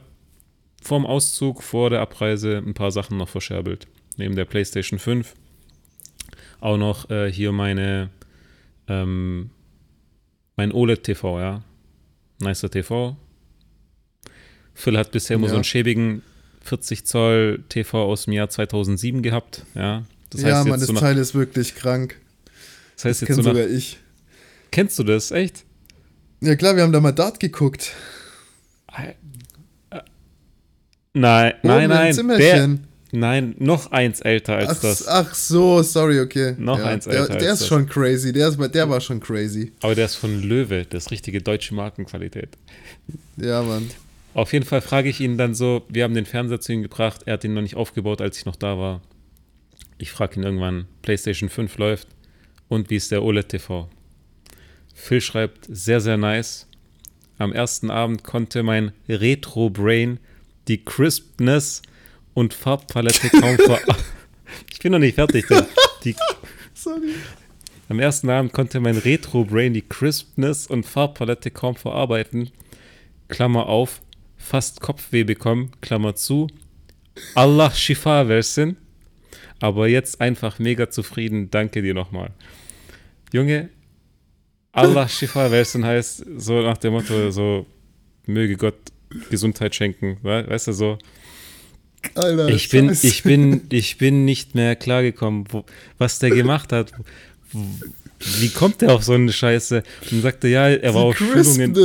[0.82, 3.88] vorm Auszug, vor der Abreise ein paar Sachen noch verscherbelt.
[4.18, 5.34] Neben der PlayStation 5
[6.64, 8.10] auch noch äh, hier meine,
[8.88, 9.50] ähm,
[10.56, 11.62] mein OLED-TV, ja.
[12.44, 13.16] Nicer TV.
[14.74, 15.52] Phil hat bisher immer ja.
[15.52, 16.24] so einen schäbigen
[16.62, 20.04] 40 Zoll TV aus dem Jahr 2007 gehabt, ja.
[20.30, 22.20] Das heißt ja, Mann, das so Teil ist wirklich krank.
[22.96, 24.00] Das heißt das jetzt so sogar ich.
[24.72, 25.66] Kennst du das, echt?
[26.42, 27.92] Ja klar, wir haben da mal Dart geguckt.
[31.14, 32.28] Nein, nein, nein.
[32.38, 32.80] Der,
[33.14, 35.08] nein, noch eins älter als ach, das.
[35.08, 36.56] Ach so, sorry, okay.
[36.58, 37.28] Noch ja, eins älter.
[37.28, 37.68] Der, der ist das.
[37.68, 39.72] schon crazy, der, ist, der war schon crazy.
[39.82, 42.50] Aber der ist von Löwe, das ist richtige deutsche Markenqualität.
[43.38, 43.90] Ja, Mann.
[44.34, 47.22] Auf jeden Fall frage ich ihn dann so, wir haben den Fernseher zu ihm gebracht,
[47.26, 49.02] er hat ihn noch nicht aufgebaut, als ich noch da war.
[50.00, 52.08] Ich frage ihn irgendwann, PlayStation 5 läuft
[52.68, 53.90] und wie ist der OLED-TV?
[54.96, 56.68] Phil schreibt, sehr, sehr nice.
[57.38, 60.20] Am ersten Abend konnte mein Retro-Brain
[60.68, 61.82] die Crispness
[62.34, 63.80] und Farbpalette kaum ver...
[64.72, 65.46] ich bin noch nicht fertig.
[66.04, 66.16] Die,
[66.74, 67.14] Sorry.
[67.90, 72.50] Am ersten Abend konnte mein Retro-Brain die Crispness und Farbpalette kaum verarbeiten.
[73.28, 74.02] Klammer auf,
[74.38, 76.48] fast Kopfweh bekommen, Klammer zu.
[77.36, 78.78] Allah Shifa versen.
[79.60, 81.50] Aber jetzt einfach mega zufrieden.
[81.52, 82.32] Danke dir nochmal.
[83.32, 83.70] Junge,
[84.72, 87.66] Allah Shifa versen heißt so nach dem Motto, so
[88.26, 88.80] möge Gott
[89.30, 90.18] Gesundheit schenken.
[90.24, 90.98] Weißt du so?
[92.16, 95.66] Alter, ich bin, ich bin, ich bin nicht mehr klargekommen, wo,
[95.98, 96.92] was der gemacht hat.
[98.40, 99.84] Wie kommt der auf so eine Scheiße?
[100.12, 101.76] Und sagte, ja, er war auf Schulungen.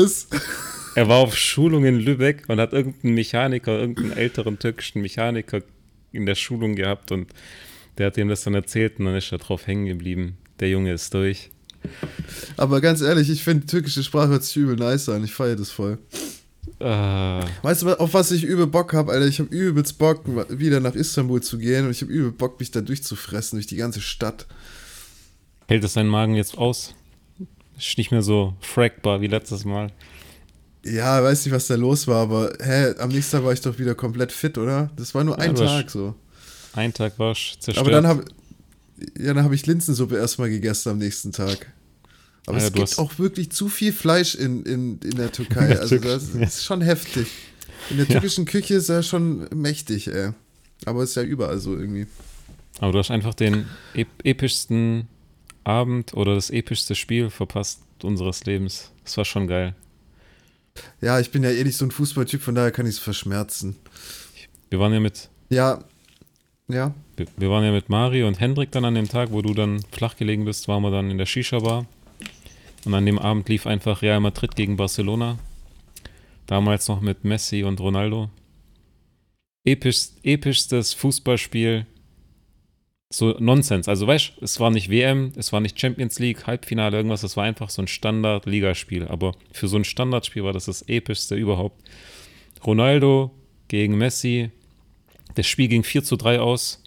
[0.95, 5.63] Er war auf Schulung in Lübeck und hat irgendeinen Mechaniker, irgendeinen älteren türkischen Mechaniker
[6.13, 7.33] in der Schulung gehabt und
[7.99, 10.39] der hat ihm das dann erzählt und dann ist er drauf hängen geblieben.
[10.61, 11.51] Der Junge ist durch.
[12.57, 15.25] Aber ganz ehrlich, ich finde türkische Sprache hört sich übel nice an.
[15.25, 15.99] Ich feiere das voll.
[16.81, 17.45] Uh.
[17.63, 19.27] Weißt du, auf was ich übel Bock habe, Alter?
[19.27, 22.71] Ich habe übelst Bock, wieder nach Istanbul zu gehen und ich habe übel Bock, mich
[22.71, 24.47] da durchzufressen durch die ganze Stadt.
[25.67, 26.95] Hält es deinen Magen jetzt aus?
[27.77, 29.93] Ist nicht mehr so frackbar wie letztes Mal.
[30.85, 33.79] Ja, weiß nicht, was da los war, aber hä, am nächsten Tag war ich doch
[33.79, 34.91] wieder komplett fit, oder?
[34.97, 36.15] Das war nur ja, ein Tag so.
[36.73, 37.87] Ein Tag war ich zerstört.
[37.87, 38.25] Aber dann habe
[39.17, 41.73] ja, dann habe ich Linsensuppe erstmal gegessen am nächsten Tag.
[42.49, 45.65] Aber ja, es gibt auch wirklich zu viel Fleisch in, in, in der Türkei.
[45.65, 46.41] In der also das ja.
[46.41, 47.27] ist schon heftig.
[47.91, 48.51] In der türkischen ja.
[48.51, 50.31] Küche ist er schon mächtig, ey.
[50.87, 52.07] Aber es ist ja überall so irgendwie.
[52.81, 55.09] Aber du hast einfach den ep epischsten
[55.65, 58.93] Abend oder das epischste Spiel verpasst unseres Lebens.
[59.05, 59.75] Das war schon geil.
[61.03, 63.77] Ja, ich bin ja eh nicht so ein Fußballtyp, von daher kann ich es verschmerzen.
[64.71, 65.29] Wir waren ja mit.
[65.51, 65.85] Ja.
[66.69, 66.95] Ja.
[67.17, 69.83] Wir, wir, waren ja mit Mario und Hendrik dann an dem Tag, wo du dann
[69.91, 71.87] flach gelegen bist, waren wir dann in der Shisha-Bar.
[72.89, 75.39] Und an dem Abend lief einfach Real Madrid gegen Barcelona.
[76.47, 78.31] Damals noch mit Messi und Ronaldo.
[79.63, 81.85] Episch, epischstes Fußballspiel.
[83.13, 83.89] So Nonsens.
[83.89, 87.23] Also weißt es war nicht WM, es war nicht Champions League, Halbfinale, irgendwas.
[87.25, 89.07] Es war einfach so ein Standard-Ligaspiel.
[89.07, 91.87] Aber für so ein Standardspiel war das das epischste überhaupt.
[92.65, 93.33] Ronaldo
[93.69, 94.51] gegen Messi.
[95.35, 96.83] Das Spiel ging 4 zu 3 aus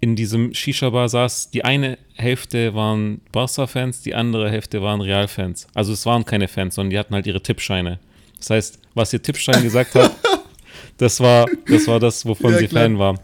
[0.00, 5.66] in diesem Shisha-Bar saß, die eine Hälfte waren Barca-Fans, die andere Hälfte waren Real-Fans.
[5.74, 7.98] Also es waren keine Fans, sondern die hatten halt ihre Tippscheine.
[8.38, 10.12] Das heißt, was ihr Tippschein gesagt hat,
[10.96, 12.84] das war, das war das, wovon ja, sie klar.
[12.84, 13.18] Fan waren.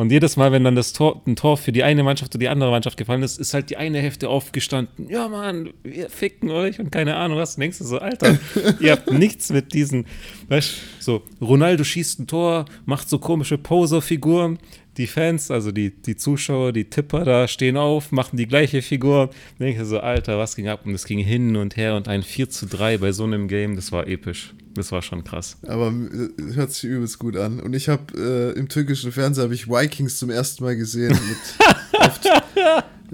[0.00, 2.48] Und jedes Mal, wenn dann das Tor, ein Tor für die eine Mannschaft oder die
[2.48, 5.10] andere Mannschaft gefallen ist, ist halt die eine Hälfte aufgestanden.
[5.10, 7.56] Ja, Mann, wir ficken euch und keine Ahnung was.
[7.56, 8.38] denkst du so, Alter,
[8.80, 10.06] ihr habt nichts mit diesen,
[10.48, 14.58] weißt du, so, Ronaldo schießt ein Tor, macht so komische Poser-Figuren
[14.96, 19.30] die Fans, also die, die Zuschauer, die Tipper da stehen auf, machen die gleiche Figur.
[19.58, 20.84] Denke so, Alter, was ging ab?
[20.84, 23.76] Und es ging hin und her und ein 4 zu 3 bei so einem Game,
[23.76, 24.54] das war episch.
[24.74, 25.56] Das war schon krass.
[25.66, 27.60] Aber äh, hört sich übelst gut an.
[27.60, 31.18] Und ich habe äh, im türkischen Fernsehen ich Vikings zum ersten Mal gesehen.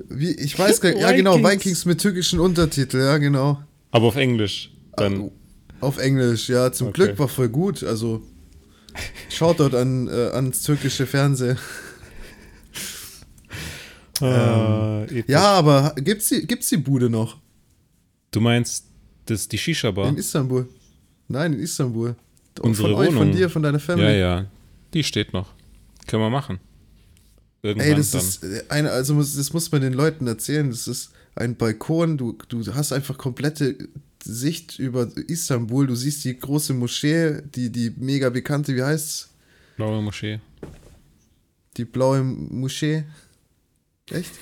[0.09, 3.62] wie, ich weiß gar nicht, ja genau, Vikings mit türkischen Untertitel, ja genau.
[3.90, 5.31] Aber auf Englisch dann.
[5.81, 7.05] Auf Englisch, ja, zum okay.
[7.05, 7.82] Glück war voll gut.
[7.82, 8.23] Also
[9.28, 11.59] Shoutout an, äh, ans türkische Fernsehen.
[14.20, 17.36] Ah, ähm, ja, aber gibt's die, gibt's die Bude noch?
[18.31, 18.86] Du meinst
[19.27, 20.09] das die Shisha-Bar?
[20.09, 20.68] In Istanbul.
[21.28, 22.16] Nein, in Istanbul.
[22.60, 23.09] Unsere von Wohnung.
[23.09, 24.06] euch, von dir, von deiner Family.
[24.18, 24.47] Ja, ja.
[24.94, 25.52] Die steht noch.
[26.06, 26.60] Können wir machen.
[27.62, 28.20] Irgendwann Ey, das dann.
[28.23, 30.70] ist eine, also das muss man den Leuten erzählen.
[30.70, 32.16] Das ist ein Balkon.
[32.16, 33.77] Du, du hast einfach komplette
[34.27, 35.86] Sicht über Istanbul.
[35.86, 39.31] Du siehst die große Moschee, die, die mega bekannte, wie heißt's?
[39.77, 40.40] Blaue Moschee.
[41.77, 43.05] Die blaue Moschee.
[44.11, 44.32] Echt?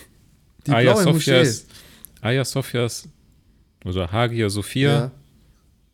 [0.67, 2.27] Die Aya blaue Sophias, Moschee.
[2.27, 3.09] Aya Sophias
[3.85, 5.11] oder Hagia Sophia ja.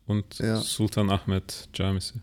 [0.05, 0.57] und ja.
[0.61, 2.21] Sultan Ahmed Jamisi.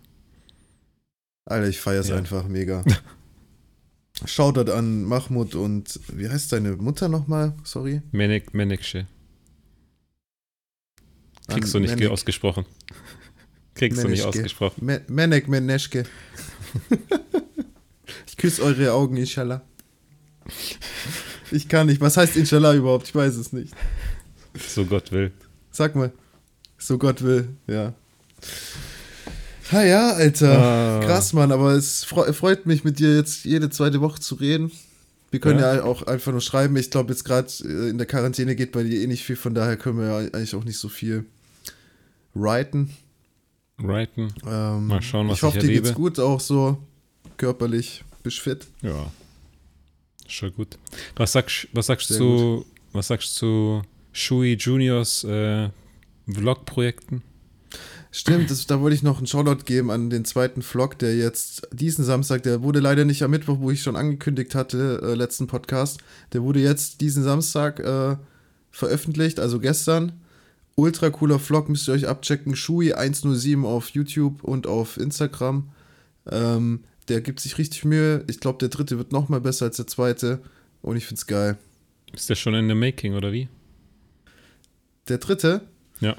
[1.44, 2.16] Alter, ich feier's ja.
[2.16, 2.84] einfach mega.
[4.24, 7.54] Shoutout an Mahmoud und wie heißt deine Mutter nochmal?
[7.64, 8.02] Sorry.
[8.12, 9.06] Menek Menekşe.
[11.48, 12.10] Kriegst du nicht Menek.
[12.10, 12.66] ausgesprochen.
[13.74, 14.02] Kriegst Meneschke.
[14.02, 14.84] du nicht ausgesprochen.
[14.84, 16.04] Me Menek Meneschke.
[18.26, 19.62] ich küsse eure Augen, Inshallah.
[21.50, 22.00] Ich kann nicht.
[22.00, 23.08] Was heißt Inshallah überhaupt?
[23.08, 23.74] Ich weiß es nicht.
[24.68, 25.32] So Gott will.
[25.70, 26.12] Sag mal.
[26.78, 27.94] So Gott will, ja.
[29.72, 30.58] Ha ja, Alter.
[30.58, 31.00] Ah.
[31.04, 34.70] Krass, Mann, aber es freut mich, mit dir jetzt jede zweite Woche zu reden.
[35.30, 36.76] Wir können ja, ja auch einfach nur schreiben.
[36.76, 39.54] Ich glaube, jetzt gerade äh, in der Quarantäne geht bei dir eh nicht viel, von
[39.54, 41.26] daher können wir ja eigentlich auch nicht so viel
[42.38, 42.90] writen.
[43.78, 44.32] Writen.
[44.46, 46.78] Ähm, Mal schauen, was ich hoffe, ich dir geht's gut, auch so
[47.36, 48.04] körperlich.
[48.22, 48.66] Bist fit?
[48.82, 49.10] Ja.
[50.26, 50.78] Schon gut.
[51.16, 53.82] Was sagst, was sagst du, was sagst du zu
[54.12, 55.70] Shui Juniors äh,
[56.28, 57.22] Vlog-Projekten?
[58.10, 61.68] Stimmt, das, da wollte ich noch einen Shoutout geben an den zweiten Vlog, der jetzt
[61.72, 65.46] diesen Samstag, der wurde leider nicht am Mittwoch, wo ich schon angekündigt hatte, äh, letzten
[65.46, 66.00] Podcast,
[66.32, 68.16] der wurde jetzt diesen Samstag äh,
[68.70, 70.12] veröffentlicht, also gestern.
[70.78, 72.54] Ultra cooler Vlog, müsst ihr euch abchecken.
[72.54, 75.70] Shui107 auf YouTube und auf Instagram.
[76.30, 78.22] Ähm, der gibt sich richtig Mühe.
[78.28, 80.40] Ich glaube, der dritte wird noch mal besser als der zweite.
[80.80, 81.58] Und ich finde es geil.
[82.12, 83.48] Ist der schon in the making, oder wie?
[85.08, 85.62] Der dritte?
[85.98, 86.16] Ja.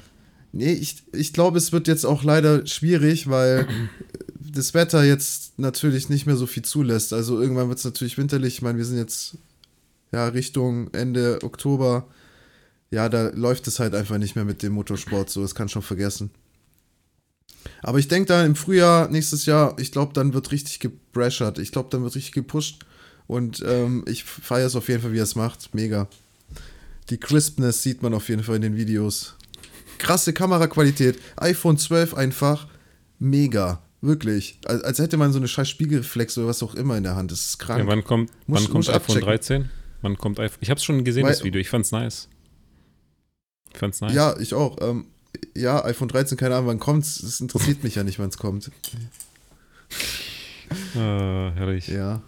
[0.52, 3.66] Nee, ich, ich glaube, es wird jetzt auch leider schwierig, weil
[4.38, 7.14] das Wetter jetzt natürlich nicht mehr so viel zulässt.
[7.14, 8.56] Also irgendwann wird es natürlich winterlich.
[8.56, 9.38] Ich meine, wir sind jetzt
[10.12, 12.08] ja Richtung Ende Oktober.
[12.90, 15.42] Ja, da läuft es halt einfach nicht mehr mit dem Motorsport so.
[15.42, 16.30] Das kann schon vergessen.
[17.82, 21.58] Aber ich denke da im Frühjahr nächstes Jahr, ich glaube, dann wird richtig gebrashert.
[21.58, 22.84] Ich glaube, dann wird richtig gepusht.
[23.26, 25.72] Und ähm, ich feiere es auf jeden Fall, wie er es macht.
[25.74, 26.08] Mega.
[27.10, 29.36] Die Crispness sieht man auf jeden Fall in den Videos.
[29.98, 31.18] Krasse Kameraqualität.
[31.36, 32.66] iPhone 12 einfach
[33.18, 33.82] mega.
[34.00, 34.58] Wirklich.
[34.64, 37.30] Als, als hätte man so eine scheiß Spiegelreflex oder was auch immer in der Hand.
[37.30, 37.80] Das ist krank.
[37.80, 39.22] Ja, wann kommt, muss, wann kommt iPhone abchecken.
[39.22, 39.70] 13?
[40.02, 40.58] Wann kommt iPhone?
[40.60, 41.60] Ich habe es schon gesehen, Weil, das Video.
[41.60, 42.28] Ich fand's nice.
[43.72, 44.14] Ich fand's nice.
[44.14, 44.78] Ja, ich auch.
[44.80, 45.06] Ähm,
[45.54, 47.20] ja, iPhone 13, keine Ahnung, wann kommt's.
[47.20, 48.70] Das interessiert mich ja nicht, wann es kommt.
[50.96, 51.88] Ah, herrlich.
[51.88, 52.22] Ja.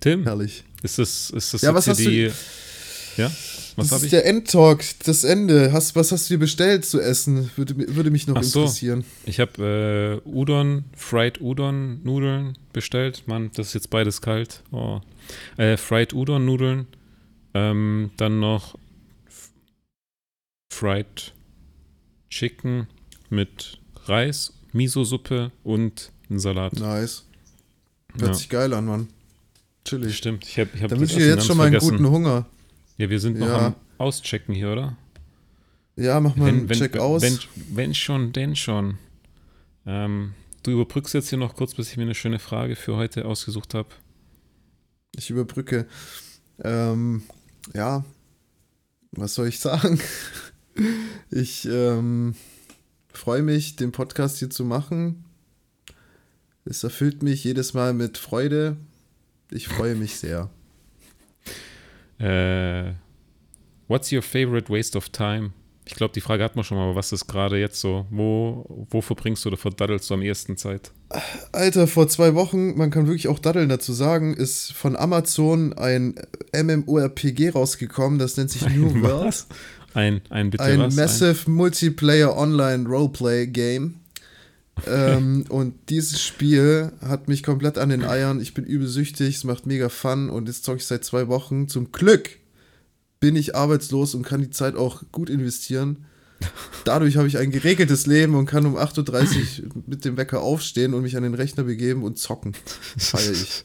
[0.00, 0.24] Tim?
[0.24, 0.64] Herrlich.
[0.82, 2.26] Ist das, ist das ja, was hast die.
[2.26, 2.32] Du,
[3.16, 3.30] ja?
[3.76, 4.10] Was das ist ich?
[4.10, 5.72] der Endtalk, das Ende.
[5.72, 7.50] Hast, was hast du dir bestellt zu essen?
[7.56, 8.60] Würde, würde mich noch Ach so.
[8.60, 9.04] interessieren.
[9.24, 13.22] Ich habe äh, Udon, Fried Udon Nudeln bestellt.
[13.26, 14.62] Mann, das ist jetzt beides kalt.
[14.72, 15.00] Oh.
[15.56, 16.86] Äh, Fried Udon Nudeln.
[17.54, 18.76] Ähm, dann noch
[20.72, 21.32] Fried
[22.30, 22.88] Chicken
[23.28, 26.72] mit Reis, Miso-Suppe und ein Salat.
[26.72, 27.26] Nice.
[28.18, 28.34] Hört ja.
[28.34, 29.08] sich geil an, Mann.
[29.84, 30.16] Chillig.
[30.16, 30.44] Stimmt.
[30.46, 32.46] Ich hab, ich hab wünsche ich dir jetzt schon mal einen guten Hunger.
[32.96, 33.66] Ja, wir sind noch ja.
[33.66, 34.96] am Auschecken hier, oder?
[35.94, 37.22] Ja, mach mal wenn, einen Check aus.
[37.22, 37.38] Wenn,
[37.70, 38.98] wenn schon, denn schon.
[39.86, 40.32] Ähm,
[40.62, 43.74] du überbrückst jetzt hier noch kurz, bis ich mir eine schöne Frage für heute ausgesucht
[43.74, 43.90] habe.
[45.14, 45.86] Ich überbrücke.
[46.64, 47.22] Ähm,
[47.74, 48.04] ja,
[49.12, 50.00] was soll ich sagen?
[51.30, 52.34] Ich ähm,
[53.12, 55.24] freue mich, den Podcast hier zu machen.
[56.64, 58.76] Es erfüllt mich jedes Mal mit Freude.
[59.50, 60.48] Ich freue mich sehr.
[62.18, 62.92] Äh,
[63.88, 65.52] what's your favorite waste of time?
[65.84, 68.06] Ich glaube, die Frage hat man schon mal, aber was ist gerade jetzt so?
[68.10, 70.92] Wo, wo verbringst du oder verdaddelst du am ehesten Zeit?
[71.50, 76.14] Alter, vor zwei Wochen, man kann wirklich auch daddeln dazu sagen, ist von Amazon ein
[76.54, 79.44] MMORPG rausgekommen, das nennt sich New World.
[79.94, 80.94] Ein, ein bitte Ein was?
[80.94, 81.52] Massive ein?
[81.52, 83.94] Multiplayer Online Roleplay Game.
[84.86, 88.40] ähm, und dieses Spiel hat mich komplett an den Eiern.
[88.40, 91.68] Ich bin übelsüchtig, es macht mega Fun und jetzt zocke ich seit zwei Wochen.
[91.68, 92.30] Zum Glück
[93.20, 96.06] bin ich arbeitslos und kann die Zeit auch gut investieren.
[96.84, 100.94] Dadurch habe ich ein geregeltes Leben und kann um 8.30 Uhr mit dem Wecker aufstehen
[100.94, 102.54] und mich an den Rechner begeben und zocken.
[102.96, 103.64] Feier ich.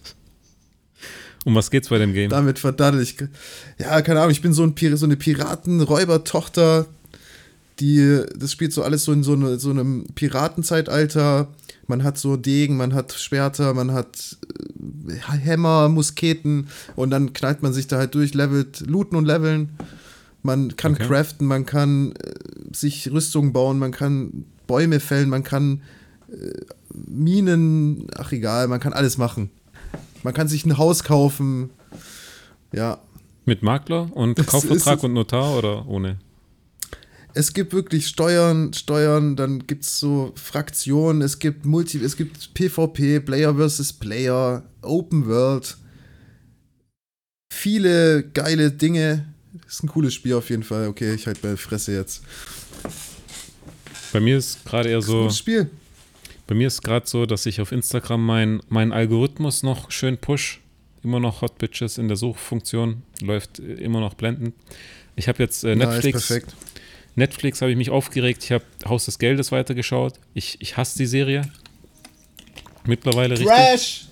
[1.45, 2.29] Um was geht's bei dem Game?
[2.29, 3.15] Damit verdaddel ich.
[3.79, 6.87] Ja, keine Ahnung, ich bin so, ein, so eine Piraten-Räuber-Tochter,
[7.79, 11.47] die, das spielt so alles so in so, eine, so einem Piratenzeitalter.
[11.85, 14.37] Man hat so Degen, man hat Schwerter, man hat
[15.07, 19.69] äh, Hämmer, Musketen und dann knallt man sich da halt durch, levelt, looten und leveln.
[20.43, 21.05] Man kann okay.
[21.07, 22.33] craften, man kann äh,
[22.73, 25.81] sich Rüstungen bauen, man kann Bäume fällen, man kann
[26.31, 26.51] äh,
[26.93, 29.49] Minen, ach egal, man kann alles machen.
[30.23, 31.69] Man kann sich ein Haus kaufen.
[32.73, 32.99] Ja.
[33.45, 36.19] Mit Makler und das Kaufvertrag und Notar oder ohne?
[37.33, 42.55] Es gibt wirklich Steuern, Steuern, dann gibt es so Fraktionen, es gibt Multi, es gibt
[42.55, 45.77] PvP, Player versus Player, Open World.
[47.53, 49.33] Viele geile Dinge.
[49.67, 50.87] Ist ein cooles Spiel auf jeden Fall.
[50.87, 52.23] Okay, ich halt bei Fresse jetzt.
[54.11, 55.27] Bei mir ist gerade eher so.
[55.27, 55.69] Ist Spiel.
[56.47, 60.61] Bei mir ist gerade so, dass ich auf Instagram meinen mein Algorithmus noch schön push.
[61.03, 63.03] Immer noch Hot Bitches in der Suchfunktion.
[63.21, 64.55] Läuft immer noch blendend.
[65.15, 66.29] Ich habe jetzt äh, Netflix.
[66.29, 66.43] Nice,
[67.15, 68.43] Netflix habe ich mich aufgeregt.
[68.43, 70.13] Ich habe Haus des Geldes weitergeschaut.
[70.33, 71.41] Ich, ich hasse die Serie.
[72.85, 73.47] Mittlerweile Trash.
[73.47, 74.07] richtig.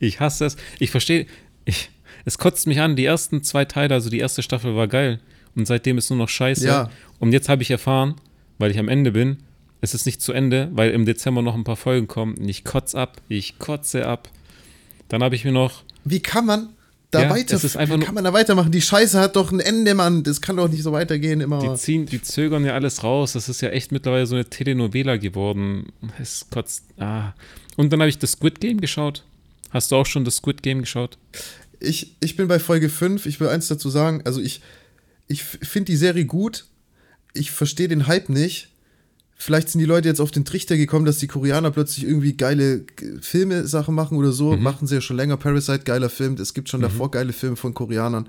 [0.00, 0.56] Ich hasse es.
[0.78, 1.26] Ich verstehe.
[1.64, 1.90] Ich,
[2.24, 2.96] es kotzt mich an.
[2.96, 5.20] Die ersten zwei Teile, also die erste Staffel war geil.
[5.54, 6.66] Und seitdem ist nur noch scheiße.
[6.66, 6.90] Ja.
[7.18, 8.14] Und jetzt habe ich erfahren,
[8.58, 9.38] weil ich am Ende bin,
[9.80, 12.36] es ist nicht zu Ende, weil im Dezember noch ein paar Folgen kommen.
[12.36, 13.20] Und ich kotze ab.
[13.28, 14.28] Ich kotze ab.
[15.08, 15.84] Dann habe ich mir noch.
[16.04, 16.70] Wie kann man
[17.10, 17.62] da ja, weiter?
[17.62, 18.72] wie kann man da weitermachen?
[18.72, 20.24] Die Scheiße hat doch ein Ende, Mann.
[20.24, 21.60] Das kann doch nicht so weitergehen immer.
[21.60, 23.32] Die ziehen, die zögern ja alles raus.
[23.32, 25.92] Das ist ja echt mittlerweile so eine Telenovela geworden.
[26.20, 26.84] Es kotzt.
[26.98, 27.34] Ah.
[27.76, 29.24] Und dann habe ich das Squid Game geschaut.
[29.70, 31.18] Hast du auch schon das Squid Game geschaut?
[31.78, 33.26] Ich, ich bin bei Folge 5.
[33.26, 34.22] Ich will eins dazu sagen.
[34.24, 34.60] Also ich,
[35.28, 36.66] ich finde die Serie gut.
[37.32, 38.70] Ich verstehe den Hype nicht
[39.38, 42.84] vielleicht sind die Leute jetzt auf den Trichter gekommen, dass die Koreaner plötzlich irgendwie geile
[43.20, 44.56] Filme Sachen machen oder so.
[44.56, 44.62] Mhm.
[44.62, 45.36] Machen sie ja schon länger.
[45.36, 46.34] Parasite, geiler Film.
[46.34, 46.84] Es gibt schon mhm.
[46.84, 48.28] davor geile Filme von Koreanern.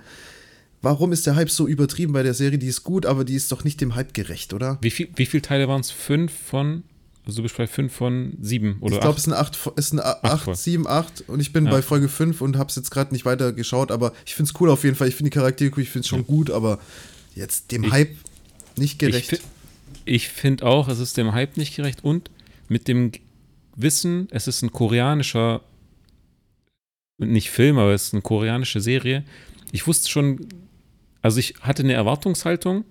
[0.82, 2.58] Warum ist der Hype so übertrieben bei der Serie?
[2.58, 4.78] Die ist gut, aber die ist doch nicht dem Hype gerecht, oder?
[4.82, 5.92] Wie, viel, wie viele Teile waren es?
[5.92, 6.84] Fünf von
[7.26, 11.26] also du bist bei 5 von 7 oder Ich glaube, es sind 8, 7, 8
[11.28, 11.72] und ich bin ja.
[11.72, 14.60] bei Folge 5 und habe es jetzt gerade nicht weiter geschaut, aber ich finde es
[14.60, 15.10] cool auf jeden Fall.
[15.10, 16.26] Ich finde die Charaktere cool, ich finde es schon ja.
[16.26, 16.80] gut, aber
[17.36, 18.16] jetzt dem ich, Hype
[18.78, 19.34] nicht gerecht.
[19.34, 19.42] Ich,
[20.06, 22.30] ich finde auch, es ist dem Hype nicht gerecht und
[22.68, 23.12] mit dem
[23.76, 25.62] Wissen, es ist ein koreanischer,
[27.18, 29.24] nicht Film, aber es ist eine koreanische Serie.
[29.72, 30.48] Ich wusste schon,
[31.22, 32.86] also ich hatte eine Erwartungshaltung,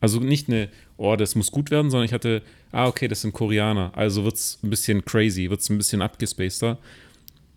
[0.00, 2.42] also nicht eine, oh, das muss gut werden, sondern ich hatte
[2.76, 6.02] ah, okay, das sind Koreaner, also wird es ein bisschen crazy, wird es ein bisschen
[6.02, 6.78] abgespaceder.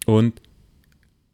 [0.05, 0.41] Und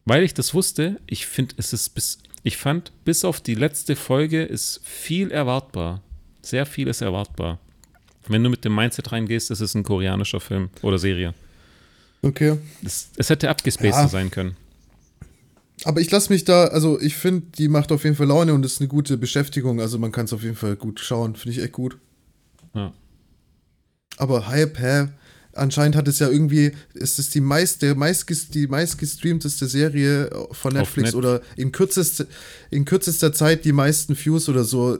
[0.05, 3.95] weil ich das wusste, ich finde, es ist bis, ich fand, bis auf die letzte
[3.95, 6.01] Folge ist viel erwartbar.
[6.45, 7.59] Sehr viel ist erwartbar.
[8.27, 11.33] Wenn du mit dem Mindset reingehst, ist es ein koreanischer Film oder Serie.
[12.21, 12.57] Okay.
[12.83, 14.07] Es, es hätte abgespaced ja.
[14.07, 14.55] sein können.
[15.83, 18.63] Aber ich lasse mich da, also ich finde, die macht auf jeden Fall Laune und
[18.63, 19.81] ist eine gute Beschäftigung.
[19.81, 21.35] Also man kann es auf jeden Fall gut schauen.
[21.35, 21.97] Finde ich echt gut.
[22.75, 22.93] Ja.
[24.17, 25.07] Aber Hype, hä?
[25.55, 30.73] Anscheinend hat es ja irgendwie, ist es die meist, der meist, die meistgestreamteste Serie von
[30.73, 32.25] Netflix Net oder in kürzester,
[32.71, 34.97] in kürzester Zeit die meisten Views oder so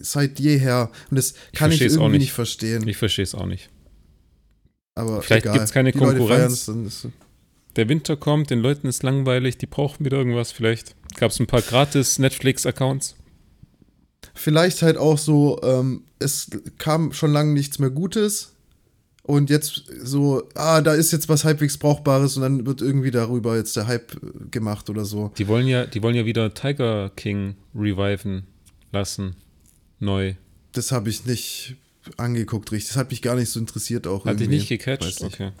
[0.00, 0.90] seit jeher.
[1.10, 2.20] Und das ich kann ich irgendwie nicht.
[2.20, 2.32] nicht.
[2.32, 2.88] verstehen.
[2.88, 3.68] Ich verstehe es auch nicht.
[4.94, 6.70] Aber vielleicht gibt es keine die Konkurrenz.
[7.76, 10.52] Der Winter kommt, den Leuten ist langweilig, die brauchen wieder irgendwas.
[10.52, 13.14] Vielleicht gab es ein paar gratis Netflix-Accounts.
[14.34, 16.48] Vielleicht halt auch so, ähm, es
[16.78, 18.54] kam schon lange nichts mehr Gutes
[19.28, 23.58] und jetzt so, ah, da ist jetzt was halbwegs Brauchbares und dann wird irgendwie darüber
[23.58, 24.16] jetzt der Hype
[24.50, 25.32] gemacht oder so.
[25.36, 28.44] Die wollen ja, die wollen ja wieder Tiger King reviven
[28.90, 29.36] lassen.
[29.98, 30.32] Neu.
[30.72, 31.76] Das habe ich nicht
[32.16, 32.88] angeguckt, richtig.
[32.88, 34.24] Das hat mich gar nicht so interessiert auch.
[34.24, 35.04] Hat dich nicht gecatcht?
[35.04, 35.22] Nicht.
[35.22, 35.52] Okay.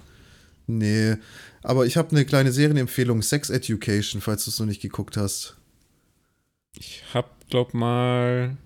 [0.66, 1.16] Nee.
[1.62, 5.58] Aber ich habe eine kleine Serienempfehlung, Sex Education, falls du es noch nicht geguckt hast.
[6.74, 8.56] Ich habe, glaub mal,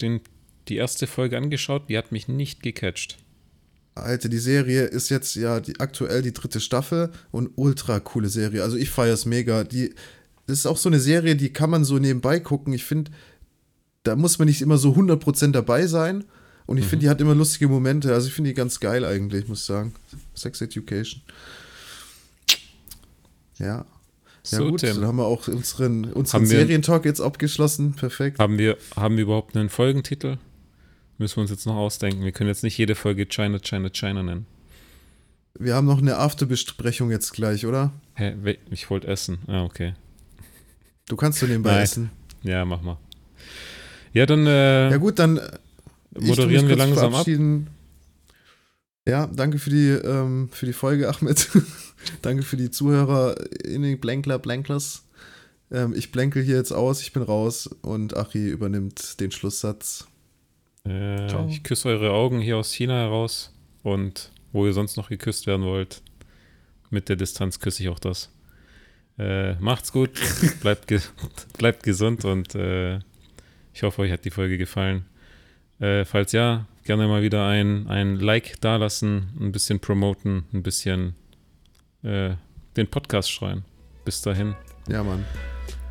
[0.00, 0.20] den,
[0.66, 3.16] die erste Folge angeschaut, die hat mich nicht gecatcht.
[3.94, 8.62] Alter, die Serie ist jetzt ja die, aktuell die dritte Staffel und ultra coole Serie.
[8.62, 9.64] Also ich feiere es mega.
[9.64, 9.94] Die,
[10.46, 12.72] das ist auch so eine Serie, die kann man so nebenbei gucken.
[12.72, 13.10] Ich finde,
[14.02, 16.24] da muss man nicht immer so 100% dabei sein.
[16.66, 16.88] Und ich mhm.
[16.88, 18.14] finde, die hat immer lustige Momente.
[18.14, 19.92] Also ich finde die ganz geil eigentlich, muss ich sagen.
[20.34, 21.22] Sex Education.
[23.58, 23.84] Ja.
[24.50, 24.94] Ja so, gut, Tim.
[24.96, 27.92] dann haben wir auch unseren, unseren Serientalk jetzt abgeschlossen.
[27.92, 28.38] Perfekt.
[28.38, 30.38] Haben wir, haben wir überhaupt einen Folgentitel?
[31.20, 32.24] Müssen wir uns jetzt noch ausdenken.
[32.24, 34.46] Wir können jetzt nicht jede Folge China, China, China nennen.
[35.52, 37.92] Wir haben noch eine Afterbesprechung jetzt gleich, oder?
[38.14, 38.56] Hä?
[38.70, 39.40] Ich wollte essen.
[39.46, 39.92] Ah, okay.
[41.08, 41.82] Du kannst du nebenbei Nein.
[41.82, 42.10] essen.
[42.42, 42.96] Ja, mach mal.
[44.14, 44.46] Ja, dann.
[44.46, 45.38] Äh, ja, gut, dann.
[46.18, 47.26] Moderieren wir langsam ab.
[49.06, 51.50] Ja, danke für die, ähm, für die Folge, Ahmed.
[52.22, 55.04] danke für die Zuhörer in den Blankler, Blanklers.
[55.70, 60.06] Ähm, ich blänkel hier jetzt aus, ich bin raus und Achi übernimmt den Schlusssatz.
[60.86, 63.52] Äh, ich küsse eure Augen hier aus China heraus
[63.82, 66.02] und wo ihr sonst noch geküsst werden wollt.
[66.90, 68.32] Mit der Distanz küsse ich auch das.
[69.18, 70.10] Äh, macht's gut,
[70.60, 71.00] bleibt, ge
[71.58, 72.98] bleibt gesund und äh,
[73.72, 75.04] ich hoffe, euch hat die Folge gefallen.
[75.78, 81.14] Äh, falls ja, gerne mal wieder ein, ein Like dalassen, ein bisschen promoten, ein bisschen
[82.02, 82.34] äh,
[82.76, 83.64] den Podcast schreien.
[84.04, 84.54] Bis dahin.
[84.88, 85.24] Ja, Mann.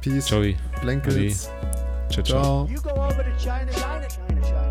[0.02, 0.26] Peace.
[0.26, 0.44] Ciao.
[0.82, 1.49] Blankets.
[2.10, 2.68] Ciao, ciao.
[2.68, 4.69] ciao.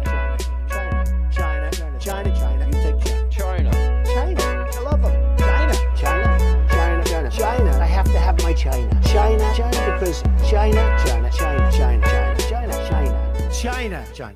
[10.09, 14.35] China, China, China, China, China, China, China, China, China.